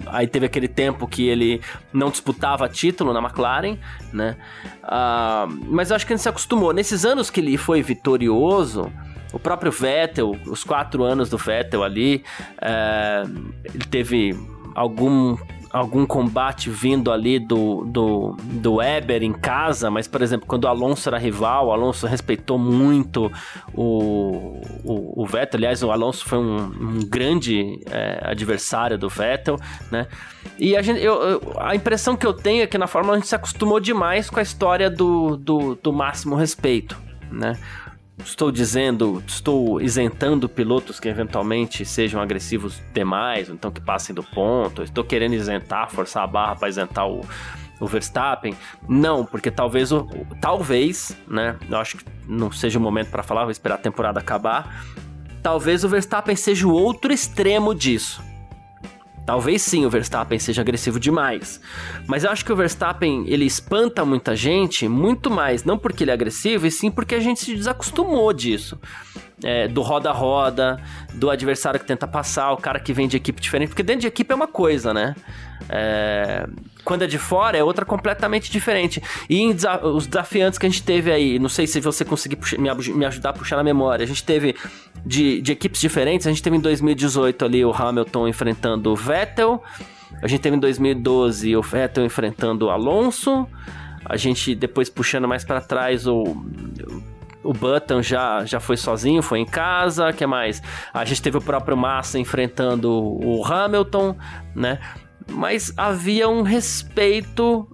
aí 0.06 0.26
teve 0.28 0.46
aquele 0.46 0.68
tempo 0.68 1.08
que 1.08 1.26
ele 1.26 1.60
não 1.92 2.10
disputava 2.10 2.68
título 2.68 3.12
na 3.12 3.20
McLaren, 3.20 3.76
né? 4.12 4.36
Uh, 4.84 5.52
mas 5.66 5.90
eu 5.90 5.96
acho 5.96 6.06
que 6.06 6.12
gente 6.12 6.22
se 6.22 6.28
acostumou. 6.28 6.72
Nesses 6.72 7.04
anos 7.04 7.28
que 7.28 7.40
ele 7.40 7.56
foi 7.56 7.82
vitorioso, 7.82 8.92
o 9.32 9.38
próprio 9.38 9.72
Vettel, 9.72 10.38
os 10.46 10.62
quatro 10.62 11.02
anos 11.02 11.28
do 11.28 11.36
Vettel 11.36 11.82
ali, 11.82 12.22
uh, 12.58 13.52
ele 13.64 13.86
teve 13.86 14.38
algum 14.76 15.36
algum 15.74 16.06
combate 16.06 16.70
vindo 16.70 17.10
ali 17.10 17.40
do, 17.40 17.84
do, 17.84 18.36
do 18.38 18.74
Weber 18.74 19.24
em 19.24 19.32
casa, 19.32 19.90
mas, 19.90 20.06
por 20.06 20.22
exemplo, 20.22 20.46
quando 20.46 20.64
o 20.64 20.68
Alonso 20.68 21.08
era 21.08 21.18
rival, 21.18 21.66
o 21.66 21.72
Alonso 21.72 22.06
respeitou 22.06 22.56
muito 22.56 23.30
o, 23.74 24.60
o, 24.84 25.22
o 25.22 25.26
Vettel. 25.26 25.58
Aliás, 25.58 25.82
o 25.82 25.90
Alonso 25.90 26.24
foi 26.26 26.38
um, 26.38 26.56
um 26.56 27.00
grande 27.08 27.80
é, 27.90 28.20
adversário 28.22 28.96
do 28.96 29.08
Vettel, 29.08 29.58
né? 29.90 30.06
E 30.60 30.76
a, 30.76 30.82
gente, 30.82 31.00
eu, 31.00 31.40
a 31.58 31.74
impressão 31.74 32.16
que 32.16 32.24
eu 32.24 32.32
tenho 32.32 32.62
é 32.62 32.68
que 32.68 32.78
na 32.78 32.86
Fórmula 32.86 33.16
a 33.16 33.18
gente 33.18 33.28
se 33.28 33.34
acostumou 33.34 33.80
demais 33.80 34.30
com 34.30 34.38
a 34.38 34.42
história 34.42 34.88
do, 34.88 35.36
do, 35.36 35.74
do 35.74 35.92
máximo 35.92 36.36
respeito, 36.36 36.96
né? 37.32 37.58
Estou 38.18 38.52
dizendo, 38.52 39.22
estou 39.26 39.80
isentando 39.80 40.48
pilotos 40.48 41.00
que 41.00 41.08
eventualmente 41.08 41.84
sejam 41.84 42.20
agressivos 42.20 42.80
demais, 42.92 43.48
então 43.48 43.70
que 43.70 43.80
passem 43.80 44.14
do 44.14 44.22
ponto, 44.22 44.82
estou 44.82 45.02
querendo 45.02 45.34
isentar, 45.34 45.90
forçar 45.90 46.22
a 46.22 46.26
barra 46.26 46.56
para 46.56 46.68
isentar 46.68 47.08
o, 47.08 47.22
o 47.80 47.86
Verstappen. 47.86 48.54
Não, 48.88 49.24
porque 49.24 49.50
talvez 49.50 49.90
o 49.90 50.06
talvez, 50.40 51.16
né? 51.26 51.56
Eu 51.68 51.78
acho 51.78 51.96
que 51.96 52.04
não 52.26 52.52
seja 52.52 52.78
o 52.78 52.82
momento 52.82 53.10
para 53.10 53.22
falar, 53.22 53.42
vou 53.42 53.50
esperar 53.50 53.76
a 53.76 53.78
temporada 53.78 54.20
acabar. 54.20 54.84
Talvez 55.42 55.84
o 55.84 55.88
Verstappen 55.88 56.36
seja 56.36 56.66
o 56.66 56.72
outro 56.72 57.12
extremo 57.12 57.74
disso. 57.74 58.22
Talvez 59.26 59.62
sim 59.62 59.86
o 59.86 59.90
Verstappen 59.90 60.38
seja 60.38 60.60
agressivo 60.60 61.00
demais, 61.00 61.60
mas 62.06 62.24
eu 62.24 62.30
acho 62.30 62.44
que 62.44 62.52
o 62.52 62.56
Verstappen 62.56 63.24
ele 63.26 63.44
espanta 63.44 64.04
muita 64.04 64.36
gente 64.36 64.86
muito 64.86 65.30
mais 65.30 65.64
não 65.64 65.78
porque 65.78 66.04
ele 66.04 66.10
é 66.10 66.14
agressivo, 66.14 66.66
e 66.66 66.70
sim 66.70 66.90
porque 66.90 67.14
a 67.14 67.20
gente 67.20 67.40
se 67.40 67.54
desacostumou 67.54 68.32
disso 68.32 68.78
é, 69.42 69.66
do 69.66 69.82
roda-roda, 69.82 70.80
do 71.14 71.30
adversário 71.30 71.80
que 71.80 71.86
tenta 71.86 72.06
passar, 72.06 72.52
o 72.52 72.56
cara 72.56 72.78
que 72.78 72.92
vem 72.92 73.08
de 73.08 73.16
equipe 73.16 73.40
diferente, 73.40 73.68
porque 73.68 73.82
dentro 73.82 74.02
de 74.02 74.06
equipe 74.06 74.30
é 74.30 74.34
uma 74.34 74.46
coisa, 74.46 74.94
né? 74.94 75.14
É, 75.68 76.46
quando 76.84 77.02
é 77.02 77.06
de 77.06 77.18
fora 77.18 77.56
é 77.56 77.64
outra 77.64 77.84
completamente 77.84 78.50
diferente. 78.50 79.02
E 79.28 79.52
desa 79.52 79.84
os 79.84 80.06
desafiantes 80.06 80.58
que 80.58 80.66
a 80.66 80.68
gente 80.68 80.82
teve 80.82 81.10
aí, 81.10 81.38
não 81.38 81.48
sei 81.48 81.66
se 81.66 81.80
você 81.80 82.04
conseguir 82.04 82.38
me, 82.58 82.70
me, 82.94 83.04
ajudar 83.06 83.30
a 83.30 83.32
puxar 83.32 83.56
na 83.56 83.64
memória, 83.64 84.04
a 84.04 84.06
gente 84.06 84.22
teve 84.22 84.54
de, 85.04 85.40
de 85.40 85.52
equipes 85.52 85.80
diferentes, 85.80 86.26
a 86.26 86.30
gente 86.30 86.42
teve 86.42 86.56
em 86.56 86.60
2018 86.60 87.44
ali 87.44 87.64
o 87.64 87.72
Hamilton 87.72 88.28
enfrentando 88.28 88.92
o 88.92 88.96
Vettel, 88.96 89.62
a 90.22 90.28
gente 90.28 90.40
teve 90.40 90.56
em 90.56 90.60
2012 90.60 91.56
o 91.56 91.62
Vettel 91.62 92.04
enfrentando 92.04 92.66
o 92.66 92.70
Alonso, 92.70 93.46
a 94.04 94.16
gente 94.16 94.54
depois 94.54 94.90
puxando 94.90 95.26
mais 95.26 95.44
para 95.44 95.60
trás 95.60 96.06
o 96.06 96.22
o 97.44 97.52
Button 97.52 98.02
já, 98.02 98.44
já 98.44 98.58
foi 98.58 98.76
sozinho, 98.76 99.22
foi 99.22 99.38
em 99.38 99.44
casa, 99.44 100.12
que 100.12 100.26
mais? 100.26 100.62
A 100.92 101.04
gente 101.04 101.20
teve 101.20 101.36
o 101.36 101.42
próprio 101.42 101.76
Massa 101.76 102.18
enfrentando 102.18 102.90
o 102.90 103.44
Hamilton, 103.44 104.16
né? 104.54 104.80
Mas 105.26 105.72
havia 105.76 106.28
um 106.28 106.42
respeito 106.42 107.68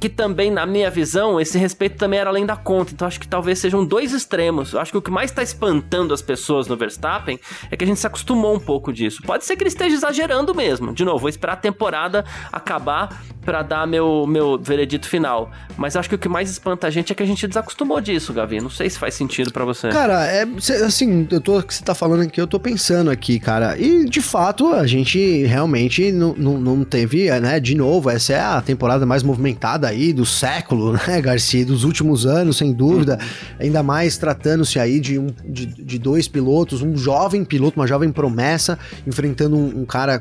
que 0.00 0.08
também, 0.08 0.50
na 0.50 0.64
minha 0.64 0.90
visão, 0.90 1.38
esse 1.38 1.58
respeito 1.58 1.98
também 1.98 2.18
era 2.18 2.30
além 2.30 2.46
da 2.46 2.56
conta. 2.56 2.92
Então 2.92 3.06
acho 3.06 3.20
que 3.20 3.28
talvez 3.28 3.58
sejam 3.58 3.84
dois 3.84 4.12
extremos. 4.12 4.72
Eu 4.72 4.80
acho 4.80 4.90
que 4.90 4.96
o 4.96 5.02
que 5.02 5.10
mais 5.10 5.30
está 5.30 5.42
espantando 5.42 6.14
as 6.14 6.22
pessoas 6.22 6.66
no 6.66 6.76
Verstappen 6.76 7.38
é 7.70 7.76
que 7.76 7.84
a 7.84 7.86
gente 7.86 8.00
se 8.00 8.06
acostumou 8.06 8.54
um 8.54 8.58
pouco 8.58 8.92
disso. 8.92 9.22
Pode 9.22 9.44
ser 9.44 9.56
que 9.56 9.62
ele 9.62 9.68
esteja 9.68 9.94
exagerando 9.94 10.54
mesmo. 10.54 10.94
De 10.94 11.04
novo, 11.04 11.18
vou 11.18 11.28
esperar 11.28 11.52
a 11.52 11.56
temporada 11.56 12.24
acabar 12.50 13.22
para 13.44 13.62
dar 13.62 13.86
meu, 13.86 14.26
meu 14.26 14.58
veredito 14.58 15.06
final. 15.06 15.50
Mas 15.76 15.96
acho 15.96 16.08
que 16.08 16.14
o 16.14 16.18
que 16.18 16.28
mais 16.28 16.50
espanta 16.50 16.86
a 16.86 16.90
gente 16.90 17.12
é 17.12 17.14
que 17.14 17.22
a 17.22 17.26
gente 17.26 17.46
desacostumou 17.46 18.00
disso, 18.00 18.32
Gavi. 18.32 18.60
Não 18.60 18.70
sei 18.70 18.88
se 18.88 18.98
faz 18.98 19.14
sentido 19.14 19.52
para 19.52 19.66
você. 19.66 19.90
Cara, 19.90 20.24
é 20.26 20.46
assim, 20.84 21.28
eu 21.30 21.40
tô, 21.40 21.62
que 21.62 21.74
você 21.74 21.84
tá 21.84 21.94
falando 21.94 22.22
aqui, 22.22 22.40
eu 22.40 22.46
tô 22.46 22.58
pensando 22.58 23.10
aqui, 23.10 23.38
cara. 23.38 23.78
E 23.78 24.06
de 24.06 24.22
fato, 24.22 24.72
a 24.72 24.86
gente 24.86 25.44
realmente 25.44 26.10
não, 26.10 26.34
não, 26.34 26.58
não 26.58 26.84
teve, 26.84 27.30
né? 27.40 27.60
De 27.60 27.74
novo, 27.74 28.08
essa 28.08 28.32
é 28.32 28.40
a 28.40 28.60
temporada 28.62 29.04
mais 29.04 29.22
movimentada 29.22 29.89
aí 29.90 30.12
do 30.12 30.24
século, 30.24 30.92
né, 31.06 31.20
Garcia? 31.20 31.64
Dos 31.64 31.84
últimos 31.84 32.26
anos, 32.26 32.56
sem 32.56 32.72
dúvida. 32.72 33.18
Ainda 33.58 33.82
mais 33.82 34.16
tratando-se 34.16 34.78
aí 34.78 35.00
de, 35.00 35.18
um, 35.18 35.28
de, 35.44 35.66
de, 35.66 35.98
dois 35.98 36.26
pilotos, 36.26 36.82
um 36.82 36.96
jovem 36.96 37.44
piloto, 37.44 37.78
uma 37.78 37.86
jovem 37.86 38.10
promessa, 38.10 38.78
enfrentando 39.06 39.56
um, 39.56 39.82
um 39.82 39.84
cara 39.84 40.20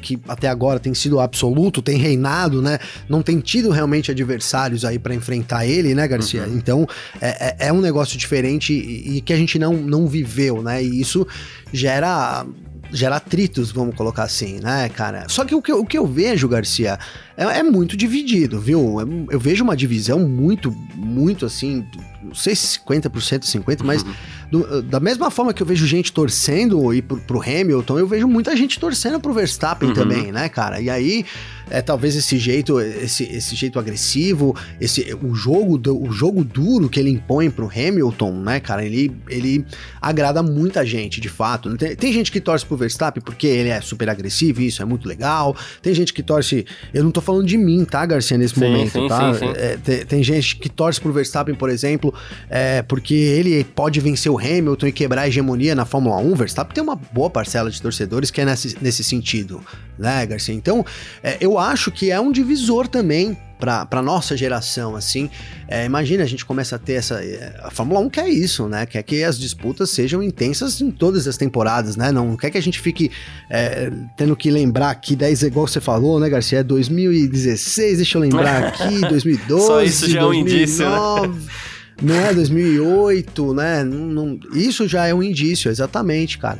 que 0.00 0.18
até 0.26 0.48
agora 0.48 0.80
tem 0.80 0.94
sido 0.94 1.20
absoluto, 1.20 1.82
tem 1.82 1.98
reinado, 1.98 2.62
né? 2.62 2.78
Não 3.08 3.22
tem 3.22 3.38
tido 3.38 3.70
realmente 3.70 4.10
adversários 4.10 4.84
aí 4.84 4.98
para 4.98 5.14
enfrentar 5.14 5.66
ele, 5.66 5.94
né, 5.94 6.08
Garcia? 6.08 6.44
Uhum. 6.44 6.56
Então 6.56 6.88
é, 7.20 7.28
é, 7.28 7.68
é, 7.68 7.72
um 7.72 7.80
negócio 7.80 8.18
diferente 8.18 8.72
e, 8.72 9.18
e, 9.18 9.20
que 9.20 9.32
a 9.32 9.36
gente 9.36 9.58
não, 9.58 9.74
não 9.74 10.06
viveu, 10.06 10.62
né? 10.62 10.82
E 10.82 11.00
isso 11.00 11.26
gera 11.72 12.46
gera 12.92 13.16
atritos, 13.16 13.70
vamos 13.70 13.94
colocar 13.94 14.24
assim, 14.24 14.58
né, 14.60 14.88
cara? 14.88 15.28
Só 15.28 15.44
que 15.44 15.54
o 15.54 15.62
que, 15.62 15.72
o 15.72 15.84
que 15.84 15.96
eu 15.96 16.06
vejo, 16.06 16.48
Garcia, 16.48 16.98
é, 17.40 17.60
é 17.60 17.62
muito 17.62 17.96
dividido, 17.96 18.60
viu? 18.60 19.00
Eu, 19.00 19.26
eu, 19.30 19.40
vejo 19.40 19.64
uma 19.64 19.74
divisão 19.74 20.18
muito, 20.28 20.70
muito 20.94 21.46
assim, 21.46 21.86
não 22.22 22.34
sei 22.34 22.54
se 22.54 22.78
50%, 22.80 23.10
50%, 23.40 23.82
mas 23.82 24.02
uhum. 24.02 24.12
do, 24.50 24.82
da 24.82 25.00
mesma 25.00 25.30
forma 25.30 25.54
que 25.54 25.62
eu 25.62 25.66
vejo 25.66 25.86
gente 25.86 26.12
torcendo 26.12 26.92
e 26.92 27.00
pro, 27.00 27.16
pro 27.16 27.40
Hamilton, 27.40 27.98
eu 27.98 28.06
vejo 28.06 28.28
muita 28.28 28.54
gente 28.54 28.78
torcendo 28.78 29.18
pro 29.18 29.32
Verstappen 29.32 29.88
uhum. 29.88 29.94
também, 29.94 30.30
né, 30.30 30.50
cara? 30.50 30.82
E 30.82 30.90
aí 30.90 31.24
é 31.70 31.80
talvez 31.80 32.16
esse 32.16 32.36
jeito, 32.36 32.80
esse, 32.80 33.24
esse 33.24 33.54
jeito 33.54 33.78
agressivo, 33.78 34.54
esse 34.80 35.16
o 35.22 35.34
jogo, 35.34 35.80
o 36.04 36.12
jogo 36.12 36.44
duro 36.44 36.88
que 36.88 36.98
ele 36.98 37.10
impõe 37.10 37.48
pro 37.48 37.70
Hamilton, 37.70 38.32
né, 38.42 38.60
cara? 38.60 38.84
Ele, 38.84 39.16
ele 39.28 39.64
agrada 40.00 40.42
muita 40.42 40.84
gente, 40.84 41.20
de 41.20 41.28
fato. 41.28 41.74
Tem, 41.76 41.94
tem 41.94 42.12
gente 42.12 42.32
que 42.32 42.40
torce 42.40 42.66
pro 42.66 42.76
Verstappen 42.76 43.22
porque 43.22 43.46
ele 43.46 43.68
é 43.68 43.80
super 43.80 44.10
agressivo, 44.10 44.60
isso 44.60 44.82
é 44.82 44.84
muito 44.84 45.08
legal. 45.08 45.56
Tem 45.80 45.94
gente 45.94 46.12
que 46.12 46.22
torce, 46.22 46.66
eu 46.92 47.04
não 47.04 47.12
tô 47.12 47.20
falando 47.20 47.29
de 47.42 47.56
mim, 47.56 47.84
tá, 47.84 48.04
Garcia, 48.04 48.36
nesse 48.36 48.54
sim, 48.54 48.60
momento, 48.60 48.92
sim, 48.92 49.08
tá? 49.08 49.34
Sim, 49.34 49.52
é, 49.54 49.78
tem, 49.82 50.04
tem, 50.04 50.22
gente 50.22 50.56
que 50.56 50.68
torce 50.68 51.00
pro 51.00 51.12
Verstappen, 51.12 51.54
por 51.54 51.70
exemplo, 51.70 52.12
é, 52.48 52.82
porque 52.82 53.14
ele 53.14 53.64
pode 53.64 54.00
vencer 54.00 54.30
o 54.30 54.38
Hamilton 54.38 54.86
e 54.88 54.92
quebrar 54.92 55.22
a 55.22 55.28
hegemonia 55.28 55.74
na 55.74 55.84
Fórmula 55.84 56.16
1. 56.16 56.34
Verstappen 56.34 56.74
tem 56.74 56.82
uma 56.82 56.96
boa 56.96 57.30
parcela 57.30 57.70
de 57.70 57.80
torcedores 57.80 58.30
que 58.30 58.40
é 58.40 58.44
nesse, 58.44 58.76
nesse 58.80 59.04
sentido, 59.04 59.60
né, 59.98 60.26
Garcia? 60.26 60.54
Então, 60.54 60.84
é, 61.22 61.36
eu 61.40 61.58
acho 61.58 61.90
que 61.90 62.10
é 62.10 62.20
um 62.20 62.32
divisor 62.32 62.88
também 62.88 63.36
para 63.60 64.02
nossa 64.02 64.36
geração, 64.36 64.96
assim. 64.96 65.28
É, 65.68 65.84
imagina, 65.84 66.24
a 66.24 66.26
gente 66.26 66.44
começa 66.44 66.76
a 66.76 66.78
ter 66.78 66.94
essa. 66.94 67.22
É, 67.22 67.60
a 67.62 67.70
Fórmula 67.70 68.00
1 68.00 68.08
quer 68.08 68.28
isso, 68.28 68.66
né? 68.66 68.86
Quer 68.86 69.02
que 69.02 69.22
as 69.22 69.38
disputas 69.38 69.90
sejam 69.90 70.22
intensas 70.22 70.80
em 70.80 70.90
todas 70.90 71.28
as 71.28 71.36
temporadas, 71.36 71.94
né? 71.96 72.10
Não 72.10 72.36
quer 72.36 72.50
que 72.50 72.58
a 72.58 72.62
gente 72.62 72.80
fique 72.80 73.10
é, 73.50 73.92
tendo 74.16 74.34
que 74.34 74.50
lembrar 74.50 74.90
aqui 74.90 75.14
10, 75.14 75.42
igual 75.42 75.66
você 75.66 75.80
falou, 75.80 76.18
né, 76.18 76.28
Garcia? 76.28 76.60
É 76.60 76.62
2016, 76.62 77.98
deixa 77.98 78.16
eu 78.18 78.22
lembrar 78.22 78.64
aqui, 78.68 79.00
2012. 79.00 79.66
Só 79.66 79.82
isso 79.82 80.08
já 80.08 80.22
2009, 80.22 80.24
é 80.24 80.26
um 80.26 80.34
indício, 80.34 80.88
né? 80.88 81.40
Né, 82.02 82.32
2008, 82.32 83.52
né? 83.52 83.84
Não, 83.84 83.98
não, 84.06 84.40
isso 84.54 84.88
já 84.88 85.06
é 85.06 85.12
um 85.12 85.22
indício, 85.22 85.70
exatamente, 85.70 86.38
cara. 86.38 86.58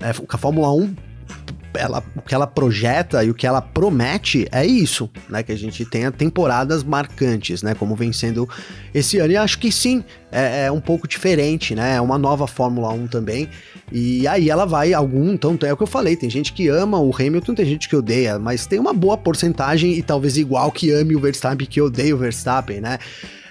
É, 0.00 0.10
a 0.10 0.38
Fórmula 0.38 0.72
1 0.72 0.94
ela, 1.76 2.02
o 2.16 2.22
que 2.22 2.34
ela 2.34 2.46
projeta 2.46 3.22
e 3.24 3.30
o 3.30 3.34
que 3.34 3.46
ela 3.46 3.60
promete 3.60 4.46
é 4.50 4.64
isso, 4.64 5.10
né? 5.28 5.42
Que 5.42 5.52
a 5.52 5.56
gente 5.56 5.84
tenha 5.84 6.10
temporadas 6.10 6.82
marcantes, 6.82 7.62
né? 7.62 7.74
Como 7.74 7.94
vem 7.94 8.12
sendo 8.12 8.48
esse 8.94 9.18
ano. 9.18 9.32
E 9.32 9.36
acho 9.36 9.58
que 9.58 9.70
sim, 9.70 10.04
é, 10.30 10.66
é, 10.66 10.72
um 10.72 10.80
pouco 10.80 11.06
diferente, 11.06 11.74
né? 11.74 11.96
É 11.96 12.00
uma 12.00 12.18
nova 12.18 12.46
Fórmula 12.46 12.88
1 12.90 13.06
também. 13.06 13.48
E 13.92 14.26
aí 14.26 14.50
ela 14.50 14.64
vai, 14.64 14.92
algum, 14.92 15.32
então 15.32 15.56
é 15.64 15.72
o 15.72 15.76
que 15.76 15.82
eu 15.82 15.86
falei, 15.86 16.16
tem 16.16 16.28
gente 16.28 16.52
que 16.52 16.68
ama 16.68 16.98
o 16.98 17.14
Hamilton, 17.14 17.54
tem 17.54 17.66
gente 17.66 17.88
que 17.88 17.94
odeia, 17.94 18.38
mas 18.38 18.66
tem 18.66 18.80
uma 18.80 18.92
boa 18.92 19.16
porcentagem 19.16 19.92
e 19.92 20.02
talvez 20.02 20.36
igual 20.36 20.72
que 20.72 20.90
ame 20.90 21.14
o 21.14 21.20
Verstappen 21.20 21.66
que 21.66 21.80
odeia 21.80 22.14
o 22.14 22.18
Verstappen, 22.18 22.80
né? 22.80 22.98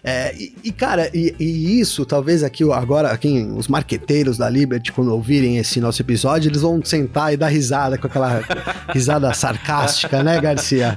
É, 0.07 0.35
e, 0.35 0.53
e, 0.65 0.71
cara, 0.71 1.09
e, 1.11 1.33
e, 1.39 1.79
isso, 1.79 2.05
talvez 2.05 2.43
aqui 2.43 2.63
agora, 2.71 3.09
aqui, 3.09 3.41
os 3.55 3.67
marqueteiros 3.67 4.37
da 4.37 4.47
Liberty, 4.47 4.91
quando 4.91 5.11
ouvirem 5.11 5.57
esse 5.57 5.81
nosso 5.81 5.99
episódio, 5.99 6.49
eles 6.49 6.61
vão 6.61 6.79
sentar 6.85 7.33
e 7.33 7.37
dar 7.37 7.47
risada 7.47 7.97
com 7.97 8.05
aquela 8.05 8.43
risada 8.93 9.33
sarcástica, 9.33 10.21
né, 10.21 10.39
Garcia? 10.39 10.95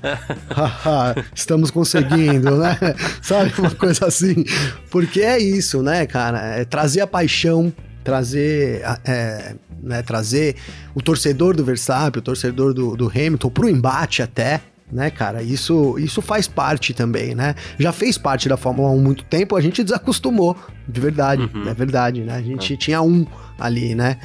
Estamos 1.34 1.70
conseguindo, 1.70 2.58
né? 2.58 2.76
Sabe, 3.22 3.50
uma 3.56 3.70
coisa 3.70 4.08
assim. 4.08 4.44
Porque 4.90 5.22
é 5.22 5.38
isso, 5.38 5.82
né, 5.82 6.04
cara? 6.04 6.58
É 6.58 6.66
trazer 6.66 7.00
a 7.00 7.06
paixão, 7.06 7.72
trazer. 8.04 8.82
É, 9.06 9.54
né, 9.80 10.02
trazer 10.02 10.56
o 10.92 11.00
torcedor 11.00 11.56
do 11.56 11.64
Verstappen, 11.64 12.18
o 12.18 12.22
torcedor 12.22 12.74
do, 12.74 12.96
do 12.96 13.08
Hamilton 13.08 13.48
pro 13.48 13.68
embate 13.68 14.22
até, 14.22 14.60
né, 14.90 15.10
cara? 15.10 15.42
Isso, 15.42 15.98
isso 15.98 16.22
faz 16.22 16.48
parte 16.48 16.94
também, 16.94 17.34
né? 17.34 17.54
Já 17.78 17.92
fez 17.92 18.16
parte 18.16 18.48
da 18.48 18.56
Fórmula 18.56 18.90
1 18.90 18.98
há 18.98 19.02
muito 19.02 19.24
tempo, 19.24 19.56
a 19.56 19.60
gente 19.60 19.82
desacostumou, 19.84 20.56
de 20.88 21.00
verdade, 21.00 21.50
uhum. 21.54 21.68
é 21.68 21.74
verdade, 21.74 22.22
né? 22.22 22.34
A 22.34 22.42
gente 22.42 22.74
é. 22.74 22.76
tinha 22.76 23.02
um 23.02 23.26
ali, 23.58 23.94
né? 23.94 24.18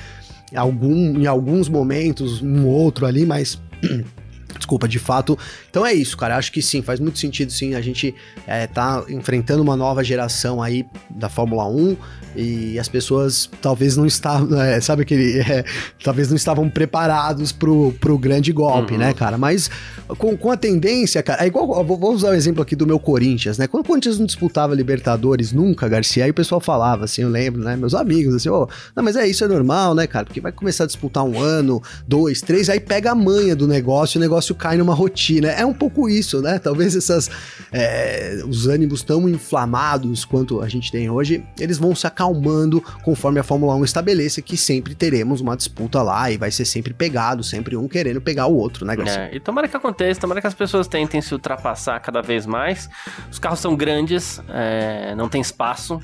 Algum, 0.56 1.20
em 1.20 1.26
alguns 1.26 1.68
momentos, 1.68 2.42
um 2.42 2.66
outro 2.68 3.06
ali, 3.06 3.26
mas 3.26 3.60
Desculpa, 4.58 4.88
de 4.88 5.00
fato. 5.00 5.38
Então 5.70 5.86
é 5.86 5.94
isso, 5.94 6.16
cara. 6.16 6.38
Acho 6.38 6.52
que 6.52 6.62
sim, 6.62 6.82
faz 6.82 7.00
muito 7.00 7.20
sentido 7.20 7.52
sim. 7.52 7.76
A 7.76 7.82
gente 7.82 8.16
é, 8.48 8.68
tá 8.68 9.04
enfrentando 9.10 9.62
uma 9.62 9.76
nova 9.76 10.04
geração 10.04 10.62
aí 10.62 10.86
da 11.10 11.28
Fórmula 11.28 11.68
1 11.68 11.98
e 12.36 12.80
as 12.80 12.88
pessoas 12.88 13.50
talvez 13.62 13.96
não 13.96 14.06
estavam, 14.06 14.60
é, 14.60 14.80
sabe 14.82 15.04
aquele, 15.04 15.40
é, 15.42 15.64
talvez 16.04 16.30
não 16.30 16.36
estavam 16.36 16.70
preparados 16.70 17.52
pro, 17.52 17.94
pro 18.00 18.18
grande 18.18 18.52
golpe, 18.52 18.94
uhum. 18.94 19.00
né, 19.00 19.14
cara? 19.14 19.38
Mas 19.38 19.70
com, 20.18 20.36
com 20.36 20.52
a 20.52 20.58
tendência, 20.58 21.22
cara, 21.22 21.44
é 21.44 21.48
igual, 21.48 21.84
vou 21.84 22.14
usar 22.14 22.30
o 22.30 22.34
exemplo 22.34 22.62
aqui 22.62 22.76
do 22.76 22.86
meu 22.86 23.00
Corinthians, 23.00 23.58
né? 23.58 23.68
Quando 23.68 23.84
o 23.84 23.88
Corinthians 23.88 24.20
não 24.20 24.26
disputava 24.26 24.76
Libertadores 24.76 25.52
nunca, 25.52 25.88
Garcia, 25.88 26.26
aí 26.26 26.32
o 26.32 26.34
pessoal 26.34 26.60
falava 26.60 27.06
assim, 27.06 27.22
eu 27.22 27.30
lembro, 27.30 27.64
né, 27.64 27.76
meus 27.76 27.94
amigos, 27.94 28.36
assim, 28.36 28.50
ô, 28.50 28.64
oh, 28.64 28.68
não, 28.96 29.04
mas 29.04 29.16
é 29.16 29.28
isso, 29.28 29.44
é 29.44 29.48
normal, 29.48 29.96
né, 29.96 30.08
cara? 30.08 30.26
Porque 30.26 30.42
vai 30.42 30.52
começar 30.52 30.84
a 30.84 30.88
disputar 30.88 31.24
um 31.24 31.40
ano, 31.40 31.82
dois, 32.08 32.42
três, 32.42 32.70
aí 32.70 32.80
pega 32.80 33.12
a 33.12 33.16
manha 33.16 33.56
do 33.56 33.68
negócio, 33.68 34.18
o 34.18 34.22
negócio 34.22 34.56
cai 34.56 34.78
numa 34.78 34.94
rotina. 34.94 35.50
É 35.50 35.66
um 35.66 35.74
pouco 35.74 36.10
isso, 36.10 36.42
né? 36.42 36.60
Talvez 36.60 36.96
essas, 36.96 37.30
é, 37.72 38.44
os 38.48 38.68
ânimos 38.68 39.04
tão 39.04 39.28
inflamados 39.30 40.26
quanto 40.26 40.62
a 40.62 40.68
gente 40.68 40.92
tem 40.92 41.10
hoje, 41.10 41.44
eles 41.60 41.78
vão 41.78 41.96
se 41.96 42.08
acalmar 42.08 42.23
acalmando 42.24 42.82
conforme 43.04 43.40
a 43.40 43.44
Fórmula 43.44 43.76
1 43.76 43.84
estabeleça 43.84 44.42
que 44.42 44.56
sempre 44.56 44.96
teremos 44.96 45.42
uma 45.42 45.56
disputa 45.58 46.02
lá 46.02 46.32
e 46.32 46.38
vai 46.38 46.50
ser 46.50 46.66
sempre 46.66 46.94
pegado, 46.94 47.44
sempre 47.44 47.76
um 47.76 47.88
querendo 47.88 48.22
pegar 48.22 48.48
o 48.48 48.56
outro, 48.56 48.86
né, 48.86 48.96
Garcia? 48.96 49.30
É, 49.32 49.36
e 49.36 49.40
tomara 49.40 49.68
que 49.68 49.76
aconteça, 49.76 50.22
tomara 50.22 50.40
que 50.40 50.48
as 50.48 50.54
pessoas 50.54 50.88
tentem 50.88 51.22
se 51.22 51.34
ultrapassar 51.34 52.00
cada 52.00 52.22
vez 52.22 52.46
mais. 52.46 52.90
Os 53.30 53.40
carros 53.40 53.60
são 53.60 53.76
grandes, 53.76 54.42
é, 54.50 55.14
não 55.16 55.28
tem 55.28 55.42
espaço. 55.42 56.00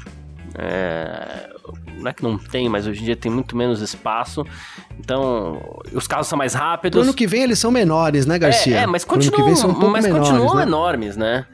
É, 0.56 1.50
não 2.00 2.10
é 2.10 2.14
que 2.14 2.24
não 2.24 2.38
tem, 2.38 2.68
mas 2.68 2.88
hoje 2.88 3.02
em 3.02 3.06
dia 3.06 3.16
tem 3.16 3.32
muito 3.32 3.56
menos 3.56 3.82
espaço. 3.82 4.44
Então, 5.00 5.62
os 5.94 6.08
carros 6.08 6.28
são 6.28 6.38
mais 6.38 6.54
rápidos. 6.54 6.98
Pro 7.00 7.04
ano 7.04 7.14
que 7.14 7.28
vem 7.28 7.44
eles 7.44 7.60
são 7.60 7.72
menores, 7.72 8.26
né, 8.26 8.40
Garcia? 8.40 8.80
É, 8.80 8.84
é 8.84 8.88
mas 8.88 9.06
continuam, 9.06 9.48
um 9.48 9.90
mas 9.90 10.06
menores, 10.06 10.28
continuam 10.30 10.56
né? 10.56 10.64
enormes, 10.64 11.16
né? 11.16 11.46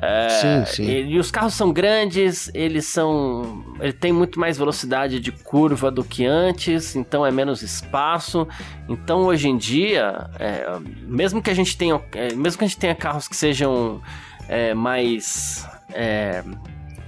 É, 0.00 0.28
sim, 0.28 0.64
sim. 0.66 0.82
E, 0.84 1.14
e, 1.14 1.18
os 1.18 1.30
carros 1.30 1.54
são 1.54 1.72
grandes, 1.72 2.50
eles 2.54 2.86
são. 2.86 3.64
Ele 3.80 3.92
tem 3.92 4.12
muito 4.12 4.38
mais 4.38 4.58
velocidade 4.58 5.18
de 5.18 5.32
curva 5.32 5.90
do 5.90 6.04
que 6.04 6.26
antes, 6.26 6.94
então 6.94 7.24
é 7.24 7.30
menos 7.30 7.62
espaço. 7.62 8.46
Então 8.88 9.20
hoje 9.20 9.48
em 9.48 9.56
dia, 9.56 10.30
é, 10.38 10.78
mesmo 11.02 11.42
que 11.42 11.50
a 11.50 11.54
gente 11.54 11.76
tenha. 11.76 12.00
É, 12.12 12.34
mesmo 12.34 12.58
que 12.58 12.64
a 12.64 12.68
gente 12.68 12.78
tenha 12.78 12.94
carros 12.94 13.26
que 13.26 13.36
sejam 13.36 14.00
é, 14.48 14.74
mais. 14.74 15.66
É, 15.92 16.42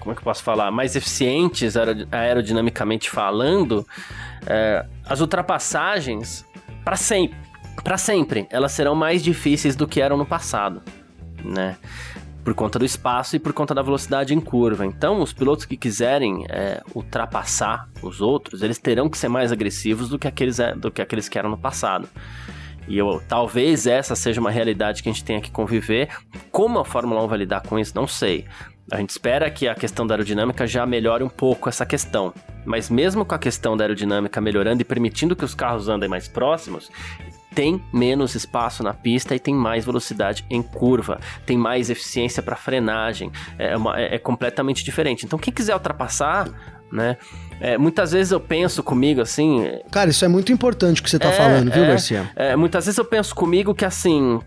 como 0.01 0.13
é 0.13 0.15
que 0.15 0.21
eu 0.21 0.25
posso 0.25 0.43
falar? 0.43 0.71
Mais 0.71 0.97
eficientes 0.97 1.75
aerodinamicamente 2.11 3.11
falando, 3.11 3.87
as 5.05 5.21
ultrapassagens, 5.21 6.47
para 6.83 6.97
sempre, 6.97 7.37
para 7.85 7.99
sempre, 7.99 8.47
elas 8.51 8.73
serão 8.73 8.95
mais 8.95 9.23
difíceis 9.23 9.77
do 9.77 9.87
que 9.87 10.01
eram 10.01 10.17
no 10.17 10.25
passado, 10.25 10.83
né? 11.45 11.77
Por 12.45 12.55
conta 12.55 12.79
do 12.79 12.85
espaço 12.85 13.37
e 13.37 13.39
por 13.39 13.53
conta 13.53 13.75
da 13.75 13.83
velocidade 13.83 14.35
em 14.35 14.41
curva. 14.41 14.87
Então, 14.87 15.21
os 15.21 15.33
pilotos 15.33 15.65
que 15.65 15.77
quiserem 15.77 16.47
é, 16.49 16.83
ultrapassar 16.95 17.89
os 18.03 18.21
outros, 18.21 18.63
eles 18.63 18.79
terão 18.79 19.09
que 19.09 19.19
ser 19.19 19.29
mais 19.29 19.53
agressivos 19.53 20.09
do 20.09 20.19
que 20.19 20.27
aqueles, 20.27 20.59
é, 20.59 20.75
do 20.75 20.91
que, 20.91 21.03
aqueles 21.03 21.29
que 21.29 21.39
eram 21.39 21.51
no 21.51 21.59
passado. 21.59 22.09
E 22.89 22.99
eu, 22.99 23.23
talvez 23.29 23.87
essa 23.87 24.17
seja 24.17 24.41
uma 24.41 24.51
realidade 24.51 25.03
que 25.03 25.09
a 25.09 25.13
gente 25.13 25.25
tenha 25.25 25.41
que 25.41 25.51
conviver. 25.51 26.09
Como 26.51 26.79
a 26.79 26.85
Fórmula 26.85 27.23
1 27.25 27.29
vai 27.29 27.39
lidar 27.39 27.61
com 27.63 27.79
isso, 27.79 27.93
não 27.95 28.07
sei. 28.07 28.47
A 28.91 28.97
gente 28.97 29.11
espera 29.11 29.49
que 29.49 29.69
a 29.69 29.75
questão 29.75 30.05
da 30.05 30.15
aerodinâmica 30.15 30.67
já 30.67 30.85
melhore 30.85 31.23
um 31.23 31.29
pouco 31.29 31.69
essa 31.69 31.87
questão. 31.87 32.35
Mas 32.65 32.91
mesmo 32.91 33.25
com 33.25 33.35
a 33.35 33.39
questão 33.39 33.77
da 33.77 33.85
aerodinâmica 33.85 34.41
melhorando 34.41 34.83
e 34.83 34.85
permitindo 34.85 35.37
que 35.37 35.45
os 35.45 35.55
carros 35.55 35.89
andem 35.89 36.09
mais 36.09 36.27
próximos, 36.27 36.91
tem 37.55 37.83
menos 37.93 38.35
espaço 38.35 38.83
na 38.83 38.95
pista 38.95 39.35
e 39.35 39.39
tem 39.39 39.55
mais 39.55 39.85
velocidade 39.85 40.45
em 40.49 40.63
curva, 40.63 41.21
tem 41.45 41.59
mais 41.59 41.91
eficiência 41.91 42.43
para 42.43 42.57
frenagem, 42.57 43.31
é, 43.59 43.77
uma, 43.77 44.01
é, 44.01 44.15
é, 44.15 44.19
completamente 44.19 44.85
diferente. 44.85 45.27
Então, 45.27 45.39
quem 45.39 45.53
quiser 45.53 45.75
ultrapassar, 45.75 46.49
né? 46.93 47.17
É, 47.61 47.77
muitas 47.77 48.13
vezes 48.13 48.33
eu 48.33 48.41
penso 48.41 48.83
comigo 48.83 49.21
assim. 49.21 49.65
Cara, 49.91 50.11
isso 50.11 50.25
é 50.25 50.29
muito 50.29 50.53
importante 50.53 51.03
que 51.03 51.11
você 51.11 51.19
tá 51.19 51.29
é, 51.29 51.33
falando, 51.33 51.71
viu, 51.71 51.85
é, 51.85 51.89
Garcia? 51.89 52.31
É, 52.35 52.57
muitas 52.57 52.87
vezes 52.87 52.99
eu 52.99 53.05
penso 53.05 53.35
comigo 53.35 53.75
que 53.75 53.85
assim. 53.85 54.41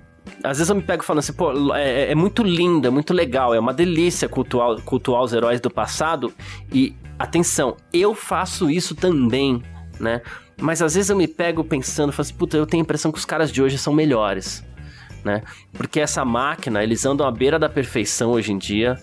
às 0.44 0.58
vezes 0.58 0.70
eu 0.70 0.76
me 0.76 0.82
pego 0.82 1.04
falando 1.04 1.20
assim, 1.20 1.34
pô, 1.34 1.76
é, 1.76 2.12
é 2.12 2.16
muito 2.16 2.44
lindo, 2.44 2.88
é 2.88 2.92
muito 2.92 3.14
legal, 3.14 3.54
é 3.54 3.60
uma 3.60 3.74
delícia 3.74 4.28
cultuar, 4.28 4.82
cultuar 4.82 5.22
os 5.22 5.34
heróis 5.34 5.62
do 5.62 5.70
passado. 5.70 6.34
E, 6.72 6.96
atenção, 7.20 7.78
eu 7.94 8.16
faço 8.16 8.70
isso 8.70 8.96
também, 8.96 9.62
né? 10.00 10.22
Mas 10.58 10.82
às 10.82 10.96
vezes 10.96 11.10
eu 11.10 11.16
me 11.16 11.28
pego 11.28 11.64
pensando, 11.64 12.12
falo 12.12 12.22
assim, 12.22 12.34
puta, 12.34 12.58
eu 12.58 12.66
tenho 12.66 12.82
a 12.82 12.86
impressão 12.86 13.12
que 13.12 13.18
os 13.18 13.26
caras 13.26 13.52
de 13.52 13.62
hoje 13.62 13.78
são 13.78 13.94
melhores 13.94 14.64
né? 15.24 15.42
Porque 15.72 16.00
essa 16.00 16.24
máquina, 16.26 16.84
eles 16.84 17.06
andam 17.06 17.26
à 17.26 17.32
beira 17.32 17.58
da 17.58 17.70
perfeição 17.70 18.32
hoje 18.32 18.52
em 18.52 18.58
dia, 18.58 18.98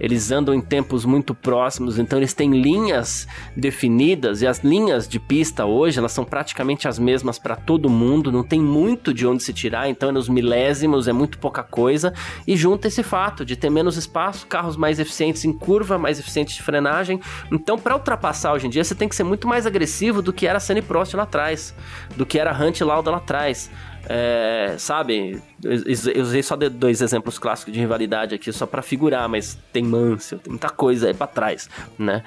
eles 0.00 0.30
andam 0.30 0.54
em 0.54 0.60
tempos 0.60 1.04
muito 1.04 1.34
próximos, 1.34 1.98
então 1.98 2.18
eles 2.18 2.34
têm 2.34 2.50
linhas 2.50 3.26
definidas 3.56 4.42
e 4.42 4.46
as 4.46 4.60
linhas 4.60 5.08
de 5.08 5.18
pista 5.18 5.64
hoje, 5.64 5.98
elas 5.98 6.12
são 6.12 6.24
praticamente 6.24 6.88
as 6.88 6.98
mesmas 6.98 7.38
para 7.38 7.56
todo 7.56 7.88
mundo, 7.88 8.32
não 8.32 8.42
tem 8.42 8.60
muito 8.60 9.12
de 9.12 9.26
onde 9.26 9.42
se 9.42 9.52
tirar, 9.52 9.88
então 9.88 10.08
é 10.08 10.12
nos 10.12 10.28
milésimos, 10.28 11.08
é 11.08 11.12
muito 11.12 11.38
pouca 11.38 11.62
coisa, 11.62 12.12
e 12.46 12.56
junta 12.56 12.88
esse 12.88 13.02
fato 13.02 13.44
de 13.44 13.56
ter 13.56 13.70
menos 13.70 13.96
espaço, 13.96 14.46
carros 14.46 14.76
mais 14.76 14.98
eficientes 14.98 15.44
em 15.44 15.52
curva, 15.52 15.98
mais 15.98 16.18
eficientes 16.18 16.54
de 16.54 16.62
frenagem. 16.62 17.20
Então, 17.50 17.78
para 17.78 17.94
ultrapassar 17.94 18.52
hoje 18.52 18.66
em 18.66 18.70
dia, 18.70 18.84
você 18.84 18.94
tem 18.94 19.08
que 19.08 19.16
ser 19.16 19.24
muito 19.24 19.46
mais 19.48 19.66
agressivo 19.66 20.22
do 20.22 20.32
que 20.32 20.46
era 20.46 20.60
Senna 20.60 20.82
Prost 20.82 21.14
lá 21.14 21.22
atrás, 21.22 21.74
do 22.16 22.26
que 22.26 22.38
era 22.38 22.52
Hunt 22.52 22.80
Lauda 22.80 23.10
lá 23.10 23.18
atrás. 23.18 23.70
É, 24.08 24.76
sabe, 24.78 25.42
eu 25.62 26.22
usei 26.22 26.42
só 26.42 26.56
dois 26.56 27.00
exemplos 27.00 27.38
clássicos 27.38 27.74
de 27.74 27.80
rivalidade 27.80 28.34
aqui 28.34 28.52
só 28.52 28.64
para 28.64 28.82
figurar, 28.82 29.28
mas 29.28 29.58
tem 29.72 29.82
Mansell, 29.82 30.38
tem 30.38 30.52
muita 30.52 30.70
coisa 30.70 31.08
aí 31.08 31.14
para 31.14 31.26
trás, 31.26 31.68
né? 31.98 32.22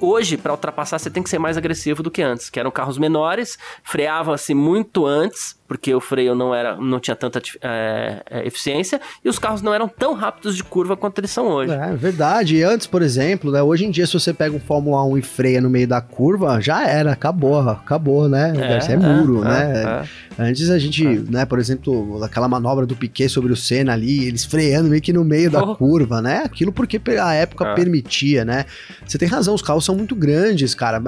Hoje, 0.00 0.36
para 0.36 0.52
ultrapassar, 0.52 0.98
você 0.98 1.10
tem 1.10 1.22
que 1.22 1.28
ser 1.28 1.40
mais 1.40 1.56
agressivo 1.56 2.04
do 2.04 2.10
que 2.10 2.22
antes, 2.22 2.48
que 2.48 2.60
eram 2.60 2.70
carros 2.70 2.98
menores, 2.98 3.58
freavam-se 3.82 4.54
muito 4.54 5.04
antes, 5.04 5.57
porque 5.68 5.94
o 5.94 6.00
freio 6.00 6.34
não, 6.34 6.54
era, 6.54 6.76
não 6.76 6.98
tinha 6.98 7.14
tanta 7.14 7.42
é, 7.60 8.22
é, 8.30 8.46
eficiência 8.46 8.98
e 9.22 9.28
os 9.28 9.38
carros 9.38 9.60
não 9.60 9.74
eram 9.74 9.86
tão 9.86 10.14
rápidos 10.14 10.56
de 10.56 10.64
curva 10.64 10.96
quanto 10.96 11.18
eles 11.18 11.30
são 11.30 11.46
hoje. 11.46 11.70
É 11.70 11.94
verdade. 11.94 12.56
E 12.56 12.62
antes, 12.62 12.86
por 12.86 13.02
exemplo, 13.02 13.52
né, 13.52 13.62
hoje 13.62 13.84
em 13.84 13.90
dia, 13.90 14.06
se 14.06 14.14
você 14.14 14.32
pega 14.32 14.56
um 14.56 14.60
Fórmula 14.60 15.04
1 15.04 15.18
e 15.18 15.22
freia 15.22 15.60
no 15.60 15.68
meio 15.68 15.86
da 15.86 16.00
curva, 16.00 16.58
já 16.58 16.88
era, 16.88 17.12
acabou, 17.12 17.58
acabou, 17.58 18.28
né? 18.30 18.54
É, 18.56 18.92
é 18.92 18.96
muro, 18.96 19.44
é, 19.44 19.48
né? 19.48 20.06
É. 20.38 20.48
Antes 20.48 20.70
a 20.70 20.78
gente, 20.78 21.06
é. 21.06 21.20
né, 21.28 21.44
por 21.44 21.58
exemplo, 21.58 22.24
aquela 22.24 22.48
manobra 22.48 22.86
do 22.86 22.96
Piquet 22.96 23.28
sobre 23.28 23.52
o 23.52 23.56
Senna 23.56 23.92
ali, 23.92 24.24
eles 24.24 24.46
freando 24.46 24.88
meio 24.88 25.02
que 25.02 25.12
no 25.12 25.24
meio 25.24 25.50
da 25.50 25.62
oh. 25.62 25.76
curva, 25.76 26.22
né? 26.22 26.42
Aquilo 26.44 26.72
porque 26.72 26.98
a 27.20 27.34
época 27.34 27.74
permitia, 27.74 28.42
né? 28.42 28.64
Você 29.04 29.18
tem 29.18 29.28
razão, 29.28 29.54
os 29.54 29.60
carros 29.60 29.84
são 29.84 29.94
muito 29.94 30.14
grandes, 30.14 30.74
cara. 30.74 31.02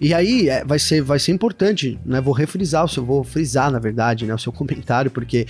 e 0.00 0.12
aí 0.12 0.48
vai, 0.66 0.80
ser, 0.80 1.00
vai 1.00 1.20
ser 1.20 1.30
importante, 1.30 1.96
né? 2.04 2.20
Vou 2.20 2.34
refrisar, 2.34 2.86
vou 2.86 3.22
frisar, 3.22 3.70
na 3.70 3.78
verdade 3.78 3.99
verdade, 4.00 4.26
né, 4.26 4.34
o 4.34 4.38
seu 4.38 4.52
comentário, 4.52 5.10
porque 5.10 5.46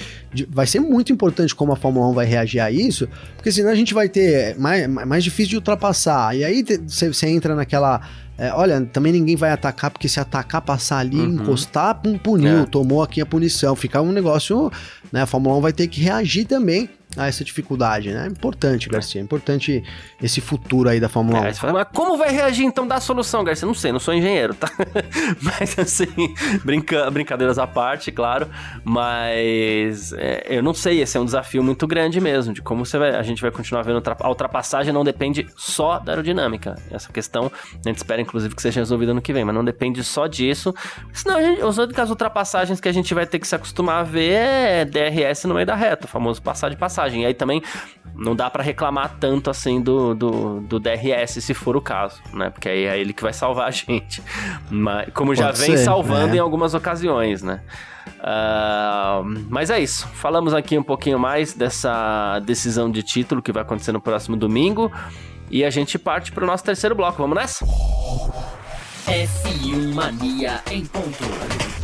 vai 0.49 0.67
ser 0.67 0.81
muito 0.81 1.13
importante 1.13 1.55
como 1.55 1.73
a 1.73 1.77
Fórmula 1.77 2.09
1 2.09 2.15
vai 2.15 2.27
reagir 2.27 2.61
a 2.61 2.71
isso, 2.71 3.09
porque 3.37 3.53
senão 3.53 3.71
a 3.71 3.75
gente 3.75 3.95
vai 3.95 4.09
ter 4.09 4.59
mais, 4.59 4.89
mais 4.89 5.23
difícil 5.25 5.51
de 5.51 5.57
ultrapassar. 5.57 6.37
E 6.37 6.45
aí 6.45 6.65
você 6.89 7.29
entra 7.29 7.55
naquela 7.55 8.01
é, 8.37 8.51
olha, 8.55 8.81
também 8.87 9.13
ninguém 9.13 9.37
vai 9.37 9.51
atacar, 9.51 9.91
porque 9.91 10.09
se 10.09 10.19
atacar, 10.19 10.63
passar 10.63 10.99
ali, 10.99 11.19
uhum. 11.21 11.35
encostar, 11.35 11.95
pum, 11.97 12.17
puniu, 12.17 12.61
é. 12.61 12.67
tomou 12.67 13.03
aqui 13.03 13.21
a 13.21 13.27
punição. 13.27 13.77
Fica 13.77 14.01
um 14.01 14.13
negócio, 14.13 14.73
né? 15.13 15.21
A 15.21 15.27
Fórmula 15.27 15.59
1 15.59 15.61
vai 15.61 15.73
ter 15.75 15.87
que 15.89 16.01
reagir 16.01 16.47
também 16.47 16.89
a 17.17 17.27
essa 17.27 17.45
dificuldade, 17.45 18.13
né? 18.13 18.25
É 18.25 18.29
importante, 18.29 18.89
Garcia. 18.89 19.21
É 19.21 19.25
importante 19.25 19.83
esse 20.23 20.41
futuro 20.41 20.89
aí 20.89 21.01
da 21.01 21.09
Fórmula 21.09 21.47
é, 21.47 21.51
1. 21.51 21.55
Fala, 21.55 21.73
mas 21.73 21.89
como 21.93 22.17
vai 22.17 22.31
reagir 22.31 22.65
então 22.65 22.87
da 22.87 23.01
solução, 23.01 23.43
Garcia? 23.43 23.67
Não 23.67 23.75
sei, 23.75 23.91
não 23.91 23.99
sou 23.99 24.15
engenheiro, 24.15 24.55
tá? 24.55 24.71
mas 25.43 25.79
assim, 25.79 26.07
brinca, 26.65 27.11
brincadeiras 27.11 27.59
à 27.59 27.67
parte, 27.67 28.13
claro. 28.13 28.49
Mas 28.85 30.13
é, 30.13 30.47
eu 30.49 30.63
não 30.63 30.73
sei, 30.73 31.01
esse 31.01 31.17
é 31.17 31.21
um 31.21 31.25
desafio 31.25 31.63
muito 31.63 31.87
grande 31.87 32.21
mesmo, 32.21 32.55
de 32.55 32.63
como 32.63 32.87
você 32.87 32.97
vai, 32.97 33.17
a 33.17 33.23
gente 33.23 33.43
vai 33.43 33.51
continuar 33.51 33.83
vendo 33.83 34.01
a 34.21 34.29
ultrapassagem 34.29 34.93
não 34.93 35.05
depende 35.05 35.49
só 35.57 35.99
da 35.99 36.13
aerodinâmica. 36.13 36.77
Essa 36.91 37.13
questão 37.13 37.51
a 37.73 37.89
gente 37.89 37.97
espera, 37.97 38.21
inclusive, 38.21 38.55
que 38.55 38.63
seja 38.63 38.81
resolvida 38.81 39.13
no 39.13 39.21
que 39.21 39.33
vem, 39.33 39.45
mas 39.45 39.55
não 39.55 39.65
depende 39.65 40.03
só 40.05 40.27
disso. 40.27 40.73
Senão, 41.13 41.41
gente, 41.41 41.61
as 41.61 41.79
únicas 41.79 42.09
ultrapassagens 42.09 42.81
que 42.81 42.89
a 42.89 42.93
gente 42.93 43.13
vai 43.15 43.27
ter 43.27 43.39
que 43.39 43.49
se 43.49 43.55
acostumar 43.55 44.01
a 44.01 44.03
ver 44.03 44.31
é 44.33 44.85
DRS 44.85 45.45
no 45.45 45.55
meio 45.55 45.67
da 45.67 45.75
reta, 45.75 46.07
o 46.07 46.09
famoso 46.09 46.41
passar 46.41 46.71
de 46.71 46.77
passagem 46.77 47.00
passagem. 47.01 47.23
E 47.23 47.27
aí 47.27 47.35
também 47.35 47.63
não 48.15 48.35
dá 48.35 48.51
para 48.51 48.63
reclamar 48.63 49.17
tanto 49.19 49.51
assim 49.51 49.81
do, 49.81 50.15
do, 50.15 50.61
do, 50.61 50.79
DRS, 50.79 51.43
se 51.43 51.55
for 51.55 51.77
o 51.77 51.81
caso, 51.81 52.21
né? 52.33 52.51
Porque 52.51 52.69
aí 52.69 52.85
é 52.85 52.99
ele 52.99 53.13
que 53.13 53.23
vai 53.23 53.33
salvar 53.33 53.69
a 53.69 53.71
gente. 53.71 54.23
Mas, 54.71 55.09
como 55.15 55.35
já 55.35 55.51
vem 55.51 55.77
ser, 55.77 55.79
salvando 55.79 56.29
né? 56.29 56.37
em 56.37 56.39
algumas 56.39 56.75
ocasiões, 56.75 57.43
né? 57.43 57.63
Uh, 58.19 59.47
mas 59.49 59.71
é 59.71 59.81
isso. 59.81 60.07
Falamos 60.09 60.53
aqui 60.53 60.77
um 60.77 60.83
pouquinho 60.83 61.19
mais 61.19 61.55
dessa 61.55 62.39
decisão 62.41 62.91
de 62.91 63.03
título 63.03 63.41
que 63.41 63.53
vai 63.53 63.63
acontecer 63.63 63.93
no 63.93 64.01
próximo 64.01 64.37
domingo. 64.37 64.93
E 65.51 65.65
a 65.65 65.71
gente 65.71 65.99
parte 65.99 66.31
para 66.31 66.45
o 66.45 66.47
nosso 66.47 66.63
terceiro 66.63 66.95
bloco. 66.95 67.21
Vamos 67.21 67.37
nessa? 67.37 67.67
F1 69.07 69.95
Mania 69.95 70.63
em 70.71 70.85
ponto. 70.85 71.80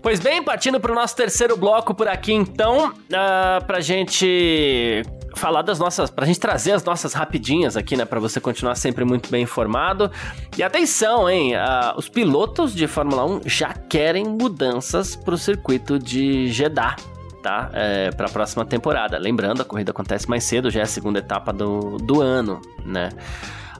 Pois 0.00 0.20
bem, 0.20 0.42
partindo 0.42 0.78
para 0.78 0.92
o 0.92 0.94
nosso 0.94 1.16
terceiro 1.16 1.56
bloco 1.56 1.92
por 1.92 2.06
aqui, 2.06 2.32
então, 2.32 2.90
uh, 2.90 3.64
pra 3.66 3.80
gente 3.80 5.02
falar 5.34 5.62
das 5.62 5.78
nossas, 5.78 6.10
pra 6.10 6.24
gente 6.24 6.38
trazer 6.38 6.72
as 6.72 6.84
nossas 6.84 7.12
rapidinhas 7.12 7.76
aqui, 7.76 7.96
né, 7.96 8.04
para 8.04 8.20
você 8.20 8.40
continuar 8.40 8.74
sempre 8.74 9.04
muito 9.04 9.30
bem 9.30 9.42
informado. 9.42 10.10
E 10.56 10.62
atenção, 10.62 11.28
hein, 11.28 11.54
uh, 11.56 11.96
os 11.96 12.08
pilotos 12.08 12.74
de 12.74 12.86
Fórmula 12.86 13.24
1 13.24 13.40
já 13.46 13.72
querem 13.72 14.24
mudanças 14.24 15.16
para 15.16 15.34
o 15.34 15.38
circuito 15.38 15.98
de 15.98 16.48
Jeddah. 16.48 16.96
Tá? 17.40 17.70
É, 17.72 18.10
para 18.10 18.26
a 18.26 18.28
próxima 18.28 18.64
temporada. 18.64 19.16
Lembrando, 19.16 19.62
a 19.62 19.64
corrida 19.64 19.92
acontece 19.92 20.28
mais 20.28 20.42
cedo, 20.42 20.70
já 20.70 20.80
é 20.80 20.82
a 20.82 20.86
segunda 20.86 21.20
etapa 21.20 21.52
do, 21.52 21.96
do 21.96 22.20
ano, 22.20 22.60
né? 22.84 23.10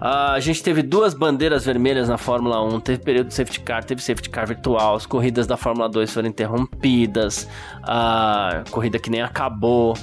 Uh, 0.01 0.33
a 0.35 0.41
gente 0.41 0.63
teve 0.63 0.83
duas 0.83 1.13
bandeiras 1.13 1.65
vermelhas 1.65 2.09
na 2.09 2.17
Fórmula 2.17 2.63
1, 2.63 2.81
teve 2.81 3.03
período 3.03 3.29
de 3.29 3.35
safety 3.35 3.61
car, 3.61 3.83
teve 3.83 4.01
safety 4.01 4.31
car 4.31 4.47
virtual, 4.47 4.95
as 4.95 5.05
corridas 5.05 5.47
da 5.47 5.57
Fórmula 5.57 5.89
2 5.89 6.13
foram 6.13 6.29
interrompidas, 6.29 7.49
a 7.83 8.63
corrida 8.71 8.99
que 8.99 9.11
nem 9.11 9.23
acabou. 9.23 9.95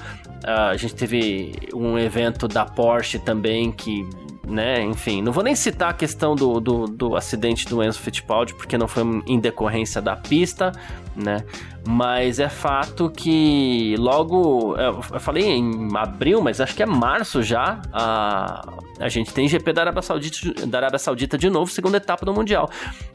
Uh, 0.43 0.71
a 0.71 0.77
gente 0.77 0.95
teve 0.95 1.53
um 1.73 1.97
evento 1.97 2.47
da 2.47 2.65
Porsche 2.65 3.19
também 3.19 3.71
que 3.71 4.07
né? 4.47 4.81
Enfim, 4.83 5.21
não 5.21 5.31
vou 5.31 5.43
nem 5.43 5.55
citar 5.55 5.89
a 5.89 5.93
questão 5.93 6.35
do, 6.35 6.59
do, 6.59 6.85
do, 6.85 7.15
acidente 7.15 7.67
do 7.67 7.83
Enzo 7.83 7.99
Fittipaldi, 7.99 8.53
porque 8.53 8.77
não 8.77 8.87
foi 8.87 9.03
em 9.25 9.39
decorrência 9.39 10.01
da 10.01 10.15
pista, 10.15 10.71
né? 11.15 11.43
Mas 11.87 12.39
é 12.39 12.49
fato 12.49 13.09
que 13.09 13.95
logo, 13.97 14.75
eu 14.75 15.01
falei 15.19 15.45
em 15.45 15.89
abril, 15.95 16.41
mas 16.41 16.59
acho 16.59 16.75
que 16.75 16.81
é 16.81 16.85
março 16.85 17.43
já, 17.43 17.79
a, 17.93 18.67
a 18.99 19.07
gente 19.07 19.33
tem 19.33 19.47
GP 19.47 19.71
da 19.71 19.81
Arábia 19.81 20.01
Saudita, 20.01 20.65
da 20.65 20.79
Arábia 20.79 20.97
Saudita 20.97 21.37
de 21.37 21.49
novo, 21.49 21.71
segunda 21.71 21.97
etapa 21.97 22.25
do 22.25 22.33
Mundial. 22.33 22.69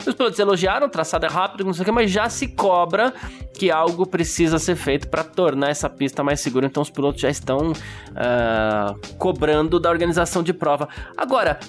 Os 0.07 0.15
pilotos 0.15 0.39
elogiaram, 0.39 0.89
traçado 0.89 1.27
é 1.27 1.29
rápido, 1.29 1.65
não 1.65 1.73
sei 1.73 1.83
o 1.83 1.85
que, 1.85 1.91
mas 1.91 2.11
já 2.11 2.29
se 2.29 2.47
cobra 2.49 3.13
que 3.55 3.71
algo 3.71 4.07
precisa 4.07 4.59
ser 4.59 4.77
feito 4.77 5.09
para 5.09 5.25
tornar 5.25 5.71
essa 5.71 5.91
pista 5.91 6.23
mais 6.23 6.41
segura. 6.41 6.67
Então 6.67 6.83
os 6.83 6.91
pilotos 6.91 7.21
já 7.21 7.29
estão 7.29 7.73
uh, 7.73 9.17
cobrando 9.19 9.81
da 9.81 9.91
organização 9.91 10.43
de 10.43 10.53
prova. 10.53 10.89
Agora, 11.21 11.61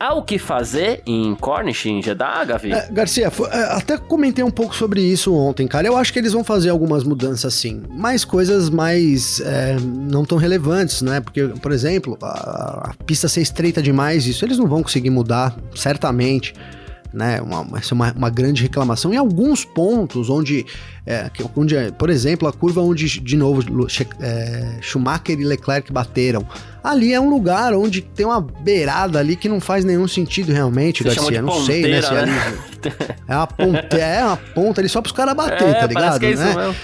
Há 0.00 0.12
o 0.12 0.22
que 0.22 0.38
fazer 0.38 1.02
em 1.06 1.34
Cornish, 1.36 1.86
em 1.86 2.02
Jeddah, 2.02 2.44
Gavi? 2.44 2.72
É, 2.72 2.88
Garcia, 2.90 3.30
é, 3.52 3.62
até 3.76 3.96
comentei 3.96 4.44
um 4.44 4.50
pouco 4.50 4.74
sobre 4.74 5.00
isso 5.00 5.32
ontem, 5.32 5.68
cara. 5.68 5.86
Eu 5.86 5.96
acho 5.96 6.12
que 6.12 6.18
eles 6.18 6.32
vão 6.32 6.42
fazer 6.42 6.70
algumas 6.70 7.04
mudanças 7.04 7.54
sim, 7.54 7.80
mas 7.90 8.24
coisas 8.24 8.68
mais 8.68 9.40
é, 9.40 9.76
não 9.80 10.24
tão 10.24 10.36
relevantes, 10.36 11.00
né? 11.00 11.20
Porque, 11.20 11.44
por 11.62 11.70
exemplo, 11.70 12.18
a, 12.20 12.90
a 12.90 12.94
pista 13.06 13.28
ser 13.28 13.40
estreita 13.40 13.80
demais, 13.80 14.26
isso 14.26 14.44
eles 14.44 14.58
não 14.58 14.66
vão 14.66 14.82
conseguir 14.82 15.10
mudar, 15.10 15.56
certamente 15.76 16.52
né? 17.14 17.40
Uma, 17.40 17.78
é 17.78 17.94
uma, 17.94 18.12
uma 18.12 18.30
grande 18.30 18.62
reclamação. 18.62 19.14
Em 19.14 19.16
alguns 19.16 19.64
pontos 19.64 20.28
onde, 20.28 20.66
é, 21.06 21.30
onde, 21.56 21.76
por 21.96 22.10
exemplo, 22.10 22.48
a 22.48 22.52
curva 22.52 22.82
onde, 22.82 23.20
de 23.20 23.36
novo, 23.36 23.62
é, 24.20 24.78
Schumacher 24.80 25.38
e 25.38 25.44
Leclerc 25.44 25.92
bateram, 25.92 26.44
ali 26.82 27.14
é 27.14 27.20
um 27.20 27.30
lugar 27.30 27.72
onde 27.72 28.02
tem 28.02 28.26
uma 28.26 28.40
beirada 28.40 29.18
ali 29.20 29.36
que 29.36 29.48
não 29.48 29.60
faz 29.60 29.84
nenhum 29.84 30.08
sentido 30.08 30.52
realmente, 30.52 31.04
Você 31.04 31.14
Garcia. 31.14 31.40
Não 31.40 31.64
sei, 31.64 31.82
né? 31.82 32.02
Se 32.02 32.12
é, 32.12 32.18
ali, 32.18 32.32
é 33.28 33.36
uma 33.36 33.46
ponta, 33.46 33.96
é 33.96 34.24
uma 34.24 34.36
ponta 34.36 34.80
ali 34.80 34.88
só 34.88 35.00
para 35.00 35.08
os 35.08 35.12
caras 35.12 35.34
bater, 35.34 35.68
é, 35.68 35.74
tá 35.74 35.86
ligado? 35.86 36.24
É 36.24 36.34
né? 36.34 36.74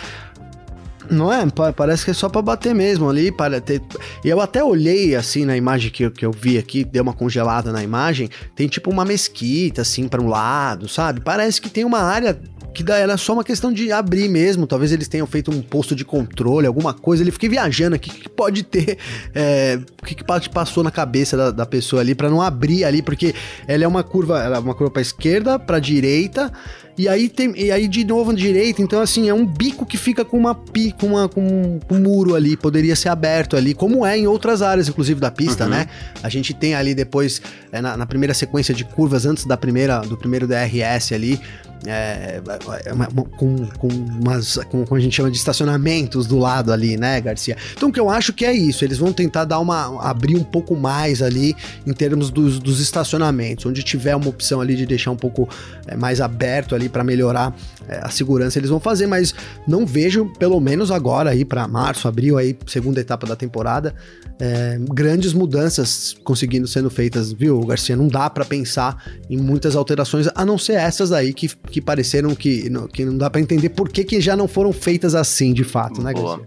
Não 1.11 1.33
é? 1.33 1.45
Parece 1.75 2.05
que 2.05 2.11
é 2.13 2.15
só 2.15 2.29
para 2.29 2.41
bater 2.41 2.75
mesmo 2.75 3.09
ali. 3.09 3.33
Para 3.33 3.61
ter... 3.61 3.83
Eu 4.25 4.41
até 4.41 4.63
olhei 4.63 5.17
assim 5.17 5.45
na 5.45 5.57
imagem 5.57 5.91
que 5.91 6.05
eu, 6.05 6.11
que 6.11 6.25
eu 6.25 6.31
vi 6.31 6.57
aqui, 6.57 6.85
deu 6.85 7.03
uma 7.03 7.13
congelada 7.13 7.73
na 7.73 7.83
imagem. 7.83 8.29
Tem 8.55 8.69
tipo 8.69 8.91
uma 8.91 9.05
mesquita 9.05 9.83
assim 9.83 10.07
para 10.07 10.23
um 10.23 10.29
lado, 10.29 10.89
sabe? 10.89 11.21
Parece 11.21 11.61
que 11.61 11.69
tem 11.69 11.85
uma 11.85 12.01
área 12.01 12.39
que 12.73 12.85
daí 12.85 13.03
era 13.03 13.17
só 13.17 13.33
uma 13.33 13.45
questão 13.45 13.73
de 13.73 13.91
abrir 13.91 14.29
mesmo. 14.29 14.67
Talvez 14.67 14.93
eles 14.93 15.09
tenham 15.09 15.27
feito 15.27 15.51
um 15.51 15.61
posto 15.61 15.95
de 15.95 16.05
controle, 16.05 16.67
alguma 16.67 16.95
coisa. 16.95 17.23
Ele 17.23 17.31
fiquei 17.31 17.49
viajando 17.49 17.97
aqui. 17.97 18.11
O 18.11 18.15
que, 18.15 18.29
pode 18.29 18.63
ter? 18.63 18.99
É, 19.35 19.79
o 20.01 20.07
que, 20.07 20.15
que 20.15 20.25
passou 20.25 20.83
na 20.85 20.91
cabeça 20.91 21.37
da, 21.37 21.51
da 21.51 21.67
pessoa 21.67 22.01
ali 22.01 22.15
para 22.15 22.31
não 22.31 22.41
abrir 22.41 22.85
ali? 22.85 23.03
Porque 23.03 23.35
ela 23.67 23.85
é 23.85 23.89
uma 23.89 24.03
curva, 24.03 24.43
ela 24.43 24.57
é 24.57 24.61
uma 24.61 24.75
curva 24.75 24.93
para 24.93 25.03
esquerda, 25.03 25.59
para 25.59 25.79
direita 25.79 26.53
E 27.01 27.09
aí 27.09 27.31
tem, 27.31 27.55
e 27.57 27.73
aí 27.73 27.89
de 27.89 28.05
novo 28.05 28.35
direita, 28.35 28.83
então 28.83 29.01
assim, 29.01 29.27
é 29.27 29.33
um 29.33 29.47
bico 29.47 29.87
que 29.87 29.97
fica 29.97 30.23
com 30.23 30.37
uma 30.37 30.55
pi, 30.55 30.93
com 30.93 31.07
uma 31.07 31.31
com 31.31 31.81
um 31.91 31.99
muro 31.99 32.35
ali, 32.35 32.59
poderia 32.59 32.95
ser 32.95 33.09
aberto 33.09 33.57
ali, 33.57 33.73
como 33.73 34.05
é 34.05 34.19
em 34.19 34.27
outras 34.27 34.61
áreas 34.61 34.87
inclusive 34.87 35.19
da 35.19 35.31
pista, 35.31 35.65
uhum. 35.65 35.71
né? 35.71 35.89
A 36.23 36.29
gente 36.29 36.53
tem 36.53 36.75
ali 36.75 36.95
depois 36.95 37.41
é, 37.73 37.81
na, 37.81 37.97
na 37.97 38.05
primeira 38.05 38.35
sequência 38.35 38.75
de 38.75 38.85
curvas 38.85 39.25
antes 39.25 39.47
da 39.47 39.57
primeira 39.57 40.01
do 40.01 40.15
primeiro 40.15 40.47
DRS 40.47 41.13
ali, 41.13 41.41
é, 41.87 42.41
é 42.85 42.93
com, 43.37 43.67
com, 43.79 43.89
umas, 43.89 44.57
com, 44.69 44.85
como 44.85 44.97
a 44.97 45.01
gente 45.01 45.15
chama 45.15 45.31
de 45.31 45.39
estacionamentos 45.39 46.27
do 46.27 46.39
lado 46.39 46.73
ali, 46.73 46.97
né, 46.97 47.21
Garcia? 47.21 47.57
Então, 47.73 47.89
o 47.89 47.93
que 47.93 48.01
eu 48.01 48.11
acho 48.11 48.33
que 48.33 48.45
é 48.45 48.53
isso, 48.53 48.85
eles 48.85 48.99
vão 48.99 49.13
tentar 49.13 49.45
dar 49.45 49.59
uma, 49.59 50.03
abrir 50.03 50.37
um 50.37 50.45
pouco 50.45 50.77
mais 50.77 51.23
ali 51.23 51.55
em 51.87 51.93
termos 51.93 52.31
dos, 52.31 52.59
dos 52.59 52.81
estacionamentos, 52.81 53.65
onde 53.67 53.83
tiver 53.83 54.15
uma 54.15 54.29
opção 54.29 54.61
ali 54.61 54.77
de 54.77 54.85
deixar 54.85 55.11
um 55.11 55.17
pouco 55.17 55.49
é, 55.87 55.97
mais 55.97 56.21
aberto 56.21 56.75
ali 56.75 56.89
para 56.89 57.03
melhorar 57.03 57.55
é, 57.89 58.01
a 58.03 58.11
segurança, 58.11 58.59
eles 58.59 58.71
vão 58.71 58.81
fazer, 58.81 59.07
mas 59.07 59.35
não 59.67 59.87
vejo, 59.87 60.27
pelo 60.39 60.61
menos 60.61 60.91
agora 60.91 61.31
aí 61.31 61.45
para 61.45 61.67
março, 61.67 62.07
abril 62.07 62.37
aí, 62.37 62.57
segunda 62.67 63.01
etapa 63.01 63.27
da 63.27 63.37
temporada, 63.37 63.95
é, 64.41 64.79
grandes 64.93 65.33
mudanças 65.33 66.17
conseguindo 66.25 66.67
sendo 66.67 66.91
feitas, 66.91 67.33
viu, 67.33 67.61
Garcia? 67.61 67.95
Não 67.95 68.09
dá 68.09 68.31
para 68.31 68.45
pensar 68.45 69.05
em 69.29 69.37
muitas 69.37 69.77
alterações, 69.77 70.29
a 70.35 70.45
não 70.45 70.57
ser 70.57 70.75
essas 70.75 71.13
aí 71.13 71.35
que, 71.35 71.49
que 71.71 71.81
pareceram 71.81 72.35
que, 72.35 72.71
que 72.93 73.05
não 73.05 73.17
dá 73.17 73.31
para 73.31 73.41
entender 73.41 73.71
por 73.71 73.89
que, 73.89 74.05
que 74.05 74.21
já 74.21 74.37
não 74.37 74.47
foram 74.49 74.73
feitas 74.73 75.15
assim 75.15 75.53
de 75.53 75.65
fato, 75.65 76.03
né, 76.03 76.13
Garcia? 76.13 76.45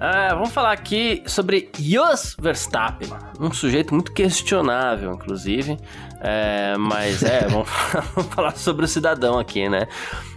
Uh, 0.00 0.34
vamos 0.34 0.50
falar 0.50 0.72
aqui 0.72 1.22
sobre 1.26 1.68
Jos 1.78 2.34
Verstappen, 2.40 3.08
um 3.38 3.52
sujeito 3.52 3.92
muito 3.92 4.12
questionável, 4.12 5.12
inclusive. 5.12 5.76
É, 6.22 6.76
mas 6.78 7.22
é, 7.22 7.48
vamos, 7.48 7.68
vamos 8.14 8.34
falar 8.34 8.56
sobre 8.56 8.84
o 8.84 8.88
cidadão 8.88 9.38
aqui, 9.38 9.68
né? 9.68 9.88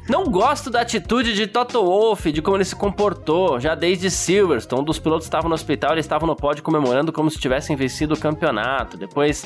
Não 0.09 0.25
gosto 0.25 0.69
da 0.69 0.81
atitude 0.81 1.34
de 1.34 1.47
Toto 1.47 1.81
Wolff, 1.81 2.29
de 2.31 2.41
como 2.41 2.57
ele 2.57 2.65
se 2.65 2.75
comportou, 2.75 3.59
já 3.59 3.73
desde 3.73 4.11
Silverstone. 4.11 4.81
Um 4.81 4.86
dos 4.86 4.99
pilotos 4.99 5.25
estava 5.25 5.47
no 5.47 5.55
hospital, 5.55 5.91
ele 5.91 6.01
estava 6.01 6.25
no 6.25 6.36
pódio 6.36 6.61
comemorando 6.61 7.13
como 7.13 7.31
se 7.31 7.39
tivessem 7.39 7.75
vencido 7.75 8.13
o 8.13 8.19
campeonato. 8.19 8.97
Depois, 8.97 9.45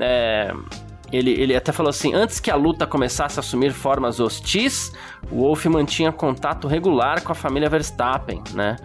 é, 0.00 0.52
ele, 1.12 1.30
ele 1.30 1.54
até 1.54 1.70
falou 1.72 1.90
assim: 1.90 2.14
antes 2.14 2.40
que 2.40 2.50
a 2.50 2.56
luta 2.56 2.86
começasse 2.86 3.38
a 3.38 3.40
assumir 3.40 3.72
formas 3.72 4.18
hostis, 4.18 4.92
o 5.30 5.42
Wolff 5.42 5.68
mantinha 5.68 6.10
contato 6.10 6.66
regular 6.66 7.22
com 7.22 7.32
a 7.32 7.34
família 7.34 7.68
Verstappen, 7.68 8.42
né? 8.54 8.76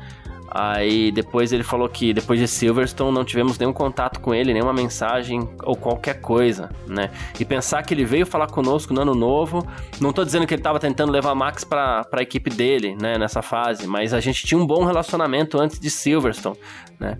Aí 0.49 1.11
depois 1.11 1.51
ele 1.51 1.63
falou 1.63 1.89
que 1.89 2.13
depois 2.13 2.39
de 2.39 2.47
Silverstone 2.47 3.13
não 3.13 3.25
tivemos 3.25 3.57
nenhum 3.57 3.73
contato 3.73 4.19
com 4.19 4.33
ele, 4.33 4.53
nenhuma 4.53 4.73
mensagem 4.73 5.47
ou 5.63 5.75
qualquer 5.75 6.21
coisa, 6.21 6.69
né? 6.87 7.11
E 7.39 7.45
pensar 7.45 7.83
que 7.83 7.93
ele 7.93 8.05
veio 8.05 8.25
falar 8.25 8.47
conosco 8.47 8.93
no 8.93 9.01
ano 9.01 9.13
novo, 9.13 9.65
não 9.99 10.13
tô 10.13 10.23
dizendo 10.23 10.47
que 10.47 10.53
ele 10.53 10.61
tava 10.61 10.79
tentando 10.79 11.11
levar 11.11 11.35
Max 11.35 11.63
pra, 11.63 12.03
pra 12.05 12.21
equipe 12.21 12.49
dele, 12.49 12.95
né, 12.99 13.17
nessa 13.17 13.41
fase, 13.41 13.87
mas 13.87 14.13
a 14.13 14.19
gente 14.19 14.45
tinha 14.45 14.59
um 14.59 14.65
bom 14.65 14.85
relacionamento 14.85 15.59
antes 15.59 15.79
de 15.79 15.89
Silverstone, 15.89 16.57
né? 16.99 17.17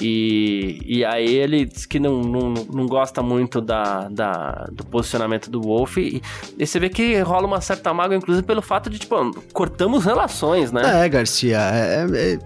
E, 0.00 0.80
e 0.84 1.04
aí 1.04 1.34
ele 1.34 1.64
diz 1.64 1.84
que 1.84 1.98
não, 1.98 2.20
não, 2.20 2.54
não 2.72 2.86
gosta 2.86 3.22
muito 3.22 3.60
da, 3.60 4.08
da, 4.08 4.68
do 4.72 4.84
posicionamento 4.84 5.50
do 5.50 5.60
Wolf. 5.60 5.96
E, 5.96 6.22
e 6.56 6.66
você 6.66 6.78
vê 6.78 6.88
que 6.88 7.18
rola 7.20 7.46
uma 7.46 7.60
certa 7.60 7.92
mágoa, 7.92 8.16
inclusive, 8.16 8.46
pelo 8.46 8.62
fato 8.62 8.88
de, 8.88 8.98
tipo, 8.98 9.16
cortamos 9.52 10.04
relações, 10.04 10.70
né? 10.70 11.04
É, 11.04 11.08
Garcia. 11.08 11.58
É, 11.58 12.06
é, 12.14 12.38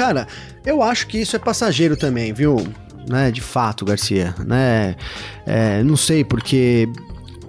cara, 0.00 0.26
eu 0.64 0.82
acho 0.82 1.06
que 1.08 1.18
isso 1.18 1.36
é 1.36 1.38
passageiro 1.38 1.94
também, 1.94 2.32
viu? 2.32 2.56
Né, 3.06 3.30
de 3.30 3.42
fato, 3.42 3.84
Garcia, 3.84 4.34
né? 4.46 4.96
É, 5.44 5.82
não 5.82 5.94
sei, 5.94 6.24
porque 6.24 6.88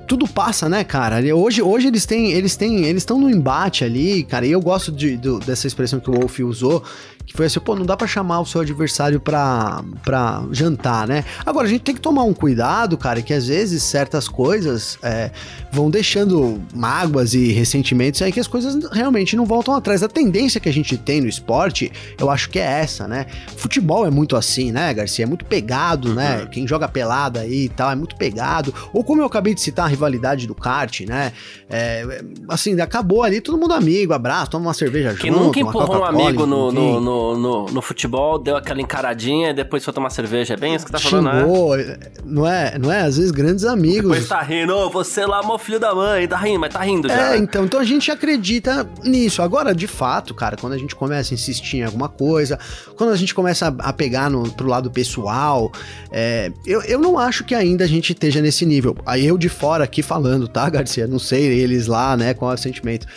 tudo 0.06 0.28
passa, 0.28 0.68
né, 0.68 0.84
cara? 0.84 1.22
Hoje, 1.34 1.62
hoje 1.62 1.88
eles 1.88 2.06
têm, 2.06 2.34
eles 2.34 2.58
têm, 2.58 2.84
eles 2.84 3.04
estão 3.04 3.18
no 3.18 3.30
embate 3.30 3.86
ali, 3.86 4.24
cara. 4.24 4.46
E 4.46 4.52
eu 4.52 4.60
gosto 4.60 4.92
de, 4.92 5.16
de, 5.16 5.40
dessa 5.40 5.66
expressão 5.66 6.02
que 6.02 6.10
o 6.10 6.14
Wolf 6.14 6.40
usou, 6.40 6.84
que 7.26 7.34
foi 7.34 7.46
assim, 7.46 7.60
pô, 7.60 7.76
não 7.76 7.86
dá 7.86 7.96
para 7.96 8.08
chamar 8.08 8.40
o 8.40 8.46
seu 8.46 8.62
adversário 8.62 9.20
pra, 9.20 9.84
pra 10.04 10.44
jantar, 10.52 11.08
né? 11.08 11.24
Agora, 11.46 11.68
a 11.68 11.70
gente 11.70 11.82
tem 11.82 11.96
que 11.96 12.02
tomar 12.02 12.24
um 12.24 12.34
cuidado, 12.34 12.98
cara, 12.98 13.22
que 13.22 13.34
às 13.34 13.48
vezes 13.48 13.84
certas 13.84 14.28
coisas 14.28 14.98
é, 15.04 15.32
vão 15.72 15.90
deixando 15.90 16.62
mágoas 16.74 17.34
e 17.34 17.52
ressentimentos 17.52 18.22
aí 18.22 18.32
que 18.32 18.40
as 18.40 18.48
coisas 18.48 18.90
realmente 18.92 19.36
não 19.36 19.46
voltam 19.46 19.74
atrás. 19.74 20.04
A 20.04 20.08
tendência 20.08 20.60
que 20.60 20.70
a 20.70 20.74
gente 20.74 20.98
tem 20.98 21.22
no 21.22 21.28
esporte, 21.28 21.92
eu 22.18 22.30
acho 22.30 22.50
que 22.50 22.60
é 22.60 22.82
essa, 22.82 23.08
né? 23.08 23.26
Futebol 23.56 24.06
é 24.06 24.10
muito 24.10 24.36
assim, 24.36 24.72
né, 24.72 24.94
Garcia? 24.94 25.24
É 25.24 25.28
muito 25.28 25.46
pegado, 25.46 26.14
né? 26.14 26.22
né? 26.22 26.48
Quem 26.52 26.68
joga 26.68 26.88
pelada 26.88 27.42
aí 27.42 27.66
e 27.66 27.70
tal, 27.70 27.92
é 27.92 27.96
muito 27.96 28.16
pegado. 28.16 28.74
Ou 28.94 29.04
como 29.04 29.22
eu 29.22 29.26
acabei 29.26 29.54
de 29.54 29.62
citar 29.62 29.86
a 29.86 29.88
rivalidade 29.88 30.48
do 30.48 30.56
kart, 30.56 31.02
né? 31.02 31.32
É, 31.70 32.24
assim, 32.48 32.80
acabou 32.82 33.24
ali, 33.24 33.42
todo 33.42 33.58
mundo 33.58 33.74
amigo, 33.74 34.14
abraço, 34.14 34.52
toma 34.52 34.68
uma 34.68 34.74
cerveja 34.74 35.14
Quem 35.14 35.32
junto. 35.32 35.46
Nunca 35.46 35.60
empurrou 35.60 36.00
um 36.00 36.06
amigo 36.06 36.46
no, 36.46 36.72
no, 36.72 37.02
no 37.02 37.11
no, 37.38 37.66
no, 37.66 37.82
futebol, 37.82 38.38
deu 38.40 38.56
aquela 38.56 38.82
encaradinha 38.82 39.50
e 39.50 39.54
depois 39.54 39.84
foi 39.84 39.94
tomar 39.94 40.10
cerveja. 40.10 40.54
É 40.54 40.58
bem 40.58 40.76
isso 40.76 40.86
que 40.86 40.92
tá 40.92 41.00
falando? 41.00 41.30
Xingou, 41.30 41.78
né? 41.78 41.98
Não 42.24 42.48
é, 42.48 42.78
não 42.78 42.92
é? 42.92 43.02
Às 43.02 43.18
vezes 43.18 43.32
grandes 43.32 43.66
amigos. 43.66 44.12
Depois 44.12 44.28
tá 44.28 44.42
rindo, 44.42 44.76
oh, 44.76 44.90
você 44.90 45.26
lá, 45.26 45.46
meu 45.46 45.58
filho 45.58 45.80
da 45.80 45.94
mãe, 45.94 46.28
tá 46.28 46.38
rindo, 46.38 46.60
mas 46.60 46.74
tá 46.74 46.82
rindo 46.82 47.08
já. 47.08 47.34
É, 47.34 47.38
então, 47.38 47.66
então 47.66 47.80
a 47.80 47.84
gente 47.84 48.12
acredita 48.12 48.88
nisso. 49.04 49.42
Agora, 49.42 49.74
de 49.74 49.88
fato, 49.88 50.34
cara, 50.34 50.56
quando 50.58 50.74
a 50.74 50.78
gente 50.78 50.96
começa 50.96 51.34
a 51.34 51.36
insistir 51.36 51.78
em 51.78 51.84
alguma 51.84 52.10
coisa, 52.10 52.60
quando 52.96 53.12
a 53.12 53.16
gente 53.16 53.34
começa 53.34 53.68
a, 53.68 53.90
a 53.90 53.94
pegar 53.94 54.30
no, 54.30 54.52
pro 54.52 54.68
lado 54.68 54.90
pessoal, 54.90 55.72
é, 56.12 56.52
eu, 56.66 56.82
eu 56.84 57.00
não 57.00 57.18
acho 57.18 57.44
que 57.44 57.56
ainda 57.56 57.84
a 57.84 57.88
gente 57.88 58.14
esteja 58.14 58.42
nesse 58.42 58.66
nível. 58.66 58.96
Aí 59.06 59.26
eu 59.26 59.38
de 59.38 59.50
fora 59.50 59.84
aqui 59.84 60.02
falando, 60.02 60.48
tá, 60.48 60.70
Garcia? 60.70 61.08
Não 61.08 61.20
sei 61.20 61.44
eles 61.60 61.88
lá, 61.88 62.16
né, 62.16 62.34
qual 62.34 62.52
é 62.52 62.56
o 62.56 62.58
sentimento. 62.58 63.08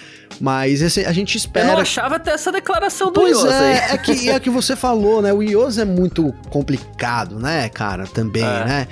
Mas 0.40 0.82
esse, 0.82 1.04
a 1.04 1.12
gente 1.12 1.36
espera. 1.36 1.68
Eu 1.68 1.72
não 1.72 1.80
achava 1.80 2.16
até 2.16 2.32
essa 2.32 2.50
declaração 2.50 3.08
do 3.08 3.20
pois 3.20 3.36
Iose. 3.36 3.52
É, 3.52 3.94
é 3.94 3.98
que, 3.98 4.30
é 4.30 4.40
que 4.40 4.50
você 4.50 4.74
falou, 4.74 5.22
né? 5.22 5.32
O 5.32 5.42
Iose 5.42 5.80
é 5.80 5.84
muito 5.84 6.34
complicado, 6.50 7.38
né, 7.38 7.68
cara? 7.68 8.06
Também, 8.06 8.42
é. 8.42 8.64
né? 8.64 8.88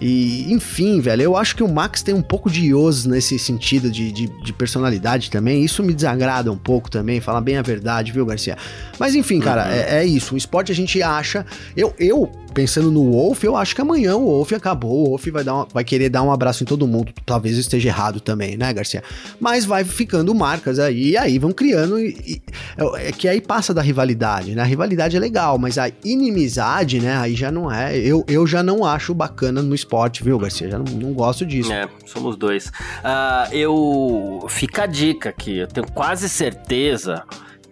E, 0.00 0.50
enfim, 0.50 0.98
velho, 1.00 1.22
eu 1.22 1.36
acho 1.36 1.54
que 1.54 1.62
o 1.62 1.68
Max 1.68 2.02
tem 2.02 2.14
um 2.14 2.22
pouco 2.22 2.50
de 2.50 2.66
Iose 2.66 3.06
nesse 3.06 3.38
sentido 3.38 3.90
de, 3.90 4.10
de, 4.10 4.28
de, 4.28 4.52
personalidade 4.52 5.30
também. 5.30 5.62
Isso 5.62 5.82
me 5.82 5.92
desagrada 5.92 6.50
um 6.50 6.56
pouco 6.56 6.90
também, 6.90 7.20
falar 7.20 7.42
bem 7.42 7.58
a 7.58 7.62
verdade, 7.62 8.10
viu, 8.10 8.24
Garcia? 8.24 8.56
Mas 8.98 9.14
enfim, 9.14 9.40
cara, 9.40 9.66
uhum. 9.66 9.72
é, 9.72 9.98
é, 9.98 10.04
isso. 10.06 10.34
O 10.34 10.38
esporte 10.38 10.72
a 10.72 10.74
gente 10.74 11.02
acha. 11.02 11.44
Eu, 11.76 11.94
eu 11.98 12.32
pensando 12.52 12.90
no 12.90 13.10
Wolf, 13.10 13.44
eu 13.44 13.56
acho 13.56 13.74
que 13.74 13.80
amanhã 13.80 14.16
o 14.16 14.26
Wolf 14.26 14.52
acabou. 14.52 15.06
O 15.06 15.08
Wolf 15.10 15.26
vai, 15.28 15.44
dar 15.44 15.54
uma, 15.54 15.68
vai 15.72 15.84
querer 15.84 16.08
dar 16.08 16.22
um 16.22 16.32
abraço 16.32 16.62
em 16.62 16.66
todo 16.66 16.86
mundo. 16.86 17.12
Talvez 17.24 17.56
esteja 17.56 17.88
errado 17.88 18.20
também, 18.20 18.56
né, 18.56 18.72
Garcia? 18.72 19.02
Mas 19.38 19.64
vai 19.64 19.84
ficando 19.84 20.34
marcas 20.34 20.78
aí, 20.78 21.10
e 21.10 21.16
aí 21.16 21.38
vão 21.38 21.52
criando. 21.52 21.98
E, 21.98 22.08
e, 22.26 22.42
é, 22.76 23.08
é 23.08 23.12
que 23.12 23.28
aí 23.28 23.40
passa 23.40 23.72
da 23.72 23.82
rivalidade, 23.82 24.54
né? 24.54 24.62
A 24.62 24.64
rivalidade 24.64 25.16
é 25.16 25.20
legal, 25.20 25.58
mas 25.58 25.78
a 25.78 25.90
inimizade, 26.04 27.00
né? 27.00 27.16
Aí 27.16 27.34
já 27.34 27.50
não 27.50 27.72
é. 27.72 27.96
Eu, 27.96 28.24
eu 28.28 28.46
já 28.46 28.62
não 28.62 28.84
acho 28.84 29.14
bacana 29.14 29.62
no 29.62 29.74
esporte, 29.74 30.22
viu, 30.22 30.38
Garcia? 30.38 30.68
Já 30.68 30.78
não, 30.78 30.84
não 30.92 31.12
gosto 31.12 31.46
disso. 31.46 31.72
É, 31.72 31.88
somos 32.06 32.36
dois. 32.36 32.66
Uh, 32.66 33.52
eu. 33.52 34.46
Fica 34.48 34.84
a 34.84 34.86
dica 34.86 35.28
aqui, 35.30 35.58
eu 35.58 35.66
tenho 35.66 35.86
quase 35.92 36.28
certeza 36.28 37.24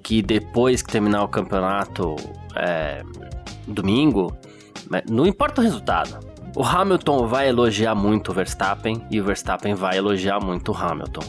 que 0.03 0.23
depois 0.23 0.81
que 0.81 0.91
terminar 0.91 1.23
o 1.23 1.29
campeonato 1.29 2.17
é, 2.57 3.03
domingo, 3.67 4.35
não 5.09 5.27
importa 5.27 5.61
o 5.61 5.65
resultado. 5.65 6.19
O 6.57 6.65
Hamilton 6.65 7.27
vai 7.27 7.49
elogiar 7.49 7.95
muito 7.95 8.31
o 8.31 8.35
Verstappen 8.35 9.05
e 9.11 9.21
o 9.21 9.25
Verstappen 9.25 9.75
vai 9.75 9.97
elogiar 9.97 10.41
muito 10.41 10.73
o 10.73 10.77
Hamilton. 10.77 11.23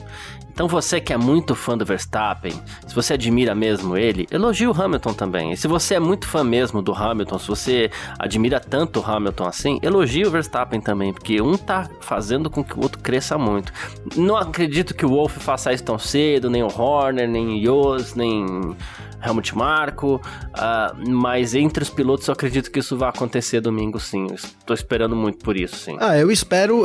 Então 0.59 0.67
você 0.67 0.99
que 0.99 1.13
é 1.13 1.17
muito 1.17 1.55
fã 1.55 1.77
do 1.77 1.85
Verstappen, 1.85 2.51
se 2.85 2.93
você 2.93 3.13
admira 3.13 3.55
mesmo 3.55 3.95
ele, 3.95 4.27
elogie 4.29 4.67
o 4.67 4.73
Hamilton 4.73 5.13
também. 5.13 5.53
E 5.53 5.55
se 5.55 5.69
você 5.69 5.95
é 5.95 6.01
muito 6.01 6.27
fã 6.27 6.43
mesmo 6.43 6.81
do 6.81 6.93
Hamilton, 6.93 7.39
se 7.39 7.47
você 7.47 7.89
admira 8.19 8.59
tanto 8.59 8.99
o 8.99 9.05
Hamilton 9.05 9.45
assim, 9.45 9.79
elogie 9.81 10.25
o 10.25 10.29
Verstappen 10.29 10.81
também, 10.81 11.13
porque 11.13 11.41
um 11.41 11.55
tá 11.55 11.89
fazendo 12.01 12.49
com 12.49 12.61
que 12.61 12.77
o 12.77 12.81
outro 12.81 12.99
cresça 12.99 13.37
muito. 13.37 13.71
Não 14.17 14.35
acredito 14.35 14.93
que 14.93 15.05
o 15.05 15.09
Wolf 15.11 15.37
faça 15.37 15.71
isso 15.71 15.85
tão 15.85 15.97
cedo, 15.97 16.49
nem 16.49 16.61
o 16.61 16.67
Horner, 16.67 17.29
nem 17.29 17.47
o 17.47 17.55
Yos, 17.55 18.13
nem 18.13 18.75
Helmut 19.23 19.55
Marko, 19.55 20.15
uh, 20.15 21.09
mas 21.09 21.53
entre 21.53 21.83
os 21.83 21.89
pilotos 21.89 22.27
eu 22.27 22.33
acredito 22.33 22.71
que 22.71 22.79
isso 22.79 22.97
vai 22.97 23.09
acontecer 23.09 23.59
domingo 23.59 23.99
sim. 23.99 24.27
Estou 24.33 24.73
esperando 24.73 25.15
muito 25.15 25.39
por 25.39 25.57
isso, 25.57 25.75
sim. 25.75 25.97
Ah, 25.99 26.17
eu 26.17 26.31
espero. 26.31 26.83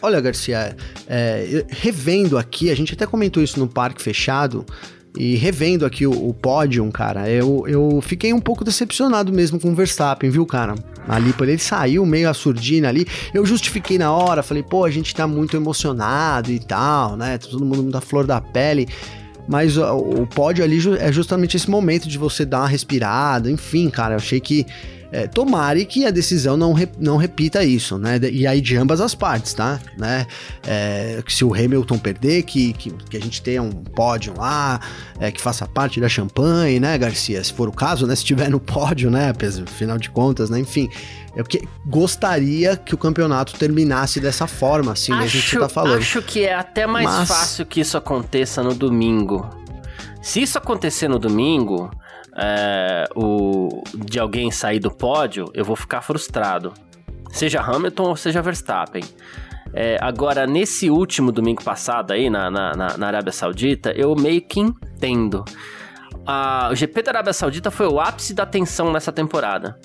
Olha, 0.00 0.20
Garcia, 0.20 0.76
é, 1.06 1.64
revendo 1.68 2.38
aqui, 2.38 2.70
a 2.70 2.74
gente 2.74 2.94
até 2.94 3.06
comentou 3.14 3.40
isso 3.40 3.60
no 3.60 3.68
parque 3.68 4.02
fechado. 4.02 4.66
E 5.16 5.36
revendo 5.36 5.86
aqui 5.86 6.04
o, 6.04 6.10
o 6.10 6.34
pódio, 6.34 6.90
cara, 6.90 7.30
eu, 7.30 7.64
eu 7.68 8.00
fiquei 8.02 8.32
um 8.32 8.40
pouco 8.40 8.64
decepcionado 8.64 9.32
mesmo 9.32 9.60
com 9.60 9.70
o 9.70 9.74
Verstappen, 9.74 10.28
viu, 10.28 10.44
cara? 10.44 10.74
Ali, 11.06 11.32
ele 11.40 11.58
saiu 11.58 12.04
meio 12.04 12.28
a 12.28 12.34
surdina 12.34 12.88
ali. 12.88 13.06
Eu 13.32 13.46
justifiquei 13.46 13.96
na 13.96 14.10
hora, 14.10 14.42
falei, 14.42 14.64
pô, 14.64 14.84
a 14.84 14.90
gente 14.90 15.14
tá 15.14 15.28
muito 15.28 15.56
emocionado 15.56 16.50
e 16.50 16.58
tal, 16.58 17.16
né? 17.16 17.38
Todo 17.38 17.64
mundo 17.64 17.92
da 17.92 18.00
flor 18.00 18.26
da 18.26 18.40
pele. 18.40 18.88
Mas 19.46 19.76
o, 19.76 19.98
o 19.98 20.26
pódio 20.26 20.64
ali 20.64 20.80
é 20.98 21.12
justamente 21.12 21.56
esse 21.56 21.70
momento 21.70 22.08
de 22.08 22.18
você 22.18 22.44
dar 22.44 22.62
uma 22.62 22.68
respirada, 22.68 23.48
enfim, 23.48 23.90
cara, 23.90 24.14
eu 24.14 24.18
achei 24.18 24.40
que 24.40 24.66
É, 25.14 25.28
tomare 25.28 25.84
que 25.84 26.04
a 26.04 26.10
decisão 26.10 26.56
não, 26.56 26.72
re, 26.72 26.88
não 26.98 27.16
repita 27.16 27.62
isso, 27.62 27.96
né? 27.96 28.18
E 28.32 28.48
aí 28.48 28.60
de 28.60 28.76
ambas 28.76 29.00
as 29.00 29.14
partes, 29.14 29.54
tá? 29.54 29.78
Né? 29.96 30.26
É, 30.66 31.22
se 31.28 31.44
o 31.44 31.54
Hamilton 31.54 31.98
perder, 31.98 32.42
que, 32.42 32.72
que, 32.72 32.90
que, 32.90 33.16
a 33.16 33.20
gente 33.20 33.40
tenha 33.40 33.62
um 33.62 33.70
pódio 33.70 34.34
lá, 34.36 34.80
é, 35.20 35.30
que 35.30 35.40
faça 35.40 35.68
parte 35.68 36.00
da 36.00 36.08
champanhe, 36.08 36.80
né, 36.80 36.98
Garcia? 36.98 37.44
Se 37.44 37.52
for 37.52 37.68
o 37.68 37.72
caso, 37.72 38.08
né? 38.08 38.16
Se 38.16 38.24
tiver 38.24 38.50
no 38.50 38.58
pódio, 38.58 39.08
né? 39.08 39.32
Afinal 39.64 39.98
de 39.98 40.10
contas, 40.10 40.50
né? 40.50 40.58
Enfim. 40.58 40.90
Eu 41.36 41.44
que, 41.44 41.62
gostaria 41.86 42.76
que 42.76 42.92
o 42.92 42.98
campeonato 42.98 43.54
terminasse 43.54 44.18
dessa 44.18 44.48
forma, 44.48 44.92
assim, 44.92 45.12
acho, 45.12 45.20
né? 45.20 45.26
A 45.26 45.28
gente 45.28 45.58
tá 45.60 45.68
falando. 45.68 45.98
Acho 45.98 46.22
que 46.22 46.44
é 46.44 46.54
até 46.54 46.88
mais 46.88 47.06
Mas... 47.06 47.28
fácil 47.28 47.64
que 47.64 47.80
isso 47.80 47.96
aconteça 47.96 48.64
no 48.64 48.74
domingo. 48.74 49.48
Se 50.20 50.42
isso 50.42 50.58
acontecer 50.58 51.06
no 51.06 51.20
domingo, 51.20 51.88
é, 52.36 53.04
o, 53.14 53.82
de 53.94 54.18
alguém 54.18 54.50
sair 54.50 54.80
do 54.80 54.90
pódio, 54.90 55.50
eu 55.54 55.64
vou 55.64 55.76
ficar 55.76 56.02
frustrado. 56.02 56.72
Seja 57.30 57.60
Hamilton 57.60 58.04
ou 58.04 58.16
seja 58.16 58.42
Verstappen. 58.42 59.02
É, 59.72 59.98
agora, 60.00 60.46
nesse 60.46 60.88
último 60.88 61.32
domingo 61.32 61.62
passado 61.64 62.12
aí, 62.12 62.30
na, 62.30 62.50
na, 62.50 62.96
na 62.96 63.06
Arábia 63.06 63.32
Saudita, 63.32 63.90
eu 63.92 64.14
meio 64.14 64.40
que 64.40 64.60
entendo. 64.60 65.44
A, 66.26 66.68
o 66.72 66.76
GP 66.76 67.02
da 67.02 67.10
Arábia 67.10 67.32
Saudita 67.32 67.70
foi 67.70 67.86
o 67.86 68.00
ápice 68.00 68.34
da 68.34 68.46
tensão 68.46 68.92
nessa 68.92 69.10
temporada, 69.10 69.78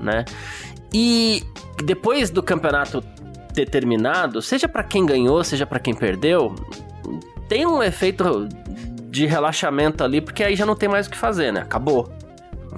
né? 0.00 0.24
E 0.92 1.44
depois 1.84 2.30
do 2.30 2.42
campeonato 2.42 3.00
ter 3.54 3.68
terminado, 3.68 4.42
seja 4.42 4.68
para 4.68 4.82
quem 4.82 5.06
ganhou, 5.06 5.42
seja 5.44 5.66
para 5.66 5.78
quem 5.78 5.94
perdeu, 5.94 6.54
tem 7.48 7.66
um 7.66 7.82
efeito 7.82 8.48
de 9.18 9.26
relaxamento 9.26 10.04
ali, 10.04 10.20
porque 10.20 10.44
aí 10.44 10.54
já 10.54 10.64
não 10.64 10.76
tem 10.76 10.88
mais 10.88 11.06
o 11.06 11.10
que 11.10 11.16
fazer, 11.16 11.52
né? 11.52 11.60
Acabou. 11.60 12.08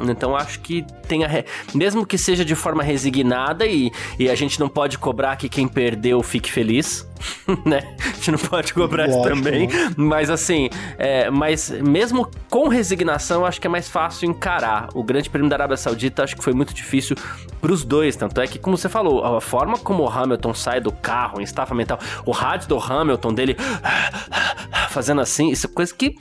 Então 0.08 0.36
acho 0.36 0.60
que 0.60 0.84
tem 1.06 1.24
a. 1.24 1.28
Re... 1.28 1.44
Mesmo 1.74 2.06
que 2.06 2.16
seja 2.16 2.44
de 2.44 2.54
forma 2.54 2.82
resignada 2.82 3.66
e, 3.66 3.90
e 4.18 4.30
a 4.30 4.34
gente 4.34 4.58
não 4.60 4.68
pode 4.68 4.98
cobrar 4.98 5.36
que 5.36 5.48
quem 5.48 5.66
perdeu 5.66 6.22
fique 6.22 6.50
feliz, 6.50 7.06
né? 7.66 7.94
A 7.98 8.14
gente 8.14 8.30
não 8.30 8.38
pode 8.38 8.72
cobrar 8.72 9.08
isso 9.08 9.20
também. 9.22 9.66
Né? 9.66 9.94
Mas 9.96 10.30
assim, 10.30 10.70
é, 10.96 11.28
mas 11.30 11.70
mesmo 11.70 12.30
com 12.48 12.68
resignação, 12.68 13.44
acho 13.44 13.60
que 13.60 13.66
é 13.66 13.70
mais 13.70 13.88
fácil 13.88 14.30
encarar. 14.30 14.88
O 14.94 15.02
Grande 15.02 15.28
Prêmio 15.28 15.50
da 15.50 15.56
Arábia 15.56 15.76
Saudita 15.76 16.22
acho 16.22 16.36
que 16.36 16.44
foi 16.44 16.52
muito 16.52 16.72
difícil 16.72 17.16
para 17.60 17.72
os 17.72 17.84
dois. 17.84 18.16
Tanto 18.16 18.40
é 18.40 18.46
que, 18.46 18.58
como 18.58 18.76
você 18.76 18.88
falou, 18.88 19.24
a 19.24 19.40
forma 19.40 19.76
como 19.78 20.04
o 20.04 20.08
Hamilton 20.08 20.54
sai 20.54 20.80
do 20.80 20.92
carro 20.92 21.40
em 21.40 21.44
estafa 21.44 21.74
mental, 21.74 21.98
o 22.24 22.30
rádio 22.30 22.68
do 22.68 22.78
Hamilton 22.78 23.34
dele 23.34 23.56
fazendo 24.90 25.20
assim, 25.20 25.50
isso 25.50 25.66
é 25.66 25.70
coisa 25.70 25.94
que 25.94 26.16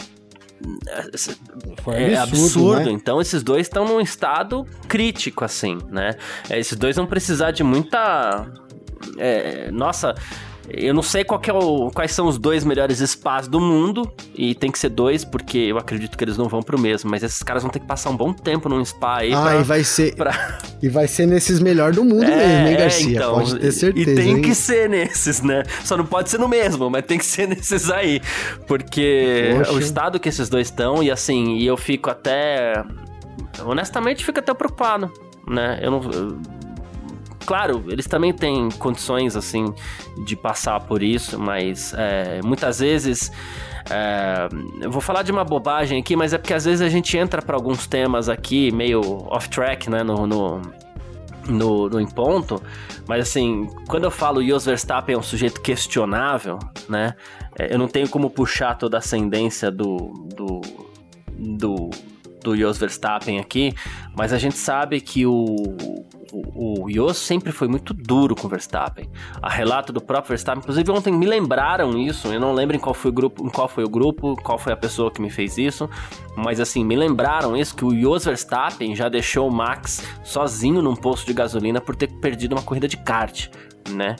é 1.87 2.15
absurdo. 2.17 2.17
absurdo. 2.17 2.85
Né? 2.85 2.91
Então 2.91 3.21
esses 3.21 3.43
dois 3.43 3.67
estão 3.67 3.85
num 3.85 4.01
estado 4.01 4.65
crítico, 4.87 5.45
assim, 5.45 5.77
né? 5.89 6.15
É, 6.49 6.59
esses 6.59 6.77
dois 6.77 6.95
vão 6.95 7.05
precisar 7.05 7.51
de 7.51 7.63
muita. 7.63 8.45
É, 9.17 9.71
nossa, 9.71 10.13
eu 10.71 10.93
não 10.93 11.01
sei 11.01 11.21
é 11.21 11.53
o, 11.53 11.91
quais 11.91 12.11
são 12.11 12.27
os 12.27 12.37
dois 12.37 12.63
melhores 12.63 12.97
spas 12.99 13.47
do 13.47 13.59
mundo, 13.59 14.11
e 14.35 14.53
tem 14.53 14.71
que 14.71 14.77
ser 14.77 14.89
dois, 14.89 15.25
porque 15.25 15.57
eu 15.57 15.77
acredito 15.77 16.17
que 16.17 16.23
eles 16.23 16.37
não 16.37 16.47
vão 16.47 16.61
pro 16.61 16.79
mesmo, 16.79 17.09
mas 17.09 17.23
esses 17.23 17.41
caras 17.41 17.63
vão 17.63 17.71
ter 17.71 17.79
que 17.79 17.85
passar 17.85 18.09
um 18.09 18.15
bom 18.15 18.33
tempo 18.33 18.69
num 18.69 18.83
spa 18.83 19.17
aí. 19.17 19.33
Ah, 19.33 19.41
pra, 19.41 19.55
e 19.55 19.63
vai 19.63 19.83
ser. 19.83 20.15
Pra... 20.15 20.59
E 20.81 20.89
vai 20.89 21.07
ser 21.07 21.25
nesses 21.25 21.59
melhores 21.59 21.95
do 21.95 22.03
mundo 22.03 22.23
é, 22.23 22.47
mesmo, 22.47 22.67
hein, 22.67 22.77
Garcia? 22.77 23.07
É, 23.07 23.11
então, 23.11 23.33
pode 23.35 23.59
ter 23.59 23.71
certeza. 23.71 24.11
E 24.11 24.15
tem 24.15 24.29
hein? 24.29 24.41
que 24.41 24.55
ser 24.55 24.89
nesses, 24.89 25.41
né? 25.41 25.63
Só 25.83 25.97
não 25.97 26.05
pode 26.05 26.29
ser 26.29 26.37
no 26.37 26.47
mesmo, 26.47 26.89
mas 26.89 27.05
tem 27.05 27.17
que 27.17 27.25
ser 27.25 27.47
nesses 27.49 27.89
aí. 27.89 28.21
Porque 28.67 29.55
Poxa. 29.57 29.71
o 29.73 29.79
estado 29.79 30.19
que 30.19 30.29
esses 30.29 30.49
dois 30.49 30.67
estão, 30.67 31.01
e 31.01 31.11
assim, 31.11 31.55
e 31.57 31.65
eu 31.65 31.77
fico 31.77 32.09
até. 32.09 32.83
Honestamente, 33.65 34.23
fico 34.23 34.39
até 34.39 34.53
preocupado, 34.53 35.11
né? 35.47 35.79
Eu 35.81 35.91
não 35.91 36.01
claro, 37.49 37.83
eles 37.87 38.05
também 38.05 38.31
têm 38.31 38.69
condições, 38.69 39.35
assim, 39.35 39.73
de 40.23 40.35
passar 40.35 40.79
por 40.81 41.01
isso, 41.01 41.39
mas 41.39 41.95
é, 41.97 42.41
muitas 42.43 42.77
vezes. 42.77 43.31
É, 43.89 44.47
eu 44.79 44.91
vou 44.91 45.01
falar 45.01 45.23
de 45.23 45.31
uma 45.31 45.43
bobagem 45.43 45.99
aqui, 45.99 46.15
mas 46.15 46.31
é 46.31 46.37
porque 46.37 46.53
às 46.53 46.65
vezes 46.65 46.79
a 46.79 46.89
gente 46.89 47.17
entra 47.17 47.41
para 47.41 47.55
alguns 47.55 47.87
temas 47.87 48.29
aqui 48.29 48.71
meio 48.71 49.01
off-track, 49.31 49.89
né, 49.89 50.03
no, 50.03 50.27
no, 50.27 50.61
no, 51.49 51.89
no 51.89 51.99
em 51.99 52.05
ponto, 52.05 52.61
mas 53.07 53.27
assim, 53.27 53.67
quando 53.87 54.03
eu 54.03 54.11
falo 54.11 54.45
Jos 54.45 54.65
Verstappen 54.65 55.15
é 55.15 55.17
um 55.17 55.23
sujeito 55.23 55.59
questionável, 55.59 56.59
né, 56.87 57.15
é, 57.57 57.73
eu 57.73 57.79
não 57.79 57.87
tenho 57.87 58.07
como 58.07 58.29
puxar 58.29 58.75
toda 58.75 58.97
a 58.97 58.99
ascendência 58.99 59.71
do, 59.71 60.13
do, 60.35 60.61
do 61.35 61.89
do 62.41 62.55
Jos 62.55 62.77
Verstappen 62.77 63.39
aqui, 63.39 63.73
mas 64.15 64.31
a 64.31 64.37
gente 64.37 64.55
sabe 64.55 65.01
que 65.01 65.25
o, 65.25 65.75
o, 66.31 66.85
o 66.85 66.91
Jos 66.91 67.17
sempre 67.17 67.51
foi 67.51 67.67
muito 67.67 67.93
duro 67.93 68.35
com 68.35 68.47
o 68.47 68.49
Verstappen. 68.49 69.09
A 69.41 69.49
relato 69.49 69.91
do 69.91 70.01
próprio 70.01 70.29
Verstappen, 70.29 70.61
inclusive 70.61 70.91
ontem 70.91 71.13
me 71.13 71.25
lembraram 71.25 71.97
isso, 71.97 72.27
eu 72.27 72.39
não 72.39 72.53
lembro 72.53 72.75
em 72.75 72.79
qual 72.79 72.93
foi 72.93 73.11
o 73.11 73.13
grupo, 73.13 73.45
em 73.45 73.49
qual 73.49 73.67
foi 73.67 73.83
o 73.83 73.89
grupo, 73.89 74.35
qual 74.43 74.57
foi 74.57 74.73
a 74.73 74.77
pessoa 74.77 75.11
que 75.11 75.21
me 75.21 75.29
fez 75.29 75.57
isso, 75.57 75.89
mas 76.35 76.59
assim, 76.59 76.83
me 76.83 76.95
lembraram 76.95 77.55
isso 77.55 77.75
que 77.75 77.85
o 77.85 77.99
Jos 77.99 78.25
Verstappen 78.25 78.95
já 78.95 79.09
deixou 79.09 79.47
o 79.47 79.51
Max 79.51 80.03
sozinho 80.23 80.81
num 80.81 80.95
posto 80.95 81.25
de 81.25 81.33
gasolina 81.33 81.81
por 81.81 81.95
ter 81.95 82.07
perdido 82.07 82.53
uma 82.53 82.61
corrida 82.61 82.87
de 82.87 82.97
kart, 82.97 83.47
né? 83.89 84.15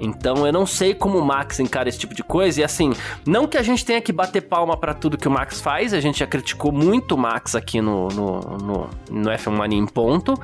Então 0.00 0.46
eu 0.46 0.52
não 0.52 0.64
sei 0.64 0.94
como 0.94 1.18
o 1.18 1.24
Max 1.24 1.60
encara 1.60 1.88
esse 1.88 1.98
tipo 1.98 2.14
de 2.14 2.24
coisa. 2.24 2.62
E 2.62 2.64
assim, 2.64 2.92
não 3.26 3.46
que 3.46 3.58
a 3.58 3.62
gente 3.62 3.84
tenha 3.84 4.00
que 4.00 4.12
bater 4.12 4.40
palma 4.40 4.76
para 4.76 4.94
tudo 4.94 5.18
que 5.18 5.28
o 5.28 5.30
Max 5.30 5.60
faz, 5.60 5.92
a 5.92 6.00
gente 6.00 6.20
já 6.20 6.26
criticou 6.26 6.72
muito 6.72 7.14
o 7.14 7.18
Max 7.18 7.54
aqui 7.54 7.80
no, 7.80 8.08
no, 8.08 8.40
no, 8.40 8.90
no 9.10 9.30
F1 9.30 9.50
Mania 9.50 9.78
em 9.78 9.86
ponto. 9.86 10.34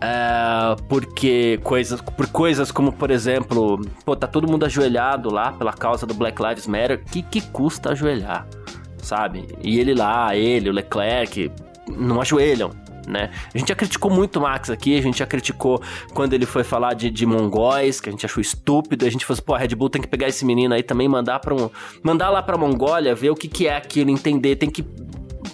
É, 0.00 0.76
porque 0.88 1.58
coisas, 1.62 2.00
por 2.00 2.26
coisas 2.28 2.70
como, 2.70 2.92
por 2.92 3.10
exemplo, 3.10 3.80
pô, 4.04 4.14
tá 4.14 4.26
todo 4.26 4.48
mundo 4.48 4.66
ajoelhado 4.66 5.32
lá 5.32 5.52
pela 5.52 5.72
causa 5.72 6.06
do 6.06 6.14
Black 6.14 6.40
Lives 6.42 6.66
Matter. 6.66 7.02
Que 7.04 7.22
que 7.22 7.40
custa 7.40 7.92
ajoelhar, 7.92 8.46
sabe? 8.98 9.46
E 9.62 9.78
ele 9.78 9.94
lá, 9.94 10.36
ele, 10.36 10.68
o 10.68 10.72
Leclerc, 10.72 11.50
não 11.88 12.20
ajoelham 12.20 12.70
né? 13.06 13.30
A 13.54 13.58
gente 13.58 13.68
já 13.68 13.74
criticou 13.74 14.10
muito 14.10 14.38
o 14.38 14.42
Max 14.42 14.68
aqui, 14.68 14.98
a 14.98 15.02
gente 15.02 15.18
já 15.18 15.26
criticou 15.26 15.80
quando 16.12 16.34
ele 16.34 16.44
foi 16.44 16.64
falar 16.64 16.94
de, 16.94 17.10
de 17.10 17.24
mongóis, 17.24 18.00
que 18.00 18.08
a 18.08 18.12
gente 18.12 18.26
achou 18.26 18.40
estúpido, 18.40 19.06
a 19.06 19.10
gente 19.10 19.24
falou 19.24 19.34
assim, 19.34 19.44
pô, 19.44 19.54
a 19.54 19.58
Red 19.58 19.68
Bull 19.68 19.88
tem 19.88 20.02
que 20.02 20.08
pegar 20.08 20.28
esse 20.28 20.44
menino 20.44 20.74
aí 20.74 20.82
também, 20.82 21.08
mandar 21.08 21.38
para 21.38 21.54
um, 21.54 21.70
mandar 22.02 22.30
lá 22.30 22.42
pra 22.42 22.58
Mongólia, 22.58 23.14
ver 23.14 23.30
o 23.30 23.34
que 23.34 23.48
que 23.48 23.68
é 23.68 23.76
aquilo, 23.76 24.10
entender, 24.10 24.56
tem 24.56 24.68
que 24.68 24.84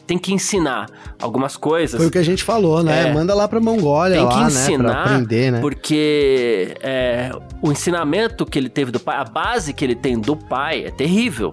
tem 0.07 0.19
que 0.19 0.33
ensinar 0.33 0.89
algumas 1.21 1.57
coisas. 1.57 1.99
Foi 1.99 2.09
o 2.09 2.11
que 2.11 2.19
a 2.19 2.23
gente 2.23 2.43
falou, 2.43 2.83
né? 2.83 3.09
É, 3.09 3.13
Manda 3.13 3.35
lá 3.35 3.47
pra 3.47 3.61
Mongólia 3.61 4.19
tem 4.19 4.29
que 4.29 4.35
lá, 4.35 4.47
ensinar, 4.47 4.83
né? 4.83 4.93
Pra 4.93 5.03
aprender, 5.05 5.53
né? 5.53 5.61
Porque 5.61 6.75
é, 6.81 7.31
o 7.61 7.71
ensinamento 7.71 8.45
que 8.45 8.59
ele 8.59 8.69
teve 8.69 8.91
do 8.91 9.01
pai, 9.01 9.17
a 9.17 9.25
base 9.25 9.73
que 9.73 9.85
ele 9.85 9.95
tem 9.95 10.19
do 10.19 10.37
pai 10.37 10.85
é 10.85 10.91
terrível. 10.91 11.51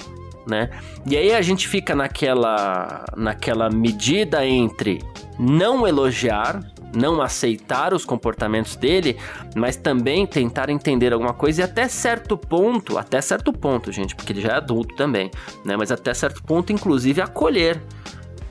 Né? 0.48 0.70
E 1.06 1.16
aí 1.16 1.32
a 1.32 1.42
gente 1.44 1.68
fica 1.68 1.94
naquela 1.94 3.06
naquela 3.16 3.70
medida 3.70 4.44
entre 4.44 5.00
não 5.38 5.88
elogiar, 5.88 6.64
não 6.94 7.22
aceitar 7.22 7.94
os 7.94 8.04
comportamentos 8.04 8.76
dele, 8.76 9.18
mas 9.56 9.76
também 9.76 10.26
tentar 10.26 10.70
entender 10.70 11.14
alguma 11.14 11.34
coisa 11.34 11.62
e 11.62 11.64
até 11.64 11.88
certo 11.88 12.38
ponto, 12.38 12.98
até 12.98 13.22
certo 13.22 13.54
ponto, 13.54 13.92
gente, 13.92 14.16
porque 14.16 14.34
ele 14.34 14.42
já 14.42 14.50
é 14.50 14.56
adulto 14.56 14.96
também, 14.96 15.30
né? 15.64 15.78
Mas 15.78 15.92
até 15.92 16.14
certo 16.14 16.44
ponto, 16.44 16.74
inclusive, 16.74 17.22
acolher. 17.22 17.82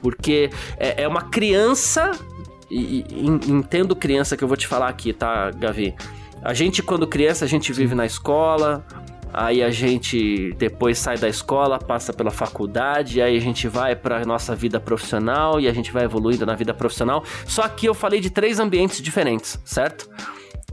Porque 0.01 0.51
é, 0.77 1.03
é 1.03 1.09
uma 1.09 1.23
criança, 1.23 2.13
e, 2.71 3.05
e, 3.11 3.27
entendo 3.51 3.95
criança 3.97 4.37
que 4.37 4.45
eu 4.45 4.49
vou 4.49 4.57
te 4.57 4.67
falar 4.67 4.89
aqui, 4.89 5.13
tá, 5.13 5.51
Gavi? 5.51 5.95
A 6.43 6.55
gente, 6.55 6.83
quando 6.83 7.07
criança, 7.07 7.45
a 7.45 7.49
gente 7.49 7.73
vive 7.73 7.95
na 7.95 8.07
escola, 8.07 8.85
Aí 9.33 9.63
a 9.63 9.71
gente 9.71 10.55
depois 10.55 10.99
sai 10.99 11.19
da 11.19 11.29
escola, 11.29 11.79
passa 11.79 12.13
pela 12.13 12.31
faculdade, 12.31 13.21
aí 13.21 13.37
a 13.37 13.41
gente 13.41 13.69
vai 13.69 13.95
para 13.95 14.25
nossa 14.25 14.55
vida 14.55 14.81
profissional 14.81 15.61
e 15.61 15.69
a 15.69 15.73
gente 15.73 15.93
vai 15.93 16.05
evoluindo 16.05 16.47
na 16.47 16.55
vida 16.55 16.73
profissional. 16.73 17.23
Só 17.47 17.69
que 17.69 17.87
eu 17.87 17.95
falei 17.95 18.21
de 18.21 18.31
três 18.31 18.59
ambientes 18.59 19.03
diferentes, 19.03 19.59
certo? 19.65 20.09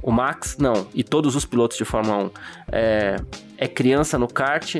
O 0.01 0.11
Max, 0.11 0.57
não, 0.57 0.87
e 0.93 1.03
todos 1.03 1.35
os 1.35 1.45
pilotos 1.45 1.77
de 1.77 1.83
Fórmula 1.83 2.25
1 2.25 2.29
é, 2.71 3.15
é 3.57 3.67
criança 3.67 4.17
no 4.17 4.27
kart, 4.27 4.75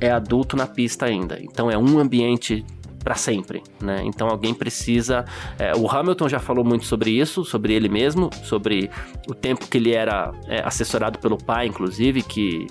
é 0.00 0.10
adulto 0.10 0.56
na 0.56 0.66
pista 0.66 1.06
ainda. 1.06 1.38
Então 1.40 1.70
é 1.70 1.78
um 1.78 1.98
ambiente 1.98 2.64
para 3.02 3.14
sempre, 3.14 3.62
né? 3.80 4.02
Então 4.04 4.28
alguém 4.28 4.54
precisa. 4.54 5.24
É, 5.58 5.74
o 5.74 5.90
Hamilton 5.90 6.28
já 6.28 6.38
falou 6.38 6.64
muito 6.64 6.84
sobre 6.86 7.10
isso, 7.10 7.44
sobre 7.44 7.74
ele 7.74 7.88
mesmo, 7.88 8.30
sobre 8.44 8.90
o 9.28 9.34
tempo 9.34 9.66
que 9.66 9.76
ele 9.76 9.92
era 9.92 10.32
é, 10.46 10.62
assessorado 10.62 11.18
pelo 11.18 11.36
pai, 11.36 11.66
inclusive, 11.66 12.22
que 12.22 12.66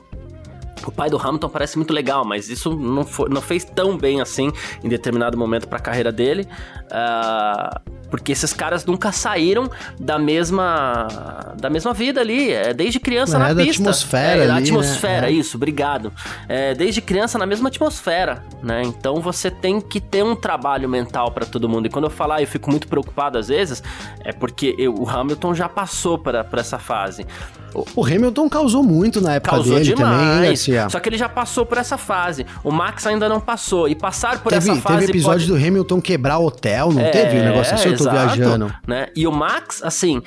o 0.87 0.91
pai 0.91 1.09
do 1.09 1.17
Hamilton 1.17 1.49
parece 1.49 1.77
muito 1.77 1.93
legal, 1.93 2.25
mas 2.25 2.49
isso 2.49 2.75
não, 2.75 3.05
foi, 3.05 3.29
não 3.29 3.41
fez 3.41 3.63
tão 3.63 3.97
bem 3.97 4.21
assim 4.21 4.51
em 4.83 4.89
determinado 4.89 5.37
momento 5.37 5.67
para 5.67 5.77
a 5.77 5.81
carreira 5.81 6.11
dele. 6.11 6.47
Uh, 6.91 7.79
Porque 8.09 8.33
esses 8.33 8.51
caras 8.51 8.85
nunca 8.85 9.13
saíram 9.13 9.71
da 9.97 10.19
mesma 10.19 11.07
da 11.57 11.69
mesma 11.69 11.93
vida 11.93 12.19
ali, 12.19 12.51
é, 12.51 12.73
desde 12.73 12.99
criança 12.99 13.37
é, 13.37 13.39
na 13.39 13.53
da 13.53 13.63
pista. 13.63 13.83
atmosfera 13.83 14.43
é, 14.43 14.47
da 14.47 14.55
ali, 14.55 14.63
atmosfera, 14.69 15.27
né? 15.27 15.31
isso, 15.31 15.55
obrigado. 15.55 16.11
É, 16.49 16.73
desde 16.73 16.99
criança 16.99 17.37
na 17.37 17.45
mesma 17.45 17.69
atmosfera, 17.69 18.43
né? 18.61 18.81
Então 18.83 19.21
você 19.21 19.49
tem 19.49 19.79
que 19.79 20.01
ter 20.01 20.23
um 20.23 20.35
trabalho 20.35 20.89
mental 20.89 21.31
para 21.31 21.45
todo 21.45 21.69
mundo. 21.69 21.85
E 21.85 21.89
quando 21.89 22.05
eu 22.05 22.09
falar, 22.11 22.41
eu 22.41 22.47
fico 22.47 22.69
muito 22.69 22.87
preocupado 22.89 23.37
às 23.37 23.47
vezes, 23.47 23.81
é 24.19 24.33
porque 24.33 24.75
eu, 24.77 24.93
o 24.93 25.09
Hamilton 25.09 25.55
já 25.55 25.69
passou 25.69 26.17
por 26.17 26.35
essa 26.35 26.77
fase. 26.77 27.25
O 27.95 28.05
Hamilton 28.05 28.49
causou 28.49 28.83
muito 28.83 29.21
na 29.21 29.35
época 29.35 29.55
causou 29.55 29.75
dele 29.75 29.95
demais, 29.95 30.17
também, 30.17 30.35
hein, 30.35 30.47
Garcia? 30.49 30.89
Só 30.89 30.99
que 30.99 31.07
ele 31.09 31.17
já 31.17 31.29
passou 31.29 31.65
por 31.65 31.77
essa 31.77 31.97
fase. 31.97 32.45
O 32.63 32.71
Max 32.71 33.07
ainda 33.07 33.29
não 33.29 33.39
passou. 33.39 33.87
E 33.87 33.95
passar 33.95 34.41
por 34.41 34.51
teve, 34.51 34.71
essa 34.71 34.81
fase. 34.81 34.99
Teve 34.99 35.11
episódio 35.11 35.47
pode... 35.47 35.61
do 35.61 35.67
Hamilton 35.67 36.01
quebrar 36.01 36.39
hotel, 36.39 36.80
não 36.89 37.01
é, 37.01 37.09
teve 37.09 37.39
um 37.39 37.43
negócio 37.43 37.73
assim? 37.73 37.89
Eu 37.89 37.97
tô 37.97 38.03
exato, 38.03 38.35
viajando. 38.35 38.73
Né? 38.87 39.07
E 39.15 39.27
o 39.27 39.31
Max, 39.31 39.83
assim, 39.83 40.21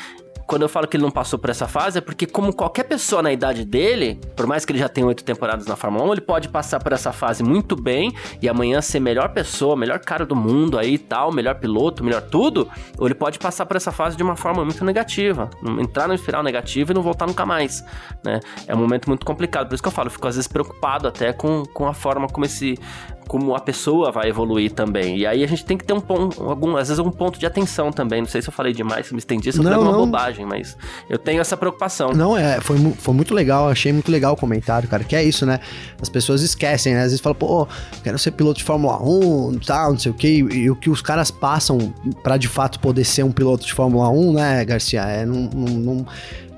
quando 0.46 0.62
eu 0.62 0.68
falo 0.68 0.86
que 0.86 0.96
ele 0.96 1.04
não 1.04 1.10
passou 1.10 1.38
por 1.38 1.50
essa 1.50 1.66
fase, 1.66 1.98
é 1.98 2.00
porque, 2.00 2.26
como 2.26 2.52
qualquer 2.52 2.84
pessoa 2.84 3.22
na 3.22 3.32
idade 3.32 3.64
dele, 3.64 4.20
por 4.36 4.46
mais 4.46 4.64
que 4.64 4.72
ele 4.72 4.78
já 4.78 4.88
tenha 4.88 5.06
oito 5.06 5.24
temporadas 5.24 5.66
na 5.66 5.76
Fórmula 5.76 6.04
1, 6.04 6.12
ele 6.12 6.20
pode 6.20 6.48
passar 6.48 6.82
por 6.82 6.92
essa 6.92 7.12
fase 7.12 7.42
muito 7.42 7.74
bem 7.74 8.12
e 8.40 8.48
amanhã 8.48 8.80
ser 8.80 9.00
melhor 9.00 9.30
pessoa, 9.30 9.76
melhor 9.76 9.98
cara 10.00 10.26
do 10.26 10.36
mundo 10.36 10.78
aí 10.78 10.94
e 10.94 10.98
tal, 10.98 11.32
melhor 11.32 11.56
piloto, 11.56 12.04
melhor 12.04 12.22
tudo, 12.22 12.68
ou 12.98 13.06
ele 13.06 13.14
pode 13.14 13.38
passar 13.38 13.66
por 13.66 13.76
essa 13.76 13.90
fase 13.90 14.16
de 14.16 14.22
uma 14.22 14.36
forma 14.36 14.64
muito 14.64 14.84
negativa, 14.84 15.50
entrar 15.80 16.06
no 16.06 16.14
espiral 16.14 16.42
negativo 16.42 16.92
e 16.92 16.94
não 16.94 17.02
voltar 17.02 17.26
nunca 17.26 17.46
mais, 17.46 17.84
né? 18.24 18.40
É 18.66 18.74
um 18.74 18.78
momento 18.78 19.08
muito 19.08 19.24
complicado, 19.24 19.68
por 19.68 19.74
isso 19.74 19.82
que 19.82 19.88
eu 19.88 19.92
falo, 19.92 20.08
eu 20.08 20.12
fico 20.12 20.28
às 20.28 20.36
vezes 20.36 20.48
preocupado 20.48 21.08
até 21.08 21.32
com, 21.32 21.64
com 21.72 21.86
a 21.86 21.94
forma 21.94 22.28
como 22.28 22.44
esse 22.44 22.78
como 23.26 23.54
a 23.54 23.60
pessoa 23.60 24.12
vai 24.12 24.28
evoluir 24.28 24.72
também. 24.72 25.18
E 25.18 25.26
aí 25.26 25.42
a 25.42 25.46
gente 25.46 25.64
tem 25.64 25.76
que 25.76 25.84
ter 25.84 25.92
um 25.92 26.00
ponto, 26.00 26.42
algum, 26.42 26.76
às 26.76 26.88
vezes 26.88 26.98
um 26.98 27.10
ponto 27.10 27.38
de 27.38 27.46
atenção 27.46 27.90
também. 27.90 28.20
Não 28.20 28.28
sei 28.28 28.42
se 28.42 28.48
eu 28.48 28.52
falei 28.52 28.72
demais, 28.72 29.06
se 29.06 29.14
me 29.14 29.18
estendi, 29.18 29.52
se 29.52 29.58
eu 29.58 29.62
falei 29.62 29.78
alguma 29.78 29.96
bobagem, 29.96 30.33
mas 30.42 30.76
eu 31.08 31.18
tenho 31.18 31.40
essa 31.40 31.56
preocupação. 31.56 32.12
Não, 32.12 32.36
é, 32.36 32.60
foi, 32.60 32.78
foi 32.98 33.14
muito 33.14 33.34
legal, 33.34 33.68
achei 33.68 33.92
muito 33.92 34.10
legal 34.10 34.32
o 34.32 34.36
comentário, 34.36 34.88
cara, 34.88 35.04
que 35.04 35.14
é 35.14 35.22
isso, 35.22 35.44
né? 35.44 35.60
As 36.00 36.08
pessoas 36.08 36.42
esquecem, 36.42 36.94
né? 36.94 37.00
Às 37.00 37.06
vezes 37.06 37.20
falam, 37.20 37.36
pô, 37.36 37.68
quero 38.02 38.18
ser 38.18 38.30
piloto 38.30 38.58
de 38.58 38.64
Fórmula 38.64 39.00
1, 39.02 39.58
tal, 39.66 39.92
não 39.92 39.98
sei 39.98 40.10
o 40.10 40.14
quê, 40.14 40.28
e, 40.28 40.38
e 40.38 40.70
o 40.70 40.76
que 40.76 40.88
os 40.88 41.02
caras 41.02 41.30
passam 41.30 41.92
para 42.22 42.36
de 42.36 42.48
fato 42.48 42.80
poder 42.80 43.04
ser 43.04 43.22
um 43.22 43.32
piloto 43.32 43.66
de 43.66 43.72
Fórmula 43.72 44.08
1, 44.08 44.32
né, 44.32 44.64
Garcia? 44.64 45.02
É, 45.02 45.26
não, 45.26 45.50
não, 45.52 45.74
não 45.74 46.06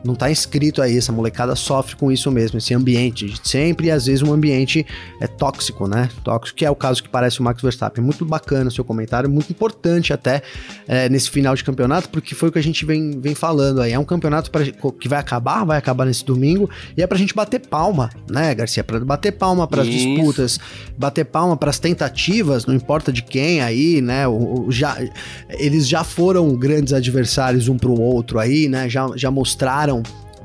não 0.06 0.14
tá 0.14 0.30
escrito 0.30 0.80
aí, 0.80 0.96
essa 0.96 1.12
molecada 1.12 1.54
sofre 1.56 1.96
com 1.96 2.10
isso 2.10 2.30
mesmo, 2.30 2.58
esse 2.58 2.72
ambiente 2.74 3.26
de 3.26 3.48
sempre, 3.48 3.88
e 3.88 3.90
às 3.90 4.06
vezes 4.06 4.22
um 4.22 4.32
ambiente 4.32 4.86
é 5.20 5.26
tóxico, 5.26 5.86
né? 5.88 6.08
Tóxico, 6.22 6.58
que 6.58 6.64
é 6.64 6.70
o 6.70 6.74
caso 6.74 7.02
que 7.02 7.08
parece 7.08 7.40
o 7.40 7.42
Max 7.42 7.62
Verstappen. 7.62 8.02
Muito 8.02 8.24
bacana 8.24 8.68
o 8.68 8.72
seu 8.72 8.84
comentário, 8.84 9.28
muito 9.28 9.50
importante 9.50 10.12
até 10.12 10.42
é, 10.86 11.08
nesse 11.08 11.30
final 11.30 11.54
de 11.54 11.64
campeonato, 11.64 12.08
porque 12.08 12.34
foi 12.34 12.48
o 12.48 12.52
que 12.52 12.58
a 12.58 12.62
gente 12.62 12.84
vem, 12.84 13.20
vem 13.20 13.34
falando 13.34 13.80
aí. 13.80 13.92
É 13.92 13.98
um 13.98 14.04
campeonato 14.04 14.50
pra, 14.50 14.64
que 14.64 15.08
vai 15.08 15.18
acabar, 15.18 15.64
vai 15.64 15.78
acabar 15.78 16.04
nesse 16.04 16.24
domingo, 16.24 16.70
e 16.96 17.02
é 17.02 17.06
pra 17.06 17.18
gente 17.18 17.34
bater 17.34 17.60
palma, 17.60 18.10
né, 18.30 18.54
Garcia? 18.54 18.84
Pra 18.84 19.00
bater 19.00 19.32
palma 19.32 19.66
para 19.66 19.82
as 19.82 19.88
disputas, 19.88 20.58
bater 20.96 21.24
palma 21.24 21.56
para 21.56 21.70
as 21.70 21.78
tentativas, 21.78 22.66
não 22.66 22.74
importa 22.74 23.12
de 23.12 23.22
quem 23.22 23.60
aí, 23.60 24.00
né? 24.00 24.26
O, 24.28 24.66
o, 24.66 24.72
já, 24.72 24.96
eles 25.50 25.88
já 25.88 26.04
foram 26.04 26.54
grandes 26.56 26.92
adversários 26.92 27.68
um 27.68 27.76
pro 27.76 27.98
outro 28.00 28.38
aí, 28.38 28.68
né? 28.68 28.88
Já, 28.88 29.08
já 29.16 29.30
mostraram 29.30 29.95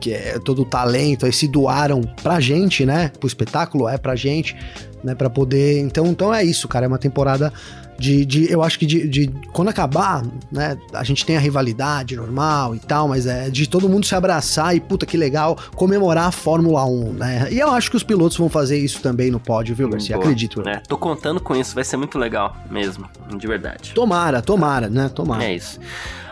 que 0.02 0.12
é 0.12 0.39
todo 0.39 0.64
o 0.64 0.66
talento, 0.66 1.26
aí 1.26 1.32
se 1.32 1.47
doaram 1.47 2.02
pra 2.24 2.39
gente, 2.39 2.86
né? 2.86 3.12
Pro 3.20 3.28
espetáculo, 3.28 3.88
é 3.88 3.97
pra 3.97 4.16
gente, 4.16 4.56
né? 5.04 5.14
Pra 5.14 5.30
poder. 5.30 5.80
Então, 5.80 6.08
então 6.08 6.34
é 6.34 6.43
isso, 6.43 6.68
cara. 6.68 6.86
É 6.86 6.88
uma 6.88 6.97
temporada 6.97 7.54
de. 7.99 8.26
de 8.26 8.52
eu 8.52 8.64
acho 8.64 8.80
que 8.80 8.86
de, 8.86 9.08
de, 9.08 9.28
Quando 9.54 9.70
acabar, 9.70 10.24
né? 10.52 10.76
A 10.91 11.04
gente 11.04 11.24
tem 11.24 11.38
a 11.38 11.39
rivalidade 11.39 12.16
normal 12.16 12.76
e 12.76 12.80
tal, 12.80 13.08
mas 13.08 13.28
é 13.28 13.49
de 13.49 13.70
todo 13.70 13.88
mundo 13.88 14.06
se 14.06 14.16
abraçar 14.16 14.76
e, 14.76 14.80
puta, 14.80 15.06
que 15.06 15.16
legal, 15.16 15.56
comemorar 15.76 16.26
a 16.26 16.32
Fórmula 16.32 16.84
1, 16.84 17.14
né? 17.14 17.47
E 17.52 17.60
eu 17.60 17.70
acho 17.70 17.91
que 17.91 17.95
os 17.95 18.04
pilotos 18.04 18.36
vão 18.36 18.49
fazer 18.49 18.80
isso 18.80 19.02
também 19.02 19.30
no 19.30 19.39
pódio, 19.39 19.76
viu, 19.76 19.88
Garcia? 19.88 20.16
Boa. 20.16 20.26
Acredito. 20.26 20.68
É, 20.68 20.78
tô 20.78 20.97
contando 20.97 21.39
com 21.39 21.56
isso, 21.56 21.76
vai 21.76 21.84
ser 21.84 21.97
muito 21.97 22.18
legal 22.18 22.58
mesmo, 22.72 23.08
de 23.38 23.47
verdade. 23.47 23.93
Tomara, 23.93 24.41
tomara, 24.41 24.89
né? 24.89 25.08
Tomara. 25.10 25.43
É 25.43 25.54
isso. 25.54 25.80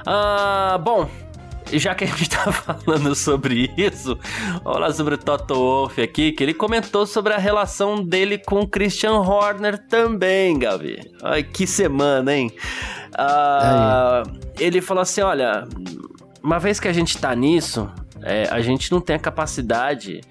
Uh, 0.07 0.79
bom, 0.79 1.07
já 1.73 1.93
que 1.93 2.03
a 2.03 2.07
gente 2.07 2.29
tá 2.29 2.51
falando 2.51 3.13
sobre 3.15 3.71
isso, 3.77 4.17
lá 4.63 4.91
sobre 4.91 5.15
o 5.15 5.17
Toto 5.17 5.53
Wolff 5.53 6.01
aqui, 6.01 6.31
que 6.31 6.43
ele 6.43 6.53
comentou 6.53 7.05
sobre 7.05 7.33
a 7.33 7.37
relação 7.37 8.03
dele 8.03 8.37
com 8.37 8.61
o 8.61 8.67
Christian 8.67 9.13
Horner 9.13 9.77
também, 9.87 10.57
Gabi. 10.57 10.99
Ai, 11.21 11.43
que 11.43 11.67
semana, 11.67 12.33
hein? 12.33 12.51
Ah, 13.15 14.23
ele 14.59 14.81
falou 14.81 15.01
assim: 15.01 15.21
olha, 15.21 15.67
uma 16.41 16.59
vez 16.59 16.79
que 16.79 16.87
a 16.87 16.93
gente 16.93 17.17
tá 17.17 17.35
nisso, 17.35 17.89
é, 18.21 18.47
a 18.49 18.61
gente 18.61 18.91
não 18.91 19.01
tem 19.01 19.15
a 19.15 19.19
capacidade. 19.19 20.21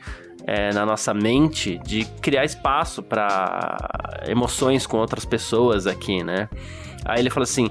É, 0.51 0.73
na 0.73 0.87
nossa 0.87 1.13
mente 1.13 1.79
de 1.85 2.07
criar 2.23 2.43
espaço 2.43 3.03
para 3.03 3.77
emoções 4.27 4.87
com 4.87 4.97
outras 4.97 5.27
pessoas 5.27 5.87
aqui, 5.87 6.25
né? 6.25 6.49
Aí 7.05 7.21
ele 7.21 7.29
falou 7.29 7.45
assim: 7.45 7.71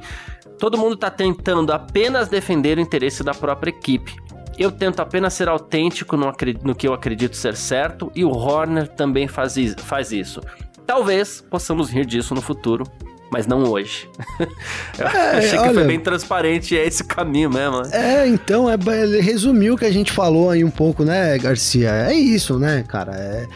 Todo 0.60 0.78
mundo 0.78 0.95
está 0.95 1.10
tentando 1.10 1.72
apenas 1.72 2.28
defender 2.28 2.78
o 2.78 2.82
interesse 2.82 3.24
da 3.24 3.34
própria 3.34 3.70
equipe. 3.70 4.16
Eu 4.58 4.72
tento 4.72 4.99
apenas 4.99 5.34
ser 5.34 5.47
autêntico 5.47 6.18
no, 6.18 6.34
no, 6.64 6.76
que 6.76 6.88
eu 6.88 6.93
acredito 6.93 7.36
ser 7.36 7.55
certo 7.55 8.12
e 8.16 8.26
o 8.26 8.32
Horner 8.32 8.88
também 8.88 9.28
faz, 9.28 9.55
faz 9.78 10.12
isso. 10.12 10.41
Talvez 10.86 11.41
possamos 11.47 11.91
rir 11.91 12.05
disso 12.08 12.34
no 12.34 12.41
futuro, 12.41 12.84
mas 13.32 13.45
não 13.45 13.64
hoje. 13.64 14.10
eu 14.97 15.05
é, 15.05 15.38
achei 15.38 15.60
olha, 15.60 15.68
que 15.68 15.74
foi 15.76 15.84
bem 15.84 15.99
transparente 15.99 16.74
e 16.74 16.78
é 16.78 16.88
esse 16.88 17.03
caminho 17.03 17.51
mesmo. 17.51 17.84
Né? 17.84 17.89
É, 17.91 18.28
então, 18.28 18.68
é, 18.68 18.76
resumiu 19.22 19.76
o 19.76 19.78
que 19.78 19.86
a 19.86 19.91
gente 19.91 20.12
falou 20.12 20.49
aí 20.49 20.64
um 20.64 20.72
pouco, 20.72 21.03
né, 21.03 21.38
Garcia? 21.38 21.91
É 21.91 22.14
isso, 22.14 22.58
né, 22.58 22.84
cara? 22.88 23.12
É 23.16 23.47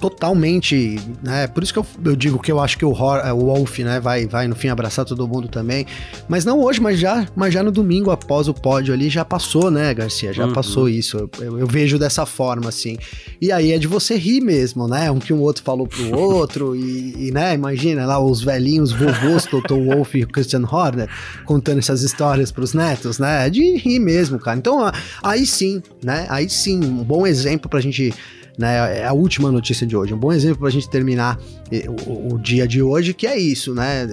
totalmente, 0.00 0.98
né? 1.22 1.46
Por 1.46 1.62
isso 1.62 1.72
que 1.72 1.78
eu, 1.78 1.86
eu 2.04 2.16
digo 2.16 2.38
que 2.38 2.50
eu 2.50 2.60
acho 2.60 2.78
que 2.78 2.84
o, 2.84 2.90
o 2.90 2.94
Wolf, 2.94 3.78
né, 3.80 4.00
vai, 4.00 4.26
vai 4.26 4.46
no 4.46 4.54
fim 4.54 4.68
abraçar 4.68 5.04
todo 5.04 5.26
mundo 5.26 5.48
também. 5.48 5.86
Mas 6.28 6.44
não 6.44 6.60
hoje, 6.60 6.80
mas 6.80 6.98
já, 6.98 7.26
mas 7.34 7.52
já 7.52 7.62
no 7.62 7.70
domingo 7.70 8.10
após 8.10 8.48
o 8.48 8.54
pódio 8.54 8.94
ali 8.94 9.08
já 9.08 9.24
passou, 9.24 9.70
né, 9.70 9.92
Garcia? 9.92 10.32
Já 10.32 10.46
uhum. 10.46 10.52
passou 10.52 10.88
isso. 10.88 11.28
Eu, 11.40 11.58
eu, 11.58 11.66
vejo 11.66 11.98
dessa 11.98 12.24
forma, 12.24 12.68
assim. 12.68 12.96
E 13.40 13.50
aí 13.50 13.72
é 13.72 13.78
de 13.78 13.86
você 13.86 14.16
rir 14.16 14.40
mesmo, 14.40 14.86
né? 14.86 15.10
Um 15.10 15.18
que 15.18 15.32
um 15.32 15.40
outro 15.40 15.62
falou 15.62 15.86
pro 15.86 16.14
outro 16.16 16.76
e, 16.76 17.28
e 17.28 17.30
né, 17.32 17.54
imagina 17.54 18.06
lá 18.06 18.18
os 18.18 18.42
velhinhos 18.42 18.92
vovôs, 18.92 19.46
Toto 19.46 19.76
Wolf 19.76 20.14
e 20.14 20.26
Christian 20.26 20.62
Horner, 20.70 21.08
contando 21.44 21.78
essas 21.78 22.02
histórias 22.02 22.52
pros 22.52 22.72
netos, 22.72 23.18
né? 23.18 23.46
É 23.46 23.50
de 23.50 23.76
rir 23.76 23.98
mesmo, 23.98 24.38
cara. 24.38 24.56
Então, 24.58 24.90
aí 25.22 25.44
sim, 25.44 25.82
né? 26.02 26.26
Aí 26.28 26.48
sim, 26.48 26.84
um 26.84 27.02
bom 27.02 27.26
exemplo 27.26 27.68
pra 27.68 27.80
gente 27.80 28.14
né? 28.58 28.98
É 28.98 29.06
a 29.06 29.12
última 29.12 29.52
notícia 29.52 29.86
de 29.86 29.96
hoje. 29.96 30.12
Um 30.12 30.18
bom 30.18 30.32
exemplo 30.32 30.58
para 30.58 30.68
a 30.68 30.72
gente 30.72 30.90
terminar 30.90 31.38
eh, 31.70 31.86
o, 32.06 32.34
o, 32.34 32.38
dia 32.38 32.66
de 32.66 32.82
hoje, 32.82 33.14
que 33.14 33.26
é 33.26 33.38
isso, 33.38 33.72
né? 33.72 34.06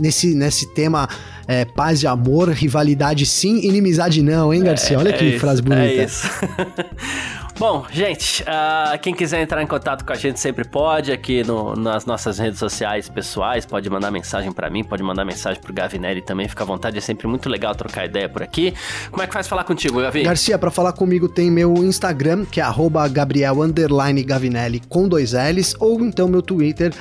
Nesse, 0.00 0.34
nesse 0.34 0.72
tema 0.72 1.06
é, 1.46 1.66
paz 1.66 2.02
e 2.02 2.06
amor, 2.06 2.48
rivalidade 2.48 3.26
sim, 3.26 3.60
inimizade 3.60 4.22
não, 4.22 4.54
hein, 4.54 4.62
Garcia? 4.62 4.98
Olha 4.98 5.10
é, 5.10 5.12
que 5.12 5.34
é 5.34 5.38
frase 5.38 5.60
bonita. 5.60 5.82
É 5.82 6.04
isso. 6.04 6.26
Bom, 7.56 7.86
gente, 7.88 8.42
uh, 8.42 8.98
quem 9.00 9.14
quiser 9.14 9.40
entrar 9.40 9.62
em 9.62 9.66
contato 9.66 10.04
com 10.04 10.12
a 10.12 10.16
gente 10.16 10.40
sempre 10.40 10.64
pode 10.64 11.12
aqui 11.12 11.44
no, 11.44 11.76
nas 11.76 12.04
nossas 12.04 12.36
redes 12.36 12.58
sociais 12.58 13.08
pessoais, 13.08 13.64
pode 13.64 13.88
mandar 13.88 14.10
mensagem 14.10 14.50
para 14.50 14.68
mim, 14.68 14.82
pode 14.82 15.04
mandar 15.04 15.24
mensagem 15.24 15.62
pro 15.62 15.72
Gavinelli 15.72 16.20
também, 16.20 16.48
fica 16.48 16.64
à 16.64 16.66
vontade, 16.66 16.98
é 16.98 17.00
sempre 17.00 17.28
muito 17.28 17.48
legal 17.48 17.72
trocar 17.72 18.06
ideia 18.06 18.28
por 18.28 18.42
aqui. 18.42 18.74
Como 19.08 19.22
é 19.22 19.26
que 19.28 19.32
faz 19.32 19.46
falar 19.46 19.62
contigo, 19.62 20.00
Gavi? 20.00 20.24
Garcia, 20.24 20.58
para 20.58 20.70
falar 20.70 20.92
comigo 20.94 21.28
tem 21.28 21.48
meu 21.48 21.74
Instagram, 21.76 22.44
que 22.44 22.60
é 22.60 22.64
Gabriel 23.08 23.56
Gavinelli 24.24 24.80
com 24.88 25.06
dois 25.06 25.32
L's, 25.32 25.76
ou 25.78 26.00
então 26.00 26.26
meu 26.26 26.42
Twitter, 26.42 26.92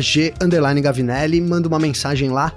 G 0.00 0.32
Gavinelli, 0.80 1.42
manda 1.42 1.68
uma 1.68 1.78
mensagem 1.78 2.30
lá 2.30 2.52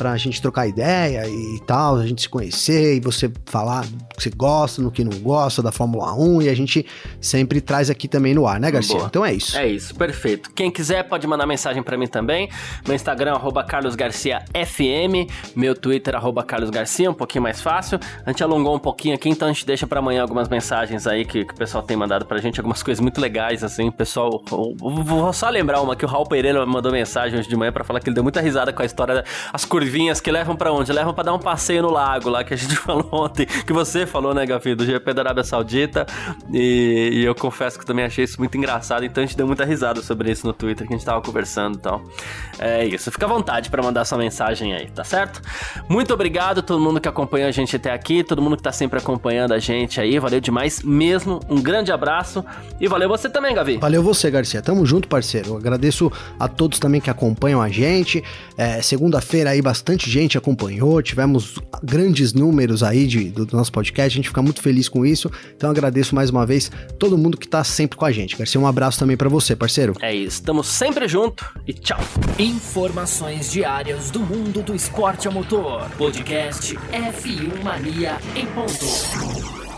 pra 0.00 0.16
gente 0.16 0.40
trocar 0.40 0.66
ideia 0.66 1.28
e 1.28 1.60
tal, 1.66 1.96
a 1.96 2.06
gente 2.06 2.22
se 2.22 2.28
conhecer 2.28 2.96
e 2.96 3.00
você 3.00 3.30
falar 3.44 3.84
o 3.84 4.16
que 4.16 4.22
você 4.22 4.30
gosta, 4.30 4.80
no 4.80 4.90
que 4.90 5.04
não 5.04 5.18
gosta 5.18 5.62
da 5.62 5.70
Fórmula 5.70 6.14
1 6.14 6.40
e 6.40 6.48
a 6.48 6.54
gente 6.54 6.86
sempre 7.20 7.60
traz 7.60 7.90
aqui 7.90 8.08
também 8.08 8.32
no 8.32 8.46
ar, 8.46 8.58
né, 8.58 8.70
Garcia? 8.70 8.96
Boa. 8.96 9.08
Então 9.08 9.22
é 9.22 9.34
isso. 9.34 9.58
É 9.58 9.68
isso, 9.68 9.94
perfeito. 9.94 10.50
Quem 10.54 10.70
quiser 10.70 11.06
pode 11.06 11.26
mandar 11.26 11.46
mensagem 11.46 11.82
para 11.82 11.98
mim 11.98 12.06
também. 12.06 12.48
Meu 12.86 12.96
Instagram 12.96 13.34
é 13.34 13.62
carlosgarciafm, 13.62 15.28
meu 15.54 15.74
Twitter 15.74 16.14
é 16.14 16.42
carlosgarcia, 16.44 17.10
um 17.10 17.14
pouquinho 17.14 17.42
mais 17.42 17.60
fácil. 17.60 18.00
A 18.24 18.30
gente 18.30 18.42
alongou 18.42 18.74
um 18.74 18.78
pouquinho 18.78 19.14
aqui, 19.14 19.28
então 19.28 19.48
a 19.48 19.52
gente 19.52 19.66
deixa 19.66 19.86
para 19.86 19.98
amanhã 19.98 20.22
algumas 20.22 20.48
mensagens 20.48 21.06
aí 21.06 21.26
que, 21.26 21.44
que, 21.44 21.52
o 21.52 21.56
pessoal 21.56 21.84
tem 21.84 21.94
mandado 21.94 22.24
pra 22.24 22.38
gente, 22.38 22.58
algumas 22.58 22.80
coisas 22.82 23.02
muito 23.02 23.20
legais, 23.20 23.62
assim, 23.62 23.88
o 23.88 23.92
pessoal... 23.92 24.42
Vou 24.78 25.30
só 25.34 25.50
lembrar 25.50 25.82
uma 25.82 25.94
que 25.94 26.06
o 26.06 26.08
Raul 26.08 26.24
Pereira 26.24 26.64
mandou 26.64 26.90
mensagem 26.90 27.38
hoje 27.38 27.50
de 27.50 27.54
manhã 27.54 27.70
para 27.70 27.84
falar 27.84 28.00
que 28.00 28.08
ele 28.08 28.14
deu 28.14 28.22
muita 28.22 28.40
risada 28.40 28.72
com 28.72 28.80
a 28.80 28.86
história, 28.86 29.22
as 29.52 29.66
curvinhas 29.66 29.89
ruivinhas 29.90 30.20
que 30.20 30.30
levam 30.30 30.54
para 30.54 30.72
onde? 30.72 30.92
Levam 30.92 31.12
para 31.12 31.24
dar 31.24 31.34
um 31.34 31.38
passeio 31.38 31.82
no 31.82 31.90
lago 31.90 32.30
lá 32.30 32.44
que 32.44 32.54
a 32.54 32.56
gente 32.56 32.76
falou 32.78 33.08
ontem, 33.10 33.44
que 33.44 33.72
você 33.72 34.06
falou, 34.06 34.32
né, 34.32 34.46
Gavi, 34.46 34.74
do 34.74 34.86
GP 34.86 35.12
da 35.12 35.22
Arábia 35.22 35.42
Saudita. 35.42 36.06
E, 36.52 37.10
e, 37.14 37.24
eu 37.24 37.34
confesso 37.34 37.78
que 37.78 37.84
também 37.84 38.04
achei 38.04 38.24
isso 38.24 38.38
muito 38.38 38.56
engraçado, 38.56 39.04
então 39.04 39.22
a 39.22 39.26
gente 39.26 39.36
deu 39.36 39.46
muita 39.46 39.64
risada 39.64 40.00
sobre 40.00 40.30
isso 40.30 40.46
no 40.46 40.52
Twitter 40.52 40.86
que 40.86 40.94
a 40.94 40.96
gente 40.96 41.04
tava 41.04 41.20
conversando 41.20 41.74
e 41.74 41.78
então. 41.78 41.98
tal. 41.98 42.10
É 42.58 42.84
isso, 42.84 43.10
fica 43.10 43.26
à 43.26 43.28
vontade 43.28 43.68
para 43.70 43.82
mandar 43.82 44.04
sua 44.04 44.16
mensagem 44.16 44.74
aí, 44.74 44.86
tá 44.90 45.02
certo? 45.02 45.42
Muito 45.88 46.14
obrigado 46.14 46.62
todo 46.62 46.78
mundo 46.78 47.00
que 47.00 47.08
acompanha 47.08 47.48
a 47.48 47.50
gente 47.50 47.74
até 47.74 47.92
aqui, 47.92 48.22
todo 48.22 48.40
mundo 48.40 48.56
que 48.56 48.62
tá 48.62 48.72
sempre 48.72 48.98
acompanhando 48.98 49.52
a 49.52 49.58
gente 49.58 50.00
aí, 50.00 50.18
valeu 50.18 50.40
demais 50.40 50.82
mesmo. 50.82 51.40
Um 51.48 51.60
grande 51.60 51.90
abraço 51.90 52.44
e 52.80 52.86
valeu 52.86 53.08
você 53.08 53.28
também, 53.28 53.54
Gavi. 53.54 53.78
Valeu 53.78 54.02
você, 54.02 54.30
Garcia. 54.30 54.62
Tamo 54.62 54.86
junto, 54.86 55.08
parceiro. 55.08 55.56
Agradeço 55.56 56.12
a 56.38 56.46
todos 56.46 56.78
também 56.78 57.00
que 57.00 57.10
acompanham 57.10 57.60
a 57.60 57.68
gente. 57.68 58.22
É, 58.56 58.80
Segunda-feira 58.82 59.50
aí 59.50 59.62
bastante 59.62 59.79
gente 59.98 60.36
acompanhou, 60.36 61.02
tivemos 61.02 61.56
grandes 61.82 62.32
números 62.32 62.82
aí 62.82 63.06
de, 63.06 63.30
do 63.30 63.48
nosso 63.56 63.72
podcast, 63.72 64.12
a 64.12 64.16
gente 64.16 64.28
fica 64.28 64.42
muito 64.42 64.62
feliz 64.62 64.88
com 64.88 65.04
isso. 65.04 65.30
Então 65.56 65.70
agradeço 65.70 66.14
mais 66.14 66.30
uma 66.30 66.46
vez 66.46 66.70
todo 66.98 67.16
mundo 67.16 67.36
que 67.36 67.48
tá 67.48 67.64
sempre 67.64 67.96
com 67.96 68.04
a 68.04 68.12
gente. 68.12 68.36
Garcia, 68.36 68.60
um 68.60 68.66
abraço 68.66 68.98
também 68.98 69.16
para 69.16 69.28
você, 69.28 69.56
parceiro. 69.56 69.94
É 70.00 70.14
isso, 70.14 70.36
estamos 70.36 70.66
sempre 70.66 71.08
junto 71.08 71.44
e 71.66 71.72
tchau. 71.72 72.00
Informações 72.38 73.50
diárias 73.50 74.10
do 74.10 74.20
mundo 74.20 74.62
do 74.62 74.74
esporte 74.74 75.28
a 75.28 75.30
motor. 75.30 75.88
Podcast 75.96 76.76
F1 76.76 77.62
Mania 77.62 78.18
em 78.34 78.46
ponto. 78.46 79.69